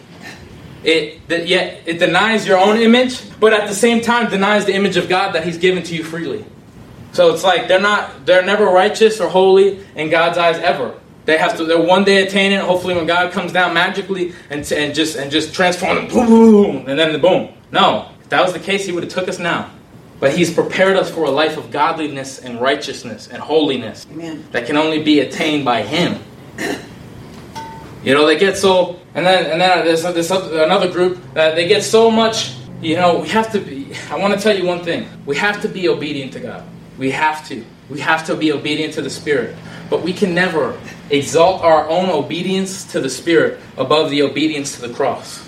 It 0.83 1.27
that 1.27 1.47
yet 1.47 1.83
it 1.85 1.99
denies 1.99 2.47
your 2.47 2.57
own 2.57 2.77
image, 2.77 3.21
but 3.39 3.51
at 3.51 3.67
the 3.67 3.75
same 3.75 4.01
time 4.01 4.29
denies 4.29 4.65
the 4.65 4.73
image 4.73 4.95
of 4.95 5.09
God 5.09 5.33
that 5.35 5.43
He's 5.43 5.57
given 5.57 5.83
to 5.83 5.95
you 5.95 6.03
freely. 6.03 6.45
So 7.11 7.33
it's 7.33 7.43
like 7.43 7.67
they're 7.67 7.81
not 7.81 8.25
they're 8.25 8.45
never 8.45 8.65
righteous 8.65 9.19
or 9.19 9.29
holy 9.29 9.85
in 9.95 10.09
God's 10.09 10.37
eyes 10.37 10.57
ever. 10.57 10.97
They 11.25 11.37
have 11.37 11.57
to 11.57 11.65
they're 11.65 11.81
one 11.81 12.05
day 12.05 12.25
attain 12.25 12.53
it. 12.53 12.61
Hopefully, 12.61 12.95
when 12.95 13.07
God 13.07 13.31
comes 13.33 13.51
down 13.51 13.73
magically 13.73 14.33
and 14.49 14.69
and 14.71 14.95
just 14.95 15.17
and 15.17 15.29
just 15.29 15.53
transform 15.53 15.95
them, 15.95 16.07
boom, 16.07 16.27
boom, 16.27 16.87
and 16.87 16.97
then 16.97 17.11
the 17.11 17.19
boom. 17.19 17.49
No, 17.71 18.09
if 18.21 18.29
that 18.29 18.41
was 18.41 18.53
the 18.53 18.59
case, 18.59 18.85
He 18.85 18.91
would 18.91 19.03
have 19.03 19.11
took 19.11 19.27
us 19.27 19.37
now. 19.37 19.69
But 20.19 20.33
He's 20.35 20.53
prepared 20.53 20.97
us 20.97 21.09
for 21.09 21.25
a 21.25 21.31
life 21.31 21.57
of 21.57 21.71
godliness 21.71 22.39
and 22.39 22.59
righteousness 22.59 23.27
and 23.27 23.41
holiness 23.41 24.05
Amen. 24.11 24.45
that 24.51 24.65
can 24.65 24.75
only 24.75 25.03
be 25.03 25.19
attained 25.19 25.65
by 25.65 25.81
Him. 25.81 26.21
You 28.03 28.13
know, 28.13 28.25
they 28.25 28.37
get 28.37 28.57
so 28.57 28.99
and 29.13 29.25
then 29.25 29.51
and 29.51 29.61
then 29.61 29.85
there's, 29.85 30.31
another 30.31 30.91
group 30.91 31.19
that 31.33 31.55
they 31.55 31.67
get 31.67 31.83
so 31.83 32.09
much. 32.09 32.55
You 32.81 32.95
know, 32.95 33.19
we 33.19 33.29
have 33.29 33.51
to 33.51 33.59
be. 33.59 33.93
I 34.09 34.17
want 34.17 34.33
to 34.33 34.39
tell 34.39 34.57
you 34.57 34.65
one 34.65 34.83
thing. 34.83 35.07
We 35.25 35.35
have 35.37 35.61
to 35.63 35.67
be 35.67 35.89
obedient 35.89 36.33
to 36.33 36.39
God. 36.39 36.63
We 36.97 37.11
have 37.11 37.47
to. 37.49 37.65
We 37.89 37.99
have 37.99 38.25
to 38.27 38.35
be 38.35 38.53
obedient 38.53 38.93
to 38.93 39.01
the 39.01 39.09
Spirit. 39.09 39.55
But 39.89 40.03
we 40.03 40.13
can 40.13 40.35
never 40.35 40.79
exalt 41.09 41.63
our 41.63 41.89
own 41.89 42.09
obedience 42.09 42.85
to 42.91 43.01
the 43.01 43.09
Spirit 43.09 43.59
above 43.77 44.11
the 44.11 44.21
obedience 44.21 44.75
to 44.75 44.87
the 44.87 44.93
cross. 44.93 45.45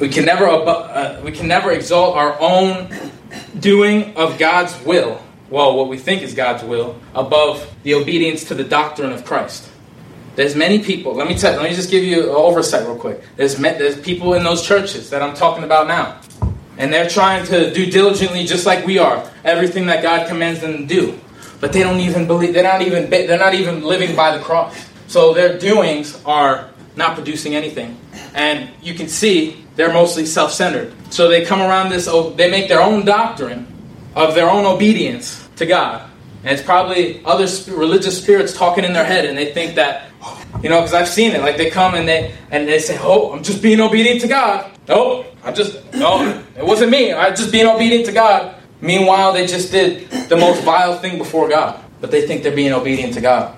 We 0.00 0.08
can 0.08 0.24
never 0.24 0.46
uh, 0.48 1.20
we 1.24 1.32
can 1.32 1.46
never 1.46 1.70
exalt 1.70 2.16
our 2.16 2.38
own 2.40 2.92
doing 3.58 4.16
of 4.16 4.38
God's 4.38 4.78
will. 4.84 5.22
Well, 5.50 5.76
what 5.76 5.88
we 5.88 5.98
think 5.98 6.22
is 6.22 6.34
God's 6.34 6.64
will 6.64 6.98
above 7.14 7.72
the 7.84 7.94
obedience 7.94 8.44
to 8.44 8.54
the 8.54 8.64
doctrine 8.64 9.12
of 9.12 9.24
Christ. 9.24 9.70
There's 10.36 10.56
many 10.56 10.82
people. 10.82 11.14
Let 11.14 11.28
me 11.28 11.36
tell. 11.36 11.52
Let 11.52 11.70
me 11.70 11.76
just 11.76 11.90
give 11.90 12.02
you 12.02 12.24
an 12.24 12.28
oversight 12.30 12.86
real 12.86 12.96
quick. 12.96 13.22
There's 13.36 13.56
there's 13.56 14.00
people 14.00 14.34
in 14.34 14.42
those 14.42 14.66
churches 14.66 15.10
that 15.10 15.22
I'm 15.22 15.34
talking 15.34 15.64
about 15.64 15.86
now, 15.86 16.20
and 16.76 16.92
they're 16.92 17.08
trying 17.08 17.46
to 17.46 17.72
do 17.72 17.90
diligently, 17.90 18.44
just 18.44 18.66
like 18.66 18.84
we 18.84 18.98
are, 18.98 19.30
everything 19.44 19.86
that 19.86 20.02
God 20.02 20.26
commands 20.26 20.60
them 20.60 20.78
to 20.78 20.86
do. 20.86 21.18
But 21.60 21.72
they 21.72 21.82
don't 21.82 22.00
even 22.00 22.26
believe. 22.26 22.52
They're 22.52 22.64
not 22.64 22.82
even. 22.82 23.08
They're 23.10 23.38
not 23.38 23.54
even 23.54 23.82
living 23.82 24.16
by 24.16 24.36
the 24.36 24.42
cross. 24.42 24.76
So 25.06 25.34
their 25.34 25.56
doings 25.58 26.20
are 26.24 26.70
not 26.96 27.14
producing 27.14 27.54
anything, 27.54 27.96
and 28.34 28.70
you 28.82 28.94
can 28.94 29.08
see 29.08 29.64
they're 29.76 29.92
mostly 29.92 30.26
self-centered. 30.26 30.92
So 31.10 31.28
they 31.28 31.44
come 31.44 31.60
around 31.60 31.90
this. 31.90 32.06
They 32.36 32.50
make 32.50 32.68
their 32.68 32.80
own 32.80 33.04
doctrine 33.04 33.66
of 34.16 34.34
their 34.34 34.50
own 34.50 34.64
obedience 34.64 35.48
to 35.56 35.66
God. 35.66 36.10
And 36.44 36.52
it's 36.52 36.62
probably 36.62 37.24
other 37.24 37.46
religious 37.72 38.22
spirits 38.22 38.54
talking 38.54 38.84
in 38.84 38.92
their 38.92 39.04
head, 39.04 39.24
and 39.24 39.36
they 39.36 39.52
think 39.52 39.76
that 39.76 40.10
you 40.62 40.68
know, 40.70 40.80
because 40.80 40.94
I've 40.94 41.08
seen 41.08 41.32
it. 41.32 41.40
Like 41.40 41.56
they 41.56 41.70
come 41.70 41.94
and 41.94 42.06
they 42.06 42.34
and 42.50 42.68
they 42.68 42.78
say, 42.78 42.98
"Oh, 43.00 43.32
I'm 43.32 43.42
just 43.42 43.62
being 43.62 43.80
obedient 43.80 44.20
to 44.22 44.28
God." 44.28 44.70
No, 44.88 45.24
I'm 45.42 45.54
just 45.54 45.92
no, 45.94 46.42
it 46.56 46.64
wasn't 46.64 46.90
me. 46.90 47.12
I'm 47.12 47.34
just 47.34 47.50
being 47.50 47.66
obedient 47.66 48.06
to 48.06 48.12
God. 48.12 48.54
Meanwhile, 48.80 49.32
they 49.32 49.46
just 49.46 49.72
did 49.72 50.10
the 50.28 50.36
most 50.36 50.62
vile 50.62 50.98
thing 50.98 51.16
before 51.16 51.48
God, 51.48 51.82
but 52.00 52.10
they 52.10 52.26
think 52.26 52.42
they're 52.42 52.54
being 52.54 52.72
obedient 52.72 53.14
to 53.14 53.20
God. 53.20 53.56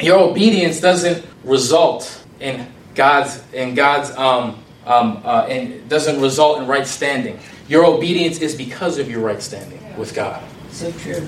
Your 0.00 0.20
obedience 0.20 0.80
doesn't 0.80 1.24
result 1.42 2.24
in 2.40 2.66
God's 2.94 3.42
in 3.52 3.74
God's 3.74 4.10
um 4.16 4.62
um 4.84 5.22
uh, 5.24 5.46
and 5.48 5.88
doesn't 5.88 6.20
result 6.20 6.60
in 6.60 6.68
right 6.68 6.86
standing. 6.86 7.38
Your 7.68 7.84
obedience 7.84 8.38
is 8.38 8.54
because 8.54 8.98
of 8.98 9.10
your 9.10 9.20
right 9.20 9.42
standing 9.42 9.80
with 9.98 10.14
God. 10.14 10.42
So 10.70 10.92
true. 10.92 11.26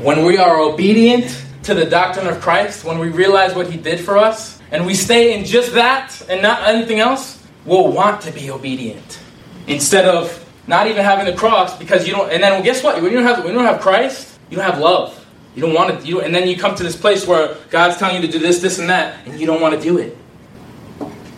When 0.00 0.24
we 0.24 0.38
are 0.38 0.60
obedient 0.60 1.44
to 1.64 1.74
the 1.74 1.84
doctrine 1.84 2.28
of 2.28 2.40
Christ, 2.40 2.84
when 2.84 2.98
we 2.98 3.08
realize 3.08 3.54
what 3.54 3.68
He 3.68 3.76
did 3.76 3.98
for 3.98 4.16
us, 4.16 4.60
and 4.70 4.86
we 4.86 4.94
stay 4.94 5.36
in 5.36 5.44
just 5.44 5.72
that 5.72 6.22
and 6.28 6.40
not 6.40 6.62
anything 6.68 7.00
else, 7.00 7.44
we'll 7.64 7.90
want 7.90 8.20
to 8.22 8.30
be 8.30 8.50
obedient 8.50 9.18
instead 9.66 10.04
of 10.04 10.44
not 10.68 10.86
even 10.86 11.04
having 11.04 11.26
the 11.26 11.32
cross 11.32 11.76
because 11.76 12.06
you 12.06 12.14
don't. 12.14 12.30
And 12.30 12.42
then 12.42 12.52
well, 12.52 12.62
guess 12.62 12.84
what? 12.84 13.02
When 13.02 13.10
you 13.10 13.18
don't 13.18 13.26
have 13.26 13.38
when 13.38 13.48
you 13.48 13.58
don't 13.58 13.64
have 13.64 13.80
Christ, 13.80 14.38
you 14.50 14.56
don't 14.56 14.70
have 14.70 14.78
love. 14.78 15.14
You 15.56 15.62
don't 15.62 15.74
want 15.74 16.00
to. 16.00 16.06
You 16.06 16.20
and 16.20 16.32
then 16.32 16.46
you 16.46 16.56
come 16.56 16.76
to 16.76 16.82
this 16.82 16.94
place 16.94 17.26
where 17.26 17.56
God's 17.70 17.96
telling 17.96 18.16
you 18.16 18.22
to 18.22 18.32
do 18.32 18.38
this, 18.38 18.60
this, 18.60 18.78
and 18.78 18.88
that, 18.90 19.26
and 19.26 19.40
you 19.40 19.46
don't 19.46 19.60
want 19.60 19.74
to 19.74 19.80
do 19.80 19.98
it. 19.98 20.16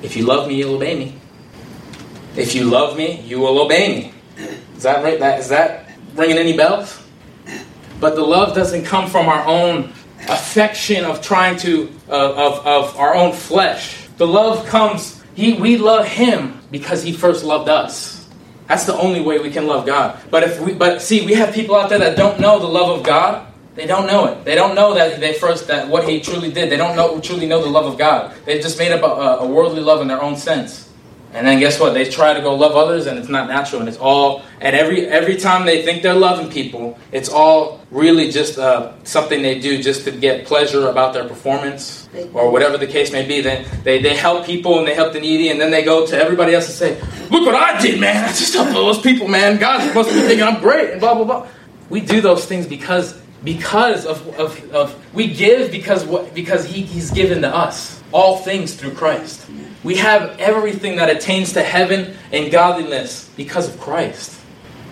If 0.03 0.17
you 0.17 0.25
love 0.25 0.49
me, 0.49 0.57
you'll 0.57 0.75
obey 0.75 0.99
me. 0.99 1.17
If 2.37 2.55
you 2.55 2.65
love 2.65 2.97
me, 2.97 3.21
you 3.23 3.41
will 3.41 3.59
obey 3.61 3.89
me. 3.89 4.15
Is 4.77 4.83
that 4.83 5.03
right? 5.03 5.19
That 5.19 5.41
is 5.41 5.49
that 5.49 5.91
ringing 6.15 6.37
any 6.39 6.57
bells? 6.57 7.01
But 8.01 8.17
the 8.17 8.23
love 8.23 8.55
doesn't 8.55 8.85
come 8.85 9.09
from 9.09 9.29
our 9.29 9.47
own 9.47 9.93
affection 10.29 11.05
of 11.05 11.23
trying 11.23 11.57
to 11.59 11.93
uh, 12.09 12.33
of, 12.33 12.67
of 12.67 12.97
our 12.97 13.15
own 13.15 13.33
flesh. 13.33 14.09
The 14.17 14.27
love 14.27 14.67
comes. 14.67 15.23
He 15.35 15.55
we 15.55 15.77
love 15.77 16.07
Him 16.07 16.61
because 16.71 17.03
He 17.03 17.13
first 17.13 17.45
loved 17.45 17.69
us. 17.69 18.27
That's 18.67 18.85
the 18.85 18.97
only 18.97 19.21
way 19.21 19.39
we 19.39 19.51
can 19.51 19.67
love 19.67 19.87
God. 19.87 20.19
But 20.31 20.45
if 20.45 20.61
we 20.61 20.73
but 20.75 21.03
see, 21.03 21.25
we 21.27 21.35
have 21.35 21.55
people 21.55 21.77
out 21.77 21.91
there 21.91 21.99
that 21.99 22.17
don't 22.17 22.41
know 22.41 22.59
the 22.59 22.69
love 22.69 22.99
of 22.99 23.05
God. 23.05 23.47
They 23.75 23.87
don't 23.87 24.07
know 24.07 24.27
it. 24.27 24.45
They 24.45 24.55
don't 24.55 24.75
know 24.75 24.95
that 24.95 25.21
they 25.21 25.35
first 25.35 25.69
that 25.69 25.89
what 25.89 26.09
He 26.09 26.21
truly 26.21 26.51
did. 26.51 26.71
They 26.71 26.77
don't 26.77 26.97
know 26.97 27.21
truly 27.21 27.47
know 27.47 27.63
the 27.63 27.71
love 27.71 27.87
of 27.87 27.99
God. 27.99 28.35
They 28.45 28.61
just 28.61 28.79
made 28.79 28.93
up 28.93 29.03
a, 29.03 29.45
a 29.45 29.47
worldly 29.47 29.81
love 29.81 30.01
in 30.01 30.09
their 30.09 30.23
own 30.23 30.37
sense. 30.37 30.90
And 31.33 31.47
then 31.47 31.61
guess 31.61 31.79
what? 31.79 31.95
They 31.95 32.11
try 32.11 32.35
to 32.35 32.41
go 32.41 32.55
love 32.55 32.73
others, 32.73 33.07
and 33.07 33.17
it's 33.19 33.29
not 33.29 33.49
natural. 33.49 33.81
And 33.81 33.89
it's 33.89 33.99
all 33.99 34.43
and 34.61 34.75
every 34.75 35.07
every 35.07 35.37
time 35.37 35.65
they 35.65 35.83
think 35.83 36.03
they're 36.03 36.13
loving 36.13 36.51
people, 36.51 36.99
it's 37.13 37.29
all 37.29 37.81
really 37.91 38.31
just 38.31 38.59
uh, 38.59 38.93
something 39.05 39.41
they 39.41 39.61
do 39.61 39.81
just 39.81 40.05
to 40.05 40.11
get 40.11 40.45
pleasure 40.45 40.89
about 40.89 41.15
their 41.15 41.29
performance 41.29 42.09
or 42.35 42.51
whatever 42.51 42.77
the 42.77 42.87
case 42.87 43.13
may 43.13 43.25
be. 43.27 43.41
Then 43.41 43.65
they, 43.85 44.03
they 44.03 44.17
help 44.17 44.45
people 44.45 44.79
and 44.79 44.89
they 44.89 44.95
help 44.95 45.13
the 45.13 45.21
needy, 45.21 45.51
and 45.51 45.61
then 45.61 45.71
they 45.71 45.85
go 45.85 46.05
to 46.05 46.17
everybody 46.17 46.53
else 46.53 46.67
and 46.67 46.75
say, 46.75 47.01
"Look 47.31 47.47
what 47.47 47.55
I 47.55 47.81
did, 47.81 48.01
man! 48.01 48.25
I 48.29 48.29
just 48.29 48.53
helped 48.55 48.73
those 48.73 49.01
people, 49.01 49.29
man. 49.29 49.59
God's 49.59 49.85
supposed 49.85 50.09
to 50.09 50.15
be 50.15 50.23
thinking 50.23 50.47
I'm 50.47 50.61
great." 50.61 50.91
And 50.91 51.01
blah 51.01 51.15
blah 51.15 51.25
blah. 51.25 51.47
We 51.91 52.01
do 52.01 52.21
those 52.21 52.45
things 52.45 52.67
because 52.67 53.21
because 53.43 54.05
of, 54.07 54.27
of, 54.39 54.73
of 54.73 55.15
we 55.15 55.33
give 55.33 55.71
because 55.71 56.05
what 56.05 56.35
because 56.35 56.67
he, 56.67 56.83
he's 56.83 57.11
given 57.11 57.43
to 57.43 57.49
us 57.49 58.03
all 58.13 58.39
things 58.39 58.75
through 58.75 58.95
Christ. 58.95 59.49
We 59.83 59.97
have 59.97 60.39
everything 60.39 60.97
that 60.97 61.09
attains 61.09 61.55
to 61.55 61.63
heaven 61.63 62.17
and 62.33 62.51
godliness 62.51 63.31
because 63.37 63.69
of 63.69 63.81
Christ. 63.81 64.39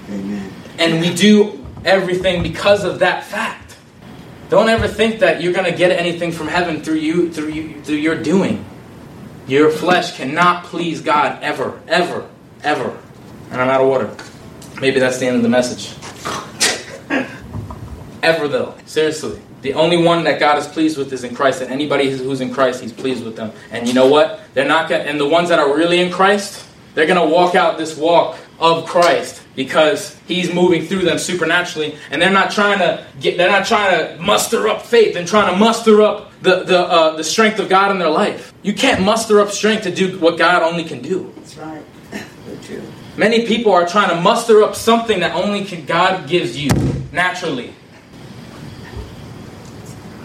Amen. 0.08 0.50
And 0.78 1.00
we 1.00 1.12
do 1.12 1.66
everything 1.84 2.42
because 2.42 2.84
of 2.84 3.00
that 3.00 3.24
fact. 3.24 3.76
Don't 4.48 4.70
ever 4.70 4.88
think 4.88 5.20
that 5.20 5.42
you're 5.42 5.52
going 5.52 5.70
to 5.70 5.76
get 5.76 5.90
anything 5.92 6.32
from 6.32 6.48
heaven 6.48 6.82
through 6.82 6.94
you 6.94 7.30
through 7.30 7.50
you 7.50 7.82
through 7.82 7.96
your 7.96 8.20
doing. 8.22 8.64
Your 9.46 9.70
flesh 9.70 10.16
cannot 10.16 10.64
please 10.64 11.00
God 11.00 11.42
ever, 11.42 11.80
ever, 11.88 12.28
ever. 12.62 12.98
And 13.50 13.60
I'm 13.60 13.68
out 13.68 13.80
of 13.80 13.88
water. 13.88 14.14
Maybe 14.80 15.00
that's 15.00 15.18
the 15.18 15.26
end 15.26 15.36
of 15.36 15.42
the 15.42 15.48
message. 15.48 15.94
Ever 18.22 18.48
though, 18.48 18.74
seriously. 18.86 19.40
The 19.62 19.74
only 19.74 19.96
one 20.02 20.24
that 20.24 20.38
God 20.38 20.58
is 20.58 20.66
pleased 20.66 20.96
with 20.96 21.12
is 21.12 21.24
in 21.24 21.34
Christ, 21.34 21.62
and 21.62 21.70
anybody 21.72 22.10
who's 22.10 22.40
in 22.40 22.52
Christ, 22.54 22.80
He's 22.80 22.92
pleased 22.92 23.24
with 23.24 23.36
them. 23.36 23.52
And 23.70 23.88
you 23.88 23.94
know 23.94 24.06
what? 24.06 24.40
They're 24.54 24.68
not 24.68 24.88
gonna, 24.88 25.04
and 25.04 25.18
the 25.18 25.28
ones 25.28 25.48
that 25.48 25.58
are 25.58 25.76
really 25.76 26.00
in 26.00 26.12
Christ, 26.12 26.64
they're 26.94 27.06
going 27.06 27.28
to 27.28 27.34
walk 27.34 27.54
out 27.54 27.76
this 27.76 27.96
walk 27.96 28.38
of 28.60 28.86
Christ 28.86 29.42
because 29.56 30.16
He's 30.28 30.52
moving 30.54 30.86
through 30.86 31.02
them 31.02 31.18
supernaturally, 31.18 31.96
and 32.10 32.22
they're 32.22 32.30
not 32.30 32.52
trying 32.52 32.78
to 32.78 33.04
get, 33.20 33.36
they're 33.36 33.50
not 33.50 33.66
trying 33.66 34.16
to 34.16 34.22
muster 34.22 34.68
up 34.68 34.82
faith 34.82 35.16
and 35.16 35.26
trying 35.26 35.52
to 35.52 35.58
muster 35.58 36.02
up 36.02 36.32
the 36.40 36.62
the 36.62 36.78
uh, 36.78 37.16
the 37.16 37.24
strength 37.24 37.58
of 37.58 37.68
God 37.68 37.90
in 37.90 37.98
their 37.98 38.10
life. 38.10 38.54
You 38.62 38.74
can't 38.74 39.02
muster 39.02 39.40
up 39.40 39.50
strength 39.50 39.82
to 39.84 39.94
do 39.94 40.18
what 40.18 40.38
God 40.38 40.62
only 40.62 40.84
can 40.84 41.02
do. 41.02 41.32
That's 41.36 41.56
right. 41.56 41.84
Many 43.16 43.46
people 43.46 43.72
are 43.72 43.86
trying 43.86 44.10
to 44.10 44.20
muster 44.20 44.62
up 44.62 44.76
something 44.76 45.18
that 45.20 45.34
only 45.34 45.64
can, 45.64 45.84
God 45.84 46.28
gives 46.28 46.56
you 46.56 46.70
naturally. 47.10 47.74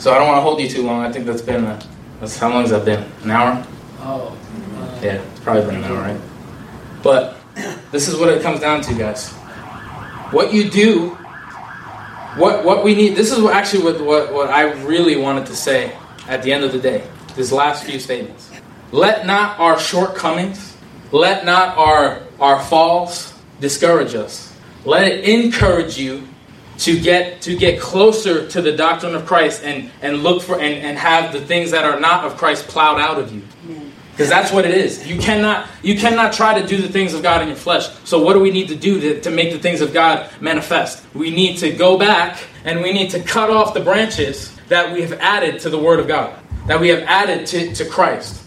So 0.04 0.12
I 0.12 0.18
don't 0.18 0.28
want 0.28 0.40
to 0.40 0.42
hold 0.42 0.60
you 0.60 0.68
too 0.68 0.84
long. 0.84 1.02
I 1.02 1.10
think 1.10 1.26
that's 1.26 1.42
been 1.42 1.64
a, 1.64 1.80
that's 2.20 2.38
how 2.38 2.50
long 2.50 2.64
has 2.64 2.72
that 2.72 2.84
been? 2.84 3.10
An 3.24 3.32
hour? 3.32 3.66
Oh. 4.02 4.38
Uh, 4.76 5.00
Yeah, 5.02 5.22
it's 5.22 5.40
probably 5.40 5.64
been 5.64 5.76
an 5.76 5.86
hour, 5.86 5.98
right? 5.98 6.22
But 7.02 7.38
this 7.94 8.10
is 8.10 8.18
what 8.20 8.28
it 8.28 8.42
comes 8.42 8.60
down 8.60 8.82
to, 8.82 8.94
guys. 8.96 9.32
What 10.32 10.54
you 10.54 10.70
do, 10.70 11.12
what 12.36 12.66
what 12.66 12.84
we 12.84 12.96
need. 12.96 13.16
This 13.16 13.32
is 13.32 13.40
what, 13.40 13.56
actually 13.56 13.86
what, 13.86 14.02
what 14.02 14.34
what 14.34 14.50
I 14.50 14.74
really 14.84 15.16
wanted 15.16 15.46
to 15.46 15.56
say 15.56 15.96
at 16.28 16.44
the 16.44 16.52
end 16.52 16.66
of 16.66 16.74
the 16.74 16.80
day. 16.80 17.08
These 17.38 17.54
last 17.54 17.86
few 17.86 17.98
statements. 17.98 18.52
Let 18.92 19.26
not 19.26 19.58
our 19.58 19.80
shortcomings, 19.80 20.76
let 21.14 21.46
not 21.46 21.78
our 21.78 22.24
our 22.42 22.62
falls 22.62 23.32
discourage 23.62 24.16
us. 24.16 24.54
Let 24.84 25.08
it 25.08 25.24
encourage 25.24 25.98
you 25.98 26.28
to 26.80 27.00
get 27.00 27.42
to 27.42 27.56
get 27.56 27.80
closer 27.80 28.48
to 28.48 28.62
the 28.62 28.72
doctrine 28.72 29.16
of 29.16 29.26
Christ 29.26 29.64
and 29.64 29.92
and 30.02 30.24
look 30.24 30.42
for 30.42 30.56
and, 30.56 30.76
and 30.76 30.98
have 30.98 31.34
the 31.34 31.42
things 31.42 31.72
that 31.72 31.86
are 31.86 32.00
not 32.00 32.26
of 32.26 32.38
Christ 32.38 32.68
plowed 32.68 33.00
out 33.00 33.20
of 33.20 33.34
you. 33.34 33.42
Because 34.12 34.30
that's 34.30 34.52
what 34.52 34.64
it 34.66 34.76
is. 34.76 35.08
You 35.08 35.20
cannot 35.20 35.68
you 35.82 35.98
cannot 35.98 36.34
try 36.34 36.60
to 36.60 36.68
do 36.68 36.78
the 36.78 36.88
things 36.88 37.14
of 37.14 37.24
God 37.24 37.42
in 37.42 37.48
your 37.48 37.58
flesh. 37.58 37.90
So 38.04 38.22
what 38.22 38.34
do 38.34 38.40
we 38.40 38.52
need 38.52 38.68
to 38.68 38.76
do 38.76 39.00
to, 39.00 39.22
to 39.22 39.32
make 39.32 39.52
the 39.52 39.60
things 39.60 39.82
of 39.82 39.94
God 39.94 40.30
manifest? 40.40 41.04
We 41.16 41.32
need 41.32 41.58
to 41.58 41.72
go 41.72 41.98
back 41.98 42.44
and 42.64 42.82
we 42.82 42.94
need 42.94 43.10
to 43.12 43.20
cut 43.22 43.50
off 43.50 43.74
the 43.74 43.80
branches 43.80 44.56
that 44.70 44.94
we 44.94 45.02
have 45.02 45.14
added 45.14 45.60
to 45.62 45.70
the 45.70 45.80
Word 45.80 46.00
of 46.00 46.08
God, 46.08 46.40
that 46.68 46.80
we 46.80 46.90
have 46.90 47.02
added 47.04 47.48
to, 47.48 47.74
to 47.74 47.86
Christ. 47.86 48.43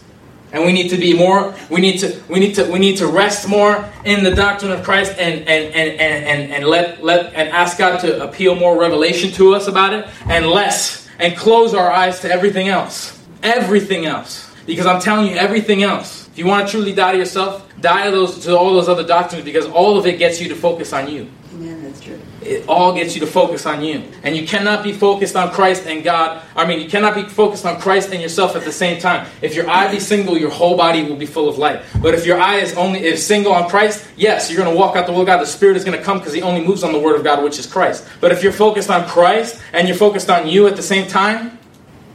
And 0.51 0.65
we 0.65 0.71
need 0.71 0.89
to 0.89 0.97
be 0.97 1.13
more, 1.13 1.53
we 1.69 1.81
need 1.81 1.99
to, 1.99 2.21
we 2.29 2.39
need 2.39 2.55
to, 2.55 2.71
we 2.71 2.79
need 2.79 2.97
to 2.97 3.07
rest 3.07 3.49
more 3.49 3.83
in 4.05 4.23
the 4.23 4.33
doctrine 4.33 4.71
of 4.71 4.83
Christ 4.83 5.13
and 5.17 5.41
and, 5.41 5.73
and, 5.75 5.99
and, 5.99 6.25
and, 6.25 6.51
and 6.53 6.65
let 6.65 7.03
let 7.03 7.33
and 7.33 7.49
ask 7.49 7.77
God 7.77 7.99
to 7.99 8.23
appeal 8.23 8.55
more 8.55 8.79
revelation 8.79 9.31
to 9.33 9.53
us 9.53 9.67
about 9.67 9.93
it, 9.93 10.07
and 10.27 10.47
less 10.47 11.07
and 11.19 11.35
close 11.35 11.73
our 11.73 11.91
eyes 11.91 12.21
to 12.21 12.31
everything 12.31 12.69
else. 12.69 13.21
Everything 13.43 14.05
else. 14.05 14.49
Because 14.65 14.85
I'm 14.85 15.01
telling 15.01 15.27
you, 15.27 15.35
everything 15.35 15.83
else. 15.83 16.26
If 16.37 16.45
you 16.45 16.45
want 16.45 16.67
to 16.67 16.71
truly 16.71 16.93
die 16.93 17.13
to 17.13 17.17
yourself, 17.17 17.67
die 17.81 18.05
to 18.05 18.11
those 18.11 18.45
to 18.45 18.55
all 18.55 18.71
those 18.71 18.87
other 18.87 19.03
doctrines 19.03 19.43
because 19.43 19.65
all 19.65 19.97
of 19.97 20.05
it 20.05 20.19
gets 20.19 20.39
you 20.39 20.47
to 20.49 20.55
focus 20.55 20.93
on 20.93 21.09
you. 21.09 21.27
Amen. 21.55 21.81
That's 21.81 21.99
true. 21.99 22.21
It 22.43 22.69
all 22.69 22.93
gets 22.93 23.15
you 23.15 23.21
to 23.21 23.25
focus 23.25 23.65
on 23.65 23.83
you. 23.83 24.03
And 24.21 24.37
you 24.37 24.45
cannot 24.45 24.83
be 24.83 24.93
focused 24.93 25.35
on 25.35 25.49
Christ 25.49 25.87
and 25.87 26.03
God. 26.03 26.43
I 26.55 26.67
mean, 26.67 26.79
you 26.79 26.87
cannot 26.87 27.15
be 27.15 27.23
focused 27.23 27.65
on 27.65 27.81
Christ 27.81 28.11
and 28.11 28.21
yourself 28.21 28.55
at 28.55 28.65
the 28.65 28.71
same 28.71 29.01
time. 29.01 29.27
If 29.41 29.55
your 29.55 29.67
eye 29.67 29.91
be 29.91 29.99
single, 29.99 30.37
your 30.37 30.51
whole 30.51 30.77
body 30.77 31.01
will 31.01 31.15
be 31.15 31.25
full 31.25 31.49
of 31.49 31.57
light. 31.57 31.81
But 32.03 32.13
if 32.13 32.23
your 32.23 32.39
eye 32.39 32.57
is 32.57 32.75
only 32.75 33.03
is 33.03 33.25
single 33.25 33.51
on 33.51 33.67
Christ, 33.67 34.07
yes, 34.15 34.51
you're 34.51 34.63
going 34.63 34.71
to 34.71 34.77
walk 34.79 34.95
out 34.95 35.07
the 35.07 35.13
will 35.13 35.21
of 35.21 35.25
God. 35.25 35.41
The 35.41 35.47
Spirit 35.47 35.75
is 35.75 35.83
going 35.83 35.97
to 35.97 36.03
come 36.03 36.19
because 36.19 36.33
He 36.33 36.43
only 36.43 36.63
moves 36.63 36.83
on 36.83 36.93
the 36.93 36.99
Word 36.99 37.15
of 37.15 37.23
God, 37.23 37.43
which 37.43 37.57
is 37.57 37.65
Christ. 37.65 38.07
But 38.21 38.31
if 38.31 38.43
you're 38.43 38.51
focused 38.51 38.91
on 38.91 39.07
Christ 39.07 39.59
and 39.73 39.87
you're 39.87 39.97
focused 39.97 40.29
on 40.29 40.45
you 40.45 40.67
at 40.67 40.75
the 40.75 40.83
same 40.83 41.07
time, 41.07 41.57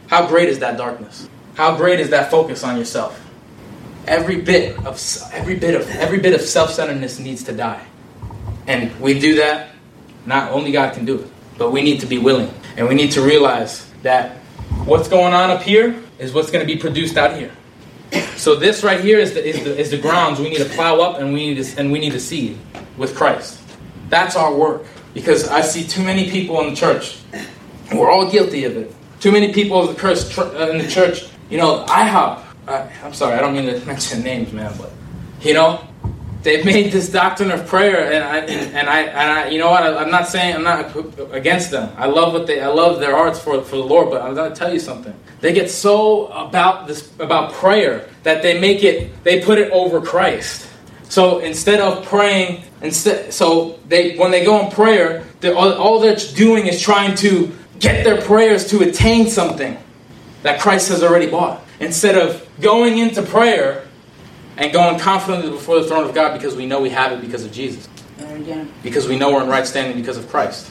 how 0.07 0.29
great 0.29 0.49
is 0.49 0.61
that 0.61 0.77
darkness? 0.77 1.29
How 1.55 1.77
great 1.77 1.99
is 1.99 2.11
that 2.11 2.31
focus 2.31 2.63
on 2.63 2.79
yourself? 2.79 3.19
Every 4.07 4.41
bit 4.41 4.77
of 4.85 5.01
every 5.33 5.57
bit 5.57 5.75
of 5.75 5.89
every 5.91 6.19
bit 6.19 6.35
of 6.35 6.41
self-centeredness 6.41 7.19
needs 7.19 7.43
to 7.45 7.53
die. 7.53 7.85
And 8.67 8.99
we 9.01 9.19
do 9.19 9.37
that, 9.37 9.71
not 10.27 10.53
only 10.53 10.73
God 10.73 10.95
can 10.95 11.05
do 11.05 11.21
it, 11.21 11.29
but 11.59 11.73
we 11.73 11.83
need 11.83 12.01
to 12.01 12.07
be 12.07 12.19
willing. 12.19 12.53
And 12.77 12.89
we 12.89 12.95
need 12.95 13.13
to 13.13 13.23
realize 13.23 13.91
that 14.03 14.37
what's 14.85 15.09
going 15.09 15.35
on 15.35 15.51
up 15.51 15.63
here 15.63 16.01
is 16.19 16.33
what's 16.33 16.51
going 16.51 16.67
to 16.67 16.73
be 16.73 16.79
produced 16.79 17.17
out 17.17 17.37
here. 17.37 17.51
So 18.37 18.55
this 18.55 18.85
right 18.85 19.01
here 19.01 19.19
is 19.19 19.35
the, 19.35 19.45
is 19.45 19.65
the, 19.65 19.79
is 19.79 19.91
the 19.91 19.99
grounds 19.99 20.39
we 20.39 20.49
need 20.49 20.59
to 20.59 20.65
plow 20.67 21.01
up 21.01 21.19
and 21.19 21.33
we 21.33 21.55
need 21.55 21.65
to, 21.65 21.79
and 21.79 21.91
we 21.91 21.99
need 21.99 22.13
to 22.13 22.21
seed 22.21 22.59
with 22.97 23.15
Christ. 23.17 23.61
That's 24.09 24.37
our 24.37 24.55
work. 24.55 24.85
Because 25.15 25.49
I 25.49 25.61
see 25.61 25.87
too 25.87 26.03
many 26.03 26.31
people 26.31 26.61
in 26.61 26.71
the 26.71 26.77
church. 26.77 27.19
We're 27.93 28.11
all 28.11 28.31
guilty 28.31 28.65
of 28.65 28.77
it. 28.77 28.95
Too 29.21 29.31
many 29.31 29.53
people 29.53 29.89
in 29.89 29.95
the 29.95 30.01
church, 30.01 30.39
uh, 30.39 30.71
in 30.71 30.79
the 30.79 30.89
church 30.89 31.29
you 31.53 31.59
know, 31.59 31.85
IHOP. 31.87 32.43
I, 32.73 32.91
I'm 33.05 33.15
sorry, 33.15 33.35
I 33.35 33.41
don't 33.41 33.55
mean 33.55 33.67
to 33.67 33.85
mention 33.87 34.23
names, 34.23 34.53
man, 34.53 34.73
but 34.79 34.91
you 35.41 35.55
know, 35.55 35.87
they've 36.43 36.65
made 36.65 36.93
this 36.93 37.09
doctrine 37.11 37.51
of 37.51 37.67
prayer, 37.67 38.13
and 38.13 38.25
I 38.25 38.39
and, 38.39 38.89
I 38.89 39.01
and 39.03 39.31
I, 39.31 39.49
you 39.49 39.59
know 39.59 39.71
what? 39.71 39.83
I, 39.83 40.03
am 40.03 40.11
not 40.11 40.29
saying 40.29 40.55
I'm 40.55 40.63
not 40.63 40.95
against 41.33 41.71
them. 41.71 41.93
I 41.97 42.07
love 42.07 42.33
what 42.33 42.47
they, 42.47 42.61
I 42.61 42.69
love 42.69 43.01
their 43.01 43.15
hearts 43.15 43.39
for 43.39 43.63
for 43.63 43.77
the 43.77 43.85
Lord, 43.85 44.11
but 44.11 44.23
I'm 44.23 44.35
gonna 44.35 44.55
tell 44.55 44.73
you 44.73 44.81
something. 44.81 45.15
They 45.41 45.53
get 45.53 45.71
so 45.71 46.27
about 46.29 46.87
this 46.87 47.13
about 47.19 47.53
prayer 47.53 48.09
that 48.23 48.43
they 48.43 48.59
make 48.59 48.85
it, 48.85 49.23
they 49.25 49.43
put 49.43 49.59
it 49.59 49.71
over 49.73 50.01
Christ. 50.01 50.69
So 51.09 51.41
instead 51.41 51.81
of 51.81 52.07
praying, 52.07 52.65
instead, 52.81 53.35
so 53.35 53.79
they 53.89 54.17
when 54.17 54.31
they 54.31 54.45
go 54.45 54.65
in 54.65 54.73
prayer, 54.73 55.27
all, 55.45 55.73
all 55.75 56.01
they're 56.01 56.17
doing 56.17 56.67
is 56.67 56.81
trying 56.81 57.15
to 57.17 57.53
get 57.81 58.05
their 58.05 58.23
prayers 58.23 58.71
to 58.71 58.81
attain 58.81 59.29
something 59.29 59.77
that 60.43 60.61
Christ 60.61 60.89
has 60.89 61.03
already 61.03 61.29
bought. 61.29 61.62
Instead 61.83 62.17
of 62.17 62.49
going 62.61 62.99
into 62.99 63.23
prayer 63.23 63.87
and 64.57 64.73
going 64.73 64.99
confidently 64.99 65.51
before 65.51 65.81
the 65.81 65.87
throne 65.87 66.09
of 66.09 66.15
God 66.15 66.33
because 66.35 66.55
we 66.55 66.67
know 66.67 66.81
we 66.81 66.91
have 66.91 67.13
it 67.13 67.21
because 67.21 67.45
of 67.45 67.53
Jesus. 67.53 67.89
Because 68.83 69.09
we 69.09 69.19
know 69.19 69.33
we're 69.33 69.43
in 69.43 69.49
right 69.49 69.67
standing 69.67 69.97
because 69.97 70.17
of 70.17 70.29
Christ. 70.29 70.71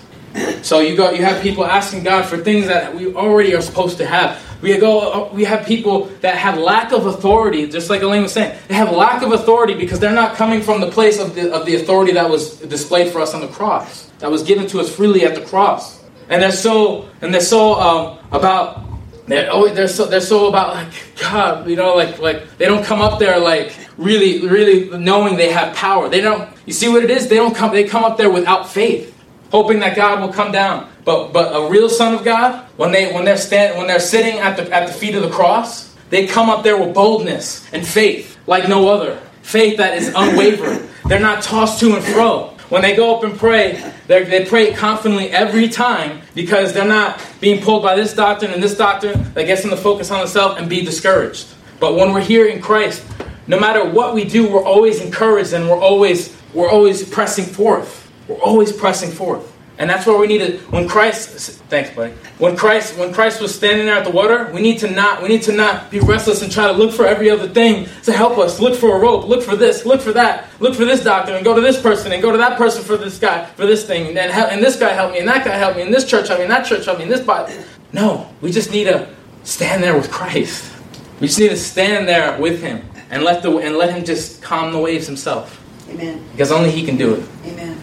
So 0.62 0.80
you 0.80 0.96
go, 0.96 1.12
you 1.12 1.24
have 1.24 1.42
people 1.42 1.66
asking 1.66 2.04
God 2.04 2.26
for 2.26 2.38
things 2.38 2.68
that 2.68 2.96
we 2.96 3.14
already 3.14 3.54
are 3.54 3.62
supposed 3.62 3.98
to 3.98 4.06
have. 4.06 4.42
We 4.62 4.78
go, 4.78 5.30
we 5.34 5.44
have 5.44 5.66
people 5.66 6.06
that 6.22 6.36
have 6.36 6.58
lack 6.58 6.94
of 6.94 7.06
authority, 7.06 7.68
just 7.68 7.90
like 7.90 8.02
Elaine 8.02 8.22
was 8.22 8.32
saying. 8.32 8.58
They 8.68 8.76
have 8.76 8.92
lack 8.92 9.24
of 9.24 9.34
authority 9.34 9.74
because 9.74 10.00
they're 10.00 10.14
not 10.14 10.36
coming 10.36 10.62
from 10.62 10.80
the 10.80 10.90
place 10.90 11.20
of 11.20 11.36
the, 11.36 11.52
of 11.52 11.66
the 11.66 11.76
authority 11.76 12.14
that 12.14 12.30
was 12.30 12.58
displayed 12.60 13.12
for 13.12 13.20
us 13.20 13.34
on 13.34 13.42
the 13.42 13.48
cross, 13.48 14.06
that 14.20 14.32
was 14.32 14.44
given 14.44 14.68
to 14.68 14.80
us 14.80 14.96
freely 14.96 15.26
at 15.26 15.36
the 15.36 15.42
cross. 15.42 16.02
And 16.30 16.42
they're 16.42 16.52
so, 16.52 17.10
and 17.22 17.34
they're 17.34 17.42
so 17.42 17.74
um, 17.74 18.20
about 18.32 18.86
they're 19.32 19.52
always 19.52 19.74
they're 19.74 19.88
so 19.88 20.06
they're 20.06 20.22
so 20.22 20.48
about 20.48 20.76
like 20.76 20.94
God, 21.20 21.70
you 21.70 21.76
know, 21.76 21.96
like 21.96 22.20
like 22.20 22.58
they 22.58 22.66
don't 22.66 22.84
come 22.84 23.02
up 23.02 23.20
there 23.20 23.40
like 23.40 23.76
really 23.98 24.48
really 24.48 24.98
knowing 24.98 25.38
they 25.38 25.52
have 25.52 25.76
power. 25.76 26.10
They 26.10 26.22
don't. 26.22 26.50
You 26.66 26.74
see 26.74 26.90
what 26.90 27.04
it 27.04 27.10
is? 27.10 27.28
They 27.28 27.38
don't 27.38 27.56
come. 27.56 27.72
They 27.72 27.86
come 27.86 28.04
up 28.04 28.18
there 28.18 28.30
without 28.30 28.70
faith, 28.70 29.16
hoping 29.52 29.80
that 29.80 29.96
God 29.96 30.22
will 30.22 30.34
come 30.34 30.52
down. 30.52 30.90
But 31.06 31.32
but 31.34 31.56
a 31.56 31.70
real 31.70 31.90
son 31.90 32.14
of 32.14 32.24
God, 32.24 32.66
when 32.78 32.92
they 32.92 33.12
when 33.14 33.26
they're 33.26 33.38
stand 33.38 33.78
when 33.78 33.88
they're 33.88 34.00
sitting 34.00 34.40
at 34.40 34.58
the 34.58 34.72
at 34.72 34.88
the 34.88 34.94
feet 34.94 35.16
of 35.16 35.24
the 35.24 35.30
cross, 35.30 35.96
they 36.10 36.28
come 36.28 36.50
up 36.50 36.64
there 36.64 36.78
with 36.78 36.94
boldness 36.94 37.66
and 37.74 37.86
faith 37.86 38.38
like 38.48 38.68
no 38.68 38.90
other. 38.90 39.20
Faith 39.42 39.78
that 39.78 39.98
is 39.98 40.12
unwavering. 40.16 40.88
They're 41.08 41.20
not 41.20 41.42
tossed 41.42 41.80
to 41.80 41.96
and 41.96 42.04
fro. 42.04 42.51
When 42.72 42.82
they 42.82 42.96
go 42.96 43.14
up 43.14 43.26
and 43.26 43.38
pray, 43.38 43.84
they 44.08 44.46
pray 44.46 44.72
confidently 44.72 45.30
every 45.30 45.68
time 45.68 46.22
because 46.34 46.72
they're 46.72 46.88
not 46.88 47.22
being 47.42 47.62
pulled 47.62 47.84
by 47.84 47.98
this 47.98 48.14
doctrine 48.14 48.52
and 48.52 48.64
this 48.64 48.78
doctrine 48.78 49.34
that 49.34 49.44
gets 49.44 49.62
them 49.62 49.72
to 49.72 49.76
focus 49.76 50.10
on 50.10 50.20
themselves 50.20 50.58
and 50.58 50.70
be 50.70 50.82
discouraged. 50.82 51.48
But 51.82 51.96
when 51.96 52.14
we're 52.14 52.22
here 52.22 52.46
in 52.46 52.62
Christ, 52.62 53.04
no 53.46 53.60
matter 53.60 53.84
what 53.84 54.14
we 54.16 54.24
do, 54.24 54.48
we're 54.48 54.64
always 54.64 55.02
encouraged 55.02 55.52
and 55.52 55.70
we're 55.70 55.82
always 55.82 56.34
we're 56.54 56.70
always 56.70 57.04
pressing 57.04 57.44
forth. 57.44 58.10
We're 58.30 58.40
always 58.40 58.72
pressing 58.72 59.12
forth. 59.12 59.52
And 59.78 59.90
that's 59.90 60.06
where 60.06 60.18
we 60.18 60.28
need 60.28 60.40
to 60.40 60.58
when 60.70 60.88
Christ 60.88 61.62
thanks 61.70 61.90
buddy. 61.96 62.14
When 62.38 62.56
Christ 62.56 62.98
when 62.98 63.14
Christ 63.14 63.42
was 63.42 63.56
standing 63.56 63.88
there 63.88 63.96
at 63.96 64.06
the 64.06 64.12
water, 64.12 64.52
we 64.54 64.62
need 64.62 64.78
to 64.80 64.90
not 64.90 65.24
we 65.24 65.30
need 65.30 65.42
to 65.44 65.52
not 65.52 65.90
be 65.90 66.00
restless 66.00 66.42
and 66.42 66.52
try 66.52 66.68
to 66.68 66.74
look 66.74 66.92
for 66.92 67.08
every 67.08 67.30
other 67.30 67.48
thing 67.48 67.88
to 68.04 68.12
help 68.12 68.38
us. 68.38 68.60
Look 68.60 68.76
for 68.76 68.96
a 68.96 69.00
rope, 69.00 69.26
look 69.28 69.42
for 69.42 69.56
this, 69.56 69.86
look 69.86 70.02
for 70.02 70.12
that, 70.14 70.50
look 70.60 70.76
for 70.76 70.86
this 70.86 71.04
doctor 71.04 71.34
and 71.34 71.44
go 71.44 71.56
to 71.56 71.62
this 71.62 71.82
person 71.82 72.12
and 72.12 72.22
go 72.22 72.32
to 72.32 72.38
that 72.38 72.58
person 72.58 72.84
for 72.84 72.98
this 72.98 73.18
guy, 73.18 73.46
for 73.46 73.66
this 73.66 73.86
thing 73.86 74.08
and 74.08 74.18
then 74.18 74.30
and 74.52 74.62
this 74.62 74.78
guy 74.78 74.90
helped 74.90 75.14
me 75.14 75.20
and 75.20 75.28
that 75.28 75.46
guy 75.46 75.56
helped 75.56 75.78
me 75.78 75.84
and 75.84 75.94
this 75.94 76.06
church 76.06 76.28
helped 76.28 76.40
me 76.40 76.44
and 76.44 76.52
that 76.52 76.66
church 76.66 76.86
helped 76.86 77.00
me 77.00 77.04
and 77.04 77.12
this 77.12 77.26
body. 77.26 77.54
No, 77.94 78.30
we 78.42 78.52
just 78.52 78.72
need 78.72 78.86
to 78.86 79.10
stand 79.44 79.82
there 79.82 79.96
with 79.96 80.12
Christ. 80.12 80.72
We 81.20 81.28
just 81.28 81.40
need 81.40 81.50
to 81.50 81.58
stand 81.58 82.08
there 82.08 82.40
with 82.40 82.62
him 82.62 82.88
and 83.10 83.24
let 83.24 83.42
the 83.42 83.58
and 83.58 83.78
let 83.78 83.94
him 83.94 84.04
just 84.04 84.42
calm 84.42 84.72
the 84.72 84.80
waves 84.80 85.08
himself. 85.08 85.58
Amen. 85.90 86.24
Because 86.32 86.52
only 86.52 86.72
he 86.72 86.86
can 86.86 86.98
do 86.98 87.16
it. 87.16 87.30
Amen. 87.46 87.81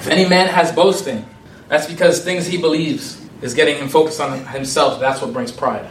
If 0.00 0.08
any 0.08 0.26
man 0.26 0.48
has 0.48 0.72
boasting, 0.72 1.26
that's 1.68 1.86
because 1.86 2.24
things 2.24 2.46
he 2.46 2.56
believes 2.56 3.22
is 3.42 3.52
getting 3.52 3.76
him 3.76 3.86
focused 3.86 4.18
on 4.18 4.46
himself. 4.46 4.98
That's 4.98 5.20
what 5.20 5.34
brings 5.34 5.52
pride. 5.52 5.86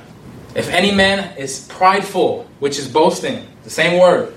If 0.56 0.68
any 0.70 0.92
man 0.92 1.38
is 1.38 1.68
prideful, 1.68 2.50
which 2.58 2.80
is 2.80 2.88
boasting, 2.88 3.46
the 3.64 3.70
same 3.70 4.00
word, 4.00 4.34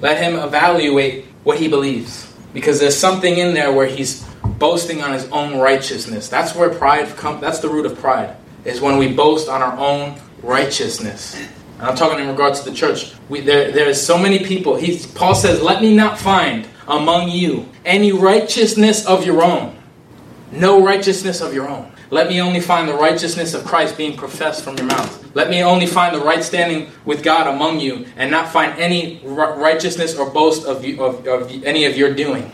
let 0.00 0.20
him 0.20 0.34
evaluate 0.34 1.26
what 1.44 1.56
he 1.56 1.68
believes. 1.68 2.34
Because 2.52 2.80
there's 2.80 2.96
something 2.96 3.38
in 3.38 3.54
there 3.54 3.72
where 3.72 3.86
he's 3.86 4.24
boasting 4.58 5.02
on 5.02 5.12
his 5.12 5.28
own 5.30 5.60
righteousness. 5.60 6.28
That's 6.28 6.56
where 6.56 6.70
pride 6.70 7.06
comes, 7.16 7.40
that's 7.40 7.60
the 7.60 7.68
root 7.68 7.86
of 7.86 7.96
pride, 8.00 8.36
is 8.64 8.80
when 8.80 8.98
we 8.98 9.12
boast 9.12 9.48
on 9.48 9.62
our 9.62 9.78
own 9.78 10.20
righteousness. 10.42 11.40
And 11.78 11.86
I'm 11.86 11.94
talking 11.94 12.18
in 12.18 12.28
regards 12.28 12.62
to 12.62 12.70
the 12.70 12.76
church. 12.76 13.14
We, 13.28 13.40
there, 13.40 13.70
there 13.70 13.88
is 13.88 14.04
so 14.04 14.18
many 14.18 14.40
people. 14.40 14.74
He, 14.74 15.00
Paul 15.14 15.36
says, 15.36 15.62
Let 15.62 15.80
me 15.80 15.94
not 15.94 16.18
find 16.18 16.66
among 16.88 17.30
you 17.30 17.68
any 17.84 18.12
righteousness 18.12 19.06
of 19.06 19.24
your 19.26 19.42
own. 19.42 19.76
No 20.50 20.84
righteousness 20.84 21.40
of 21.40 21.54
your 21.54 21.68
own. 21.68 21.90
Let 22.10 22.28
me 22.28 22.40
only 22.42 22.60
find 22.60 22.86
the 22.86 22.94
righteousness 22.94 23.54
of 23.54 23.64
Christ 23.64 23.96
being 23.96 24.16
professed 24.16 24.62
from 24.62 24.76
your 24.76 24.86
mouth. 24.86 25.34
Let 25.34 25.48
me 25.48 25.62
only 25.62 25.86
find 25.86 26.14
the 26.14 26.20
right 26.20 26.44
standing 26.44 26.90
with 27.06 27.22
God 27.22 27.46
among 27.46 27.80
you 27.80 28.06
and 28.16 28.30
not 28.30 28.52
find 28.52 28.78
any 28.78 29.20
righteousness 29.24 30.16
or 30.16 30.28
boast 30.28 30.66
of, 30.66 30.84
you, 30.84 31.02
of, 31.02 31.26
of 31.26 31.64
any 31.64 31.86
of 31.86 31.96
your 31.96 32.14
doing. 32.14 32.52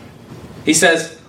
He 0.63 0.73
says, 0.73 1.19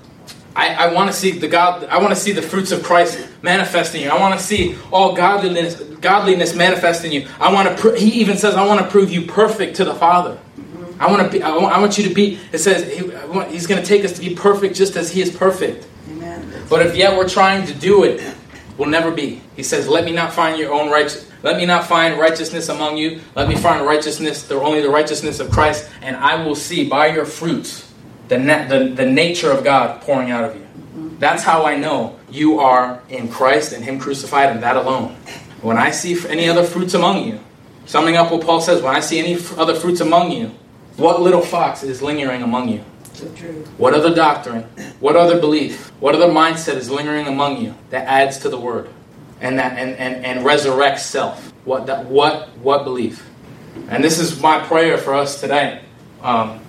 I, 0.54 0.74
I 0.74 0.92
want 0.92 1.10
to 1.10 1.16
see 1.16 1.32
the 1.32 1.48
God. 1.48 1.84
I 1.84 1.98
want 1.98 2.10
to 2.10 2.20
see 2.20 2.32
the 2.32 2.42
fruits 2.42 2.70
of 2.70 2.82
Christ 2.82 3.26
manifest 3.42 3.94
in 3.94 4.02
you. 4.02 4.10
I 4.10 4.20
want 4.20 4.38
to 4.38 4.44
see 4.44 4.76
all 4.92 5.14
godliness, 5.14 5.80
godliness 6.00 6.54
manifest 6.54 7.04
in 7.04 7.12
you. 7.12 7.26
I 7.40 7.52
want 7.52 7.68
to. 7.68 7.74
Pr- 7.80 7.94
he 7.96 8.10
even 8.20 8.36
says, 8.36 8.54
"I 8.54 8.66
want 8.66 8.80
to 8.80 8.86
prove 8.86 9.12
you 9.12 9.22
perfect 9.22 9.76
to 9.76 9.84
the 9.84 9.94
Father." 9.94 10.38
I 11.00 11.10
want 11.10 11.22
to 11.24 11.38
be. 11.38 11.42
I 11.42 11.56
want, 11.56 11.74
I 11.74 11.80
want 11.80 11.96
you 11.96 12.06
to 12.06 12.14
be. 12.14 12.38
It 12.52 12.58
says 12.58 12.86
he, 12.86 13.02
want, 13.02 13.50
He's 13.50 13.66
going 13.66 13.80
to 13.80 13.86
take 13.86 14.04
us 14.04 14.12
to 14.12 14.20
be 14.20 14.34
perfect, 14.34 14.76
just 14.76 14.96
as 14.96 15.10
He 15.10 15.22
is 15.22 15.34
perfect. 15.34 15.88
Amen. 16.10 16.52
But 16.68 16.86
if 16.86 16.94
yet 16.94 17.16
we're 17.16 17.28
trying 17.28 17.66
to 17.66 17.74
do 17.74 18.04
it, 18.04 18.22
we'll 18.76 18.90
never 18.90 19.10
be. 19.10 19.40
He 19.56 19.62
says, 19.62 19.88
"Let 19.88 20.04
me 20.04 20.12
not 20.12 20.34
find 20.34 20.58
your 20.58 20.74
own 20.74 20.90
righteous. 20.90 21.26
Let 21.42 21.56
me 21.56 21.64
not 21.64 21.86
find 21.86 22.18
righteousness 22.20 22.68
among 22.68 22.98
you. 22.98 23.22
Let 23.34 23.48
me 23.48 23.56
find 23.56 23.86
righteousness, 23.86 24.42
the 24.42 24.60
only 24.60 24.82
the 24.82 24.90
righteousness 24.90 25.40
of 25.40 25.50
Christ, 25.50 25.88
and 26.02 26.14
I 26.16 26.44
will 26.44 26.54
see 26.54 26.86
by 26.86 27.06
your 27.06 27.24
fruits 27.24 27.90
the 28.28 28.38
na- 28.38 28.68
the, 28.68 28.90
the 28.94 29.06
nature 29.06 29.50
of 29.50 29.64
God 29.64 30.02
pouring 30.02 30.30
out 30.30 30.44
of 30.44 30.54
you. 30.54 30.66
That's 31.18 31.42
how 31.42 31.64
I 31.64 31.76
know 31.76 32.18
you 32.30 32.60
are 32.60 33.00
in 33.08 33.30
Christ 33.30 33.72
and 33.72 33.82
Him 33.82 33.98
crucified, 33.98 34.50
and 34.50 34.62
that 34.62 34.76
alone. 34.76 35.16
When 35.62 35.78
I 35.78 35.92
see 35.92 36.16
any 36.28 36.46
other 36.48 36.64
fruits 36.64 36.92
among 36.92 37.26
you, 37.26 37.40
summing 37.86 38.16
up 38.16 38.30
what 38.30 38.44
Paul 38.44 38.60
says, 38.60 38.82
when 38.82 38.94
I 38.94 39.00
see 39.00 39.18
any 39.18 39.38
other 39.56 39.74
fruits 39.74 40.00
among 40.00 40.32
you, 40.32 40.50
what 40.96 41.22
little 41.22 41.40
fox 41.40 41.82
is 41.82 42.02
lingering 42.02 42.42
among 42.42 42.68
you? 42.68 42.84
What 43.76 43.94
other 43.94 44.14
doctrine, 44.14 44.62
what 45.00 45.16
other 45.16 45.40
belief, 45.40 45.90
what 46.00 46.14
other 46.14 46.28
mindset 46.28 46.76
is 46.76 46.90
lingering 46.90 47.26
among 47.26 47.62
you 47.62 47.74
that 47.90 48.06
adds 48.06 48.38
to 48.38 48.48
the 48.48 48.58
word 48.58 48.88
and 49.40 49.58
that 49.58 49.78
and, 49.78 49.96
and, 49.96 50.24
and 50.24 50.46
resurrects 50.46 51.00
self? 51.00 51.52
What 51.64 51.86
that, 51.86 52.06
what 52.06 52.48
what 52.58 52.84
belief? 52.84 53.28
And 53.88 54.02
this 54.02 54.18
is 54.18 54.40
my 54.40 54.60
prayer 54.60 54.96
for 54.96 55.14
us 55.14 55.40
today. 55.40 55.82
Um, 56.22 56.60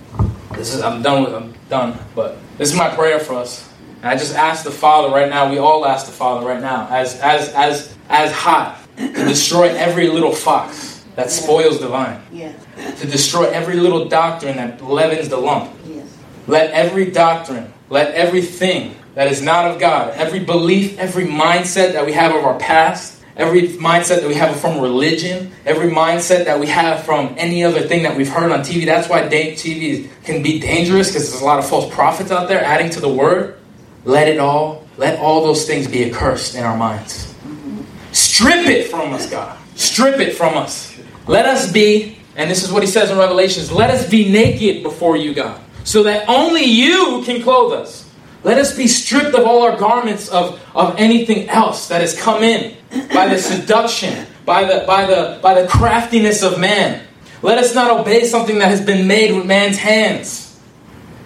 this 0.54 0.74
is 0.74 0.82
I'm 0.82 1.02
done 1.02 1.24
with 1.24 1.34
I'm 1.34 1.54
done, 1.70 1.98
but 2.16 2.38
this 2.58 2.72
is 2.72 2.78
my 2.78 2.94
prayer 2.94 3.20
for 3.20 3.36
us. 3.36 3.70
And 4.02 4.08
I 4.08 4.18
just 4.18 4.36
ask 4.36 4.64
the 4.64 4.72
Father 4.72 5.14
right 5.14 5.30
now. 5.30 5.50
We 5.50 5.58
all 5.58 5.86
ask 5.86 6.06
the 6.06 6.12
Father 6.12 6.46
right 6.46 6.62
now, 6.62 6.88
as 6.90 7.20
as 7.22 7.54
as 7.54 7.96
as 8.10 8.32
hot 8.34 8.78
to 8.98 9.26
destroy 9.26 9.70
every 9.70 10.10
little 10.10 10.34
fox 10.34 10.91
that 11.16 11.30
spoils 11.30 11.80
the 11.80 11.88
vine. 11.88 12.22
Yeah. 12.32 12.54
To 13.00 13.08
destroy 13.08 13.50
every 13.50 13.76
little 13.76 14.08
doctrine 14.08 14.58
that 14.58 14.84
leavens 14.84 15.30
the 15.30 15.38
lump. 15.38 15.72
Yes. 15.86 16.18
Let 16.48 16.72
every 16.72 17.12
doctrine, 17.12 17.72
let 17.90 18.14
everything 18.14 18.96
that 19.16 19.32
is 19.32 19.42
not 19.42 19.66
of 19.66 19.80
God, 19.80 20.14
every 20.16 20.40
belief, 20.40 20.98
every 20.98 21.26
mindset 21.26 21.94
that 21.94 22.06
we 22.06 22.14
have 22.14 22.34
of 22.34 22.46
our 22.46 22.58
past, 22.58 23.22
every 23.36 23.64
mindset 23.64 24.22
that 24.22 24.28
we 24.28 24.36
have 24.36 24.60
from 24.60 24.80
religion, 24.80 25.52
every 25.66 25.90
mindset 25.92 26.46
that 26.46 26.60
we 26.60 26.68
have 26.68 27.04
from 27.04 27.34
any 27.38 27.64
other 27.64 27.82
thing 27.82 28.04
that 28.04 28.16
we've 28.16 28.30
heard 28.30 28.52
on 28.52 28.62
TV. 28.62 28.86
That's 28.86 29.10
why 29.10 29.24
TV 29.24 30.10
can 30.24 30.42
be 30.42 30.60
dangerous 30.60 31.10
because 31.10 31.30
there's 31.30 31.42
a 31.42 31.46
lot 31.46 31.60
of 31.60 31.68
false 31.68 31.94
prophets 31.94 32.32
out 32.32 32.48
there 32.48 32.64
adding 32.64 32.90
to 32.92 33.00
the 33.00 33.10
word. 33.10 33.58
Let 34.06 34.28
it 34.28 34.40
all, 34.40 34.88
let 34.98 35.20
all 35.20 35.44
those 35.44 35.66
things 35.66 35.88
be 35.88 36.10
accursed 36.10 36.56
in 36.56 36.64
our 36.64 36.78
minds. 36.78 37.34
Mm-hmm. 37.46 37.82
Strip 38.14 38.68
it 38.68 38.90
from 38.90 39.14
us, 39.14 39.30
God. 39.30 39.58
Strip 39.76 40.20
it 40.20 40.36
from 40.36 40.58
us. 40.58 40.91
Let 41.28 41.46
us 41.46 41.72
be, 41.72 42.18
and 42.36 42.50
this 42.50 42.64
is 42.64 42.72
what 42.72 42.84
he 42.84 42.88
says 42.88 43.12
in 43.12 43.18
Revelations, 43.18 43.72
let 43.72 43.90
us 43.92 44.10
be 44.10 44.30
naked 44.30 44.84
before 44.84 45.18
you, 45.18 45.34
God, 45.34 45.62
so 45.84 46.04
that 46.04 46.28
only 46.28 46.64
you 46.64 47.22
can 47.26 47.42
clothe 47.42 47.74
us. 47.74 48.10
Let 48.44 48.58
us 48.58 48.76
be 48.76 48.88
stripped 48.88 49.36
of 49.36 49.46
all 49.46 49.62
our 49.64 49.78
garments 49.78 50.30
of, 50.30 50.60
of 50.74 50.96
anything 50.98 51.48
else 51.48 51.88
that 51.90 52.02
has 52.02 52.20
come 52.20 52.44
in 52.44 52.76
by 53.14 53.28
the 53.28 53.38
seduction, 53.38 54.26
by 54.46 54.64
the, 54.64 54.84
by, 54.88 55.06
the, 55.06 55.40
by 55.42 55.62
the 55.62 55.68
craftiness 55.68 56.42
of 56.42 56.60
man. 56.60 57.06
Let 57.44 57.60
us 57.60 57.76
not 57.76 58.00
obey 58.00 58.26
something 58.26 58.58
that 58.60 58.70
has 58.70 58.82
been 58.82 59.08
made 59.08 59.36
with 59.36 59.46
man's 59.46 59.78
hands. 59.78 60.60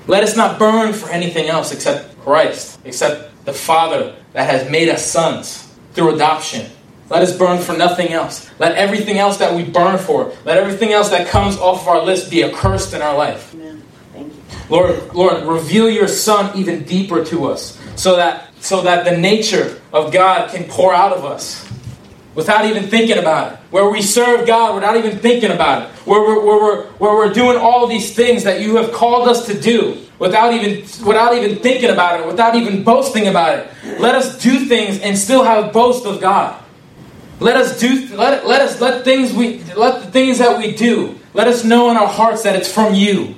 Let 0.08 0.24
us 0.24 0.36
not 0.36 0.60
burn 0.60 0.94
for 0.94 1.10
anything 1.10 1.48
else 1.48 1.72
except 1.72 2.20
Christ, 2.20 2.80
except 2.84 3.46
the 3.46 3.54
Father 3.54 4.16
that 4.34 4.50
has 4.50 4.70
made 4.70 4.90
us 4.90 5.06
sons 5.06 5.74
through 5.94 6.16
adoption. 6.16 6.70
Let 7.10 7.22
us 7.22 7.38
burn 7.38 7.62
for 7.62 7.78
nothing 7.78 8.12
else. 8.12 8.50
Let 8.58 8.76
everything 8.76 9.18
else 9.18 9.38
that 9.38 9.54
we 9.54 9.64
burn 9.64 9.98
for, 9.98 10.34
let 10.44 10.58
everything 10.58 10.92
else 10.92 11.10
that 11.10 11.28
comes 11.28 11.58
off 11.58 11.82
of 11.82 11.88
our 11.88 12.04
list 12.04 12.32
be 12.32 12.44
accursed 12.44 12.94
in 12.94 13.02
our 13.02 13.16
life. 13.16 13.54
Amen. 13.54 13.84
Thank 14.14 14.34
you. 14.34 14.42
Lord, 14.70 15.14
Lord, 15.14 15.44
reveal 15.46 15.90
your 15.90 16.08
Son 16.08 16.58
even 16.58 16.84
deeper 16.84 17.24
to 17.26 17.46
us, 17.46 17.80
so 17.96 18.16
that 18.16 18.50
so 18.60 18.82
that 18.82 19.06
the 19.06 19.16
nature 19.16 19.80
of 19.94 20.12
God 20.12 20.50
can 20.50 20.64
pour 20.64 20.94
out 20.94 21.14
of 21.14 21.24
us 21.24 21.70
without 22.34 22.66
even 22.66 22.88
thinking 22.88 23.18
about 23.18 23.54
it. 23.54 23.60
Where 23.70 23.90
we 23.90 24.02
serve 24.02 24.48
God 24.48 24.76
without 24.76 24.98
even 24.98 25.20
thinking 25.20 25.52
about 25.52 25.84
it. 25.84 25.90
Where 26.06 26.22
we're, 26.22 26.44
where 26.44 26.62
we're, 26.62 26.86
where 26.94 27.14
we're 27.14 27.34
doing 27.34 27.58
all 27.58 27.88
these 27.88 28.14
things 28.14 28.44
that 28.44 28.62
you 28.62 28.76
have 28.78 28.92
called 28.92 29.28
us 29.28 29.46
to 29.48 29.60
do 29.60 30.02
without 30.20 30.54
even 30.54 30.82
without 31.06 31.36
even 31.36 31.58
thinking 31.58 31.90
about 31.90 32.20
it, 32.20 32.28
without 32.28 32.56
even 32.56 32.84
boasting 32.84 33.28
about 33.28 33.60
it. 33.60 34.00
Let 34.00 34.16
us 34.16 34.42
do 34.42 34.66
things 34.66 35.00
and 35.00 35.18
still 35.18 35.44
have 35.44 35.72
boast 35.72 36.06
of 36.06 36.20
God. 36.20 36.62
Let 37.40 37.58
us 37.58 37.80
do 37.80 38.16
let, 38.16 38.48
let 38.48 38.62
us 38.62 38.80
let 38.80 39.04
things 39.04 39.34
we 39.34 39.62
let 39.74 40.04
the 40.04 40.12
things 40.12 40.40
that 40.40 40.58
we 40.58 40.76
do. 40.76 41.20
Let 41.34 41.48
us 41.48 41.64
know 41.64 41.92
in 41.92 41.98
our 41.98 42.08
hearts 42.08 42.44
that 42.44 42.56
it's 42.56 42.72
from 42.72 42.94
you. 42.94 43.36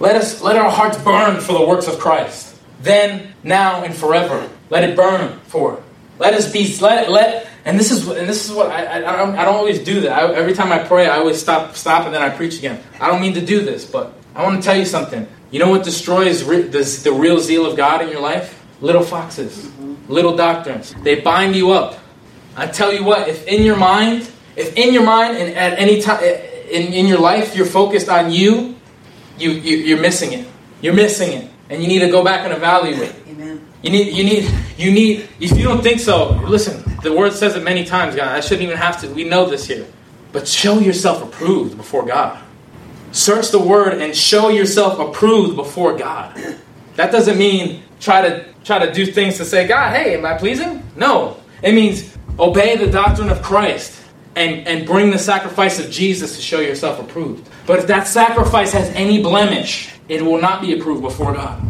Let 0.00 0.16
us 0.16 0.40
let 0.40 0.56
our 0.56 0.70
hearts 0.70 0.96
burn 0.98 1.40
for 1.40 1.52
the 1.52 1.66
works 1.66 1.86
of 1.86 1.98
Christ. 1.98 2.56
Then, 2.80 3.34
now, 3.42 3.84
and 3.84 3.94
forever. 3.94 4.48
Let 4.70 4.84
it 4.84 4.96
burn 4.96 5.38
for. 5.46 5.82
Let 6.18 6.34
us 6.34 6.50
be 6.50 6.76
let 6.80 7.10
let 7.10 7.48
and 7.64 7.78
this 7.78 7.90
is 7.90 8.06
and 8.08 8.28
this 8.28 8.48
is 8.48 8.54
what 8.54 8.70
I 8.70 8.84
I, 8.84 9.14
I 9.14 9.16
don't, 9.16 9.54
always 9.54 9.80
do 9.80 10.00
that. 10.02 10.12
I, 10.12 10.34
every 10.34 10.54
time 10.54 10.72
I 10.72 10.78
pray, 10.78 11.06
I 11.06 11.18
always 11.18 11.40
stop 11.40 11.74
stop 11.76 12.06
and 12.06 12.14
then 12.14 12.22
I 12.22 12.30
preach 12.30 12.58
again. 12.58 12.82
I 13.00 13.08
don't 13.08 13.20
mean 13.20 13.34
to 13.34 13.44
do 13.44 13.64
this, 13.64 13.84
but 13.84 14.14
I 14.34 14.42
want 14.42 14.62
to 14.62 14.62
tell 14.62 14.76
you 14.76 14.84
something. 14.84 15.26
You 15.50 15.58
know 15.58 15.70
what 15.70 15.84
destroys 15.84 16.42
re, 16.42 16.62
the, 16.62 16.82
the 17.04 17.12
real 17.12 17.38
zeal 17.38 17.66
of 17.66 17.76
God 17.76 18.02
in 18.02 18.08
your 18.08 18.20
life? 18.20 18.60
Little 18.80 19.02
foxes, 19.02 19.70
little 20.08 20.36
doctrines. 20.36 20.94
They 21.02 21.20
bind 21.20 21.54
you 21.54 21.70
up. 21.70 21.98
I 22.56 22.66
tell 22.66 22.92
you 22.92 23.04
what, 23.04 23.28
if 23.28 23.46
in 23.46 23.62
your 23.62 23.76
mind, 23.76 24.30
if 24.56 24.76
in 24.76 24.94
your 24.94 25.04
mind 25.04 25.36
and 25.36 25.54
at 25.56 25.78
any 25.78 26.00
time 26.00 26.20
eh, 26.22 26.40
in, 26.70 26.92
in 26.92 27.06
your 27.06 27.18
life 27.18 27.56
you're 27.56 27.66
focused 27.66 28.08
on 28.08 28.30
you, 28.30 28.76
you, 29.38 29.50
you 29.50 29.76
you're 29.78 30.00
missing 30.00 30.32
it. 30.32 30.46
You're 30.80 30.94
missing 30.94 31.32
it, 31.32 31.50
and 31.70 31.82
you 31.82 31.88
need 31.88 32.00
to 32.00 32.10
go 32.10 32.22
back 32.22 32.44
and 32.44 32.52
evaluate. 32.52 33.14
Amen. 33.28 33.66
You 33.82 33.90
need, 33.90 34.14
you 34.14 34.24
need, 34.24 34.50
you 34.76 34.90
need. 34.92 35.28
If 35.40 35.56
you 35.56 35.64
don't 35.64 35.82
think 35.82 36.00
so, 36.00 36.32
listen. 36.46 36.82
The 37.02 37.12
word 37.12 37.32
says 37.34 37.54
it 37.54 37.62
many 37.62 37.84
times, 37.84 38.14
God. 38.16 38.28
I 38.28 38.40
shouldn't 38.40 38.62
even 38.62 38.78
have 38.78 39.00
to. 39.02 39.08
We 39.08 39.24
know 39.24 39.46
this 39.48 39.66
here, 39.66 39.86
but 40.32 40.48
show 40.48 40.78
yourself 40.78 41.22
approved 41.22 41.76
before 41.76 42.06
God. 42.06 42.42
Search 43.12 43.50
the 43.50 43.58
word 43.58 44.00
and 44.00 44.16
show 44.16 44.48
yourself 44.48 44.98
approved 44.98 45.54
before 45.54 45.96
God. 45.96 46.34
That 46.96 47.12
doesn't 47.12 47.38
mean 47.38 47.82
try 48.00 48.28
to 48.28 48.44
try 48.64 48.84
to 48.84 48.92
do 48.92 49.06
things 49.06 49.36
to 49.36 49.44
say, 49.44 49.66
God, 49.66 49.94
hey, 49.94 50.16
am 50.16 50.24
I 50.24 50.36
pleasing? 50.36 50.82
No. 50.96 51.36
It 51.62 51.74
means 51.74 52.13
obey 52.38 52.76
the 52.76 52.90
doctrine 52.90 53.28
of 53.28 53.42
Christ 53.42 54.02
and, 54.36 54.66
and 54.66 54.86
bring 54.86 55.10
the 55.10 55.18
sacrifice 55.18 55.78
of 55.78 55.90
Jesus 55.90 56.36
to 56.36 56.42
show 56.42 56.60
yourself 56.60 57.00
approved. 57.00 57.48
But 57.66 57.78
if 57.78 57.86
that 57.86 58.06
sacrifice 58.06 58.72
has 58.72 58.88
any 58.90 59.22
blemish, 59.22 59.92
it 60.08 60.22
will 60.22 60.40
not 60.40 60.60
be 60.60 60.78
approved 60.78 61.02
before 61.02 61.32
God. 61.32 61.62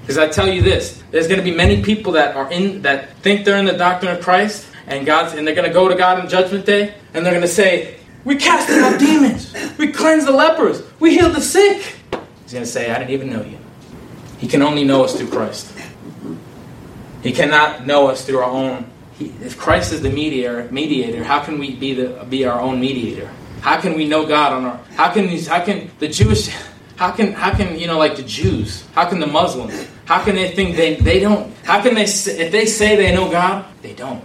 Because 0.00 0.18
I 0.18 0.28
tell 0.28 0.48
you 0.48 0.62
this, 0.62 1.02
there's 1.10 1.28
going 1.28 1.38
to 1.38 1.44
be 1.44 1.54
many 1.54 1.82
people 1.82 2.12
that 2.12 2.34
are 2.36 2.50
in 2.50 2.82
that 2.82 3.16
think 3.18 3.44
they're 3.44 3.58
in 3.58 3.64
the 3.64 3.76
doctrine 3.76 4.16
of 4.16 4.22
Christ, 4.22 4.66
and 4.86 5.06
God's 5.06 5.34
and 5.34 5.46
they're 5.46 5.54
going 5.54 5.68
to 5.68 5.72
go 5.72 5.88
to 5.88 5.94
God 5.94 6.18
on 6.18 6.28
Judgment 6.28 6.66
Day, 6.66 6.94
and 7.14 7.24
they're 7.24 7.32
going 7.32 7.42
to 7.42 7.48
say, 7.48 7.98
"We 8.24 8.36
cast 8.36 8.68
out 8.70 8.98
demons, 8.98 9.54
we 9.78 9.92
cleanse 9.92 10.24
the 10.24 10.32
lepers, 10.32 10.82
we 10.98 11.16
healed 11.16 11.34
the 11.34 11.40
sick." 11.40 11.96
He's 12.42 12.52
going 12.52 12.64
to 12.64 12.70
say, 12.70 12.90
"I 12.90 12.98
didn't 12.98 13.10
even 13.10 13.30
know 13.30 13.42
you." 13.42 13.58
He 14.38 14.48
can 14.48 14.62
only 14.62 14.84
know 14.84 15.04
us 15.04 15.16
through 15.16 15.28
Christ. 15.28 15.72
He 17.22 17.30
cannot 17.32 17.86
know 17.86 18.08
us 18.08 18.24
through 18.24 18.38
our 18.38 18.50
own. 18.50 18.90
If 19.20 19.58
Christ 19.58 19.92
is 19.92 20.00
the 20.00 20.10
mediator, 20.10 20.66
mediator, 20.70 21.22
how 21.22 21.40
can 21.40 21.58
we 21.58 21.76
be 21.76 21.94
the 21.94 22.24
be 22.28 22.46
our 22.46 22.58
own 22.58 22.80
mediator? 22.80 23.30
How 23.60 23.78
can 23.78 23.94
we 23.94 24.08
know 24.08 24.26
God 24.26 24.52
on 24.54 24.64
our? 24.64 24.80
How 24.96 25.12
can 25.12 25.26
these? 25.26 25.46
How 25.46 25.62
can 25.64 25.90
the 25.98 26.08
Jewish? 26.08 26.48
How 26.96 27.10
can 27.10 27.32
how 27.32 27.54
can 27.54 27.78
you 27.78 27.86
know 27.86 27.98
like 27.98 28.16
the 28.16 28.22
Jews? 28.22 28.86
How 28.92 29.08
can 29.08 29.20
the 29.20 29.26
Muslims? 29.26 29.86
How 30.06 30.24
can 30.24 30.34
they 30.34 30.50
think 30.52 30.76
they 30.76 30.96
they 30.96 31.20
don't? 31.20 31.54
How 31.64 31.82
can 31.82 31.94
they 31.94 32.04
if 32.04 32.50
they 32.50 32.64
say 32.64 32.96
they 32.96 33.14
know 33.14 33.30
God? 33.30 33.66
They 33.82 33.92
don't. 33.92 34.24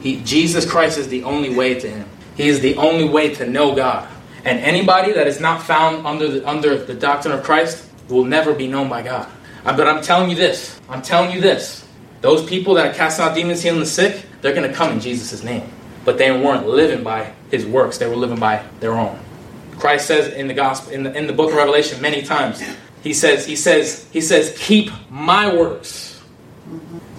He 0.00 0.20
Jesus 0.20 0.68
Christ 0.68 0.98
is 0.98 1.08
the 1.08 1.24
only 1.24 1.54
way 1.54 1.80
to 1.80 1.88
Him. 1.88 2.08
He 2.36 2.48
is 2.48 2.60
the 2.60 2.76
only 2.76 3.08
way 3.08 3.34
to 3.36 3.48
know 3.48 3.74
God. 3.74 4.08
And 4.44 4.60
anybody 4.60 5.12
that 5.12 5.26
is 5.26 5.40
not 5.40 5.62
found 5.62 6.06
under 6.06 6.28
the 6.28 6.48
under 6.48 6.76
the 6.76 6.94
doctrine 6.94 7.32
of 7.32 7.42
Christ 7.42 7.88
will 8.08 8.24
never 8.24 8.52
be 8.52 8.68
known 8.68 8.88
by 8.90 9.00
God. 9.00 9.26
Uh, 9.64 9.74
But 9.74 9.88
I'm 9.88 10.02
telling 10.02 10.28
you 10.28 10.36
this. 10.36 10.78
I'm 10.90 11.00
telling 11.00 11.32
you 11.32 11.40
this. 11.40 11.84
Those 12.20 12.44
people 12.44 12.74
that 12.74 12.96
cast 12.96 13.20
out 13.20 13.34
demons, 13.34 13.62
healing 13.62 13.80
the 13.80 13.86
sick, 13.86 14.24
they're 14.44 14.54
going 14.54 14.68
to 14.68 14.76
come 14.76 14.92
in 14.92 15.00
Jesus' 15.00 15.42
name. 15.42 15.66
But 16.04 16.18
they 16.18 16.30
weren't 16.30 16.68
living 16.68 17.02
by 17.02 17.32
His 17.50 17.64
works. 17.64 17.96
They 17.96 18.06
were 18.06 18.14
living 18.14 18.38
by 18.38 18.62
their 18.78 18.92
own. 18.92 19.18
Christ 19.78 20.06
says 20.06 20.34
in 20.34 20.48
the 20.48 20.54
gospel 20.54 20.92
in 20.92 21.02
the, 21.02 21.16
in 21.16 21.26
the 21.26 21.32
book 21.32 21.50
of 21.50 21.56
Revelation 21.56 22.02
many 22.02 22.20
times. 22.20 22.62
He 23.02 23.14
says 23.14 23.46
he 23.46 23.56
says 23.56 24.06
he 24.12 24.20
says 24.20 24.54
keep 24.58 24.90
my 25.08 25.54
works. 25.54 26.22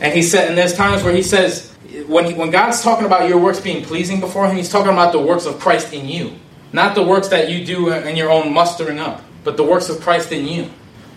And 0.02 0.14
he 0.14 0.22
said 0.22 0.50
and 0.50 0.58
there's 0.58 0.76
times 0.76 1.02
where 1.02 1.16
he 1.16 1.24
says 1.24 1.74
when 2.06 2.26
he, 2.26 2.34
when 2.36 2.52
God's 2.52 2.84
talking 2.84 3.08
about 3.08 3.28
your 3.28 3.40
works 3.40 3.60
being 3.60 3.84
pleasing 3.84 4.20
before 4.20 4.48
him, 4.48 4.56
he's 4.56 4.70
talking 4.70 4.94
about 4.94 5.12
the 5.12 5.20
works 5.20 5.48
of 5.48 5.60
Christ 5.60 5.94
in 5.94 6.08
you. 6.08 6.36
Not 6.74 6.94
the 6.94 7.04
works 7.04 7.30
that 7.30 7.50
you 7.50 7.66
do 7.66 7.92
in 7.92 8.16
your 8.16 8.30
own 8.30 8.54
mustering 8.54 9.00
up, 9.00 9.24
but 9.44 9.58
the 9.58 9.64
works 9.64 9.90
of 9.90 10.00
Christ 10.02 10.32
in 10.32 10.48
you. 10.48 10.70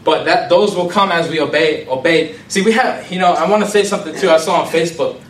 But 0.05 0.25
that 0.25 0.49
those 0.49 0.75
will 0.75 0.89
come 0.89 1.13
as 1.13 1.29
we 1.29 1.41
obey 1.41 1.87
obey. 1.87 2.37
See, 2.49 2.63
we 2.63 2.73
have 2.73 3.13
you 3.13 3.19
know, 3.19 3.33
I 3.33 3.49
want 3.49 3.63
to 3.63 3.71
say 3.71 3.85
something 3.85 4.15
too. 4.15 4.31
I 4.31 4.39
saw 4.39 4.63
on 4.63 4.69
Facebook, 4.69 5.21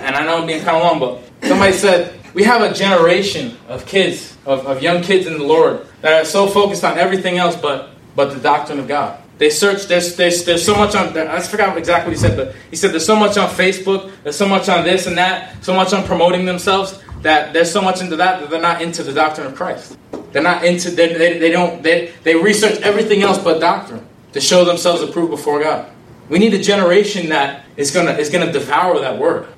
and 0.00 0.14
I 0.14 0.24
know 0.24 0.38
I'm 0.38 0.46
being 0.46 0.62
kind 0.62 0.76
of 0.76 0.82
long, 0.82 0.98
but 1.00 1.48
somebody 1.48 1.72
said 1.72 2.18
we 2.34 2.42
have 2.44 2.62
a 2.62 2.72
generation 2.72 3.56
of 3.68 3.86
kids, 3.86 4.36
of, 4.44 4.66
of 4.66 4.82
young 4.82 5.02
kids 5.02 5.26
in 5.26 5.38
the 5.38 5.44
Lord 5.44 5.86
that 6.02 6.22
are 6.22 6.24
so 6.24 6.46
focused 6.46 6.84
on 6.84 6.98
everything 6.98 7.38
else 7.38 7.56
but 7.56 7.90
but 8.14 8.32
the 8.32 8.40
doctrine 8.40 8.78
of 8.78 8.88
God. 8.88 9.22
They 9.38 9.50
search. 9.50 9.86
There's 9.86 10.16
there's 10.16 10.44
there's 10.44 10.64
so 10.64 10.74
much 10.74 10.94
on. 10.94 11.16
I 11.16 11.40
forgot 11.40 11.76
exactly 11.76 12.10
what 12.10 12.16
he 12.16 12.20
said, 12.20 12.36
but 12.36 12.54
he 12.70 12.76
said 12.76 12.92
there's 12.92 13.04
so 13.04 13.16
much 13.16 13.36
on 13.36 13.48
Facebook. 13.50 14.10
There's 14.22 14.36
so 14.36 14.48
much 14.48 14.68
on 14.68 14.84
this 14.84 15.06
and 15.06 15.18
that. 15.18 15.62
So 15.62 15.74
much 15.74 15.92
on 15.92 16.04
promoting 16.04 16.46
themselves 16.46 17.02
that 17.22 17.52
there's 17.52 17.70
so 17.70 17.82
much 17.82 18.00
into 18.00 18.16
that 18.16 18.40
that 18.40 18.50
they're 18.50 18.60
not 18.60 18.80
into 18.80 19.02
the 19.02 19.12
doctrine 19.12 19.46
of 19.46 19.54
Christ. 19.54 19.98
They're 20.32 20.42
not 20.42 20.64
into. 20.64 20.90
They, 20.90 21.12
they, 21.12 21.38
they 21.38 21.50
don't. 21.50 21.82
They 21.82 22.12
they 22.22 22.34
research 22.34 22.80
everything 22.80 23.22
else 23.22 23.38
but 23.38 23.60
doctrine 23.60 24.06
to 24.32 24.40
show 24.40 24.64
themselves 24.64 25.02
approved 25.02 25.30
before 25.30 25.62
God. 25.62 25.90
We 26.28 26.38
need 26.38 26.54
a 26.54 26.62
generation 26.62 27.28
that 27.28 27.64
is 27.76 27.90
gonna 27.90 28.12
is 28.12 28.30
gonna 28.30 28.52
devour 28.52 28.98
that 29.00 29.18
word. 29.18 29.48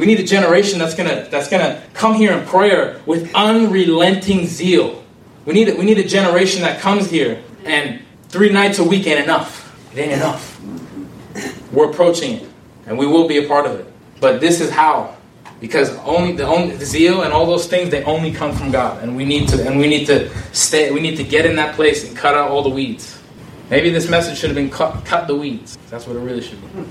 We 0.00 0.06
need 0.06 0.18
a 0.18 0.24
generation 0.24 0.78
that's 0.78 0.94
gonna 0.94 1.28
that's 1.30 1.50
gonna 1.50 1.82
come 1.92 2.14
here 2.14 2.32
in 2.32 2.46
prayer 2.46 3.02
with 3.04 3.30
unrelenting 3.34 4.46
zeal. 4.46 5.04
We 5.44 5.52
need 5.52 5.76
we 5.76 5.84
need 5.84 5.98
a 5.98 6.08
generation 6.08 6.62
that 6.62 6.80
comes 6.80 7.10
here 7.10 7.42
and 7.66 8.00
three 8.30 8.48
nights 8.48 8.78
a 8.78 8.84
week 8.84 9.06
ain't 9.06 9.22
enough. 9.22 9.76
It 9.92 9.98
ain't 9.98 10.12
enough. 10.12 10.58
We're 11.70 11.90
approaching 11.90 12.36
it, 12.36 12.48
and 12.86 12.96
we 12.96 13.06
will 13.06 13.28
be 13.28 13.44
a 13.44 13.46
part 13.46 13.66
of 13.66 13.78
it. 13.78 13.92
But 14.20 14.40
this 14.40 14.62
is 14.62 14.70
how, 14.70 15.18
because 15.60 15.94
only 15.98 16.32
the 16.32 16.46
only 16.46 16.76
the 16.76 16.86
zeal 16.86 17.20
and 17.20 17.30
all 17.30 17.44
those 17.44 17.66
things 17.66 17.90
they 17.90 18.02
only 18.04 18.32
come 18.32 18.52
from 18.52 18.70
God, 18.70 19.02
and 19.02 19.14
we 19.14 19.26
need 19.26 19.50
to 19.50 19.68
and 19.68 19.78
we 19.78 19.86
need 19.86 20.06
to 20.06 20.30
stay. 20.54 20.90
We 20.92 21.00
need 21.00 21.16
to 21.16 21.24
get 21.24 21.44
in 21.44 21.56
that 21.56 21.74
place 21.74 22.08
and 22.08 22.16
cut 22.16 22.34
out 22.34 22.50
all 22.50 22.62
the 22.62 22.70
weeds. 22.70 23.20
Maybe 23.68 23.90
this 23.90 24.08
message 24.08 24.38
should 24.38 24.48
have 24.48 24.56
been 24.56 24.70
cut, 24.70 25.04
cut 25.04 25.26
the 25.26 25.36
weeds. 25.36 25.76
That's 25.90 26.06
what 26.06 26.16
it 26.16 26.20
really 26.20 26.40
should 26.40 26.58
be. 26.62 26.84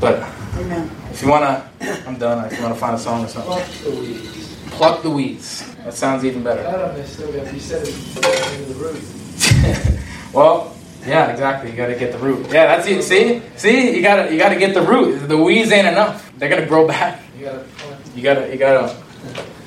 But 0.00 0.22
Amen. 0.58 0.90
if 1.10 1.22
you 1.22 1.28
wanna, 1.28 1.68
I'm 2.06 2.18
done. 2.18 2.44
If 2.46 2.56
you 2.56 2.62
wanna 2.62 2.74
find 2.76 2.94
a 2.94 2.98
song 2.98 3.24
or 3.24 3.28
something, 3.28 3.52
Pluck 3.52 3.68
the 3.84 3.90
weeds. 3.90 4.56
pluck 4.70 5.02
the 5.02 5.10
weeds. 5.10 5.74
That 5.84 5.94
sounds 5.94 6.24
even 6.24 6.42
better. 6.42 6.60
Adam 6.62 6.96
is 6.96 7.10
still 7.10 7.32
got 7.32 7.46
to 7.46 7.52
be 7.52 7.60
said 7.60 7.84
the 7.86 8.74
root. 8.74 9.00
well, 10.34 10.74
yeah, 11.06 11.28
exactly. 11.30 11.70
You 11.70 11.76
got 11.76 11.86
to 11.86 11.94
get 11.94 12.10
the 12.12 12.18
root. 12.18 12.46
Yeah, 12.46 12.66
that's 12.76 12.86
it. 12.88 13.02
See, 13.04 13.40
see, 13.56 13.96
you 13.96 14.02
gotta 14.02 14.32
you 14.32 14.38
gotta 14.38 14.56
get 14.56 14.74
the 14.74 14.82
root. 14.82 15.28
The 15.28 15.36
weeds 15.36 15.70
ain't 15.72 15.86
enough. 15.86 16.30
They're 16.38 16.48
gonna 16.48 16.66
grow 16.66 16.86
back. 16.88 17.22
You 17.38 17.44
got 17.46 17.52
to. 17.52 17.64
You 18.16 18.22
gotta 18.22 18.50
you 18.52 18.56
gotta 18.58 18.96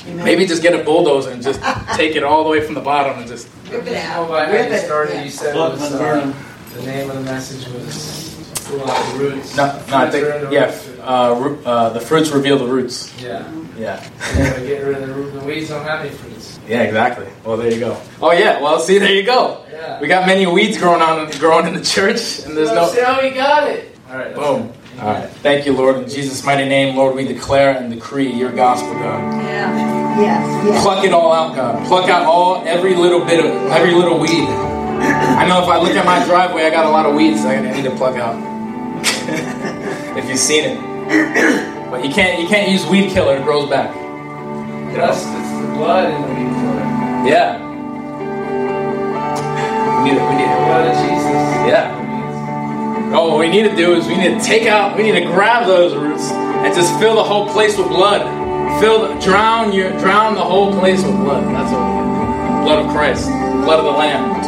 Amen. 0.08 0.26
maybe 0.26 0.46
just 0.46 0.62
get 0.62 0.78
a 0.80 0.84
bulldozer 0.84 1.32
and 1.32 1.42
just 1.42 1.62
take 1.96 2.16
it 2.16 2.24
all 2.24 2.44
the 2.44 2.50
way 2.50 2.62
from 2.62 2.74
the 2.76 2.82
bottom 2.82 3.20
and 3.20 3.28
just. 3.28 3.48
Rip 3.72 3.86
it 3.88 3.94
Oh, 3.94 4.24
out. 4.24 4.28
but 4.28 4.48
how 4.48 4.52
Rip 4.54 4.70
you 4.70 4.76
it. 4.76 4.86
started, 4.86 5.14
Yeah. 5.16 5.24
you 5.24 5.30
said 5.30 5.50
it 5.50 5.54
Pluck 5.54 5.74
was, 5.74 5.94
uh, 5.94 6.34
the 6.76 6.82
name 6.84 7.10
of 7.10 7.16
the 7.18 7.22
message 7.32 7.68
was 7.74 8.29
pull 8.70 8.90
out 8.90 9.14
the 9.14 9.20
roots. 9.20 9.56
No, 9.58 9.66
no, 9.90 9.98
I 9.98 10.10
think 10.10 10.24
the 10.26 10.50
yeah. 10.52 10.66
roots. 10.66 10.90
uh, 11.02 11.36
ru- 11.42 11.60
uh, 11.66 11.90
the 11.90 12.00
fruits 12.02 12.30
reveal 12.32 12.58
the 12.58 12.66
roots. 12.68 13.12
Yeah. 13.22 13.52
Yeah. 13.78 14.04
You 14.38 14.44
gotta 14.44 14.62
get 14.66 14.84
rid 14.86 14.98
of 15.02 15.08
the, 15.08 15.14
root- 15.14 15.34
the 15.34 15.40
weeds 15.42 15.70
don't 15.70 15.84
have 15.86 16.02
any 16.02 16.10
fruits. 16.10 16.60
Yeah, 16.68 16.82
exactly. 16.84 17.28
Well, 17.46 17.58
there 17.58 17.72
you 17.72 17.80
go. 17.80 18.00
Oh 18.22 18.32
yeah. 18.32 18.62
Well, 18.62 18.80
see, 18.80 18.98
there 19.00 19.14
you 19.14 19.24
go. 19.24 19.66
Yeah. 19.72 20.00
We 20.02 20.08
got 20.08 20.28
many 20.28 20.46
weeds 20.48 20.78
growing 20.78 21.02
on 21.02 21.30
growing 21.40 21.66
in 21.68 21.74
the 21.74 21.82
church, 21.84 22.40
and 22.46 22.56
there's 22.58 22.70
Well, 22.70 22.88
no. 22.88 22.94
See 22.94 23.02
how 23.02 23.22
we 23.22 23.30
got 23.32 23.70
it. 23.70 23.96
All 24.10 24.18
right. 24.18 24.36
Boom. 24.36 24.74
All 25.02 25.08
right. 25.14 25.30
Thank 25.30 25.66
you, 25.66 25.72
Lord. 25.74 25.96
In 25.98 26.10
Jesus' 26.10 26.44
mighty 26.44 26.68
name, 26.68 26.98
Lord, 26.98 27.16
we 27.16 27.24
declare 27.24 27.78
and 27.78 27.90
decree 27.92 28.30
your 28.34 28.52
gospel, 28.52 28.94
God. 28.96 29.44
Yeah. 29.44 30.20
Yes. 30.20 30.66
Yes. 30.66 30.84
Pluck 30.84 31.06
it 31.06 31.14
all 31.14 31.32
out, 31.32 31.56
God. 31.56 31.88
Pluck 31.88 32.10
out 32.10 32.26
all 32.26 32.62
every 32.68 32.96
little 32.96 33.24
bit 33.24 33.40
of 33.40 33.52
every 33.72 33.94
little 33.94 34.20
weed. 34.20 34.44
I 34.50 35.48
know 35.48 35.64
if 35.64 35.70
I 35.70 35.78
look 35.80 35.96
at 35.96 36.06
my 36.06 36.24
driveway, 36.26 36.64
I 36.66 36.70
got 36.70 36.86
a 36.86 36.90
lot 36.90 37.06
of 37.06 37.16
weeds 37.16 37.46
I 37.46 37.62
need 37.62 37.84
to 37.86 37.92
pluck 37.96 38.18
out. 38.18 38.36
if 40.18 40.30
you've 40.30 40.40
seen 40.40 40.64
it, 40.66 41.92
but 41.92 42.04
you 42.04 42.12
can't 42.14 42.42
you 42.42 42.48
can't 42.48 42.72
use 42.72 42.86
weed 42.86 43.12
killer; 43.12 43.38
it 43.38 43.44
grows 43.44 43.70
back. 43.70 43.94
Dust, 44.96 45.28
it's 45.28 45.62
the 45.62 45.74
blood 45.74 46.14
in 46.14 46.22
the 46.22 46.28
weed 46.28 46.54
killer. 46.60 47.00
Yeah. 47.30 47.70
We 50.00 50.12
need 50.12 50.18
it. 50.18 50.30
We 50.30 50.36
need 50.36 50.50
it. 50.50 50.60
blood 50.66 50.88
of 50.88 50.96
Jesus. 50.96 51.50
Yeah. 51.68 52.00
Oh, 53.14 53.30
what 53.30 53.40
we 53.40 53.50
need 53.50 53.64
to 53.64 53.76
do 53.76 53.96
is 53.96 54.08
we 54.08 54.16
need 54.18 54.40
to 54.40 54.40
take 54.40 54.68
out, 54.68 54.96
we 54.96 55.04
need 55.04 55.20
to 55.20 55.26
grab 55.26 55.66
those 55.66 55.96
roots 55.96 56.32
and 56.32 56.74
just 56.76 56.98
fill 57.00 57.16
the 57.16 57.24
whole 57.24 57.50
place 57.50 57.78
with 57.78 57.88
blood. 57.88 58.22
Fill, 58.80 59.08
the, 59.08 59.20
drown 59.20 59.74
your, 59.74 59.90
drown 60.00 60.36
the 60.36 60.44
whole 60.44 60.72
place 60.80 61.04
with 61.04 61.16
blood. 61.16 61.44
That's 61.54 61.72
what 61.72 61.82
we 61.82 62.02
need. 62.02 62.64
Blood 62.66 62.86
of 62.86 62.92
Christ, 62.92 63.28
blood 63.28 63.80
of 63.80 63.86
the 63.86 63.92
Lamb. 63.92 64.40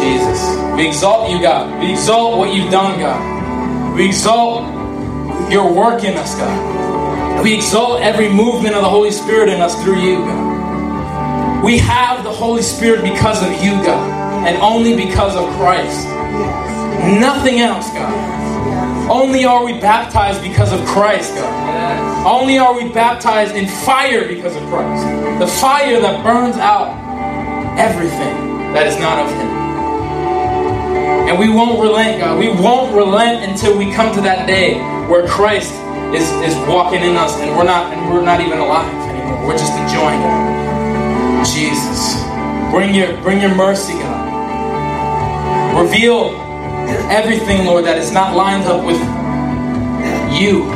Jesus, 0.00 0.76
we 0.76 0.86
exalt 0.86 1.30
you, 1.30 1.40
God. 1.42 1.80
We 1.80 1.92
exalt 1.92 2.38
what 2.38 2.54
you've 2.54 2.70
done, 2.70 3.00
God. 3.00 3.33
We 3.94 4.06
exalt 4.06 4.64
your 5.52 5.72
work 5.72 6.02
in 6.02 6.16
us, 6.16 6.34
God. 6.34 7.42
We 7.44 7.54
exalt 7.54 8.00
every 8.02 8.28
movement 8.28 8.74
of 8.74 8.82
the 8.82 8.88
Holy 8.88 9.12
Spirit 9.12 9.48
in 9.48 9.60
us 9.60 9.80
through 9.84 10.00
you, 10.00 10.16
God. 10.16 11.64
We 11.64 11.78
have 11.78 12.24
the 12.24 12.32
Holy 12.32 12.62
Spirit 12.62 13.02
because 13.02 13.42
of 13.42 13.50
you, 13.62 13.72
God, 13.84 14.46
and 14.48 14.60
only 14.60 14.96
because 14.96 15.36
of 15.36 15.48
Christ. 15.54 16.08
Nothing 17.20 17.60
else, 17.60 17.88
God. 17.90 19.10
Only 19.10 19.44
are 19.44 19.64
we 19.64 19.74
baptized 19.74 20.42
because 20.42 20.72
of 20.72 20.84
Christ, 20.86 21.34
God. 21.34 22.26
Only 22.26 22.58
are 22.58 22.74
we 22.74 22.88
baptized 22.88 23.54
in 23.54 23.68
fire 23.68 24.26
because 24.26 24.56
of 24.56 24.62
Christ. 24.64 25.38
The 25.38 25.46
fire 25.46 26.00
that 26.00 26.24
burns 26.24 26.56
out 26.56 26.98
everything 27.78 28.72
that 28.72 28.86
is 28.88 28.98
not 28.98 29.18
of 29.20 29.30
Him. 29.30 29.63
And 31.28 31.38
we 31.38 31.48
won't 31.48 31.80
relent, 31.80 32.20
God. 32.20 32.38
We 32.38 32.48
won't 32.48 32.94
relent 32.94 33.50
until 33.50 33.76
we 33.76 33.92
come 33.92 34.14
to 34.14 34.20
that 34.22 34.46
day 34.46 34.78
where 35.08 35.26
Christ 35.26 35.72
is, 36.14 36.30
is 36.44 36.54
walking 36.68 37.02
in 37.02 37.16
us 37.16 37.38
and 37.40 37.56
we're 37.56 37.64
not 37.64 37.92
and 37.92 38.12
we're 38.12 38.24
not 38.24 38.40
even 38.40 38.58
alive 38.58 38.92
anymore. 39.08 39.46
We're 39.46 39.58
just 39.58 39.72
enjoying 39.72 40.20
it. 40.20 41.44
Jesus. 41.44 42.22
Bring 42.70 42.94
your 42.94 43.20
bring 43.22 43.40
your 43.40 43.54
mercy, 43.54 43.94
God. 43.94 45.80
Reveal 45.80 46.30
everything, 47.10 47.66
Lord, 47.66 47.84
that 47.84 47.98
is 47.98 48.12
not 48.12 48.36
lined 48.36 48.64
up 48.64 48.84
with 48.84 49.00
you. 50.40 50.68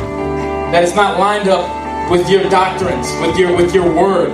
That 0.71 0.83
is 0.83 0.95
not 0.95 1.19
lined 1.19 1.47
up 1.47 2.11
with 2.11 2.29
your 2.29 2.49
doctrines, 2.49 3.07
with 3.21 3.37
your 3.37 3.55
with 3.55 3.73
your 3.73 3.85
word. 3.85 4.29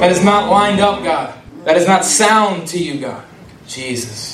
That 0.00 0.10
is 0.10 0.24
not 0.24 0.50
lined 0.50 0.80
up, 0.80 1.02
God. 1.04 1.34
That 1.64 1.76
is 1.76 1.86
not 1.86 2.04
sound 2.04 2.68
to 2.68 2.78
you, 2.78 3.00
God. 3.00 3.24
Jesus. 3.66 4.33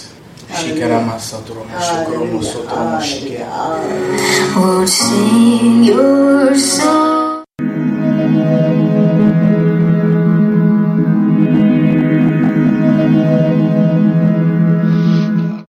Hallelujah. 2.68 3.46
Won't 4.56 4.88
sing 4.88 5.84
your 5.84 6.54
song 6.54 7.19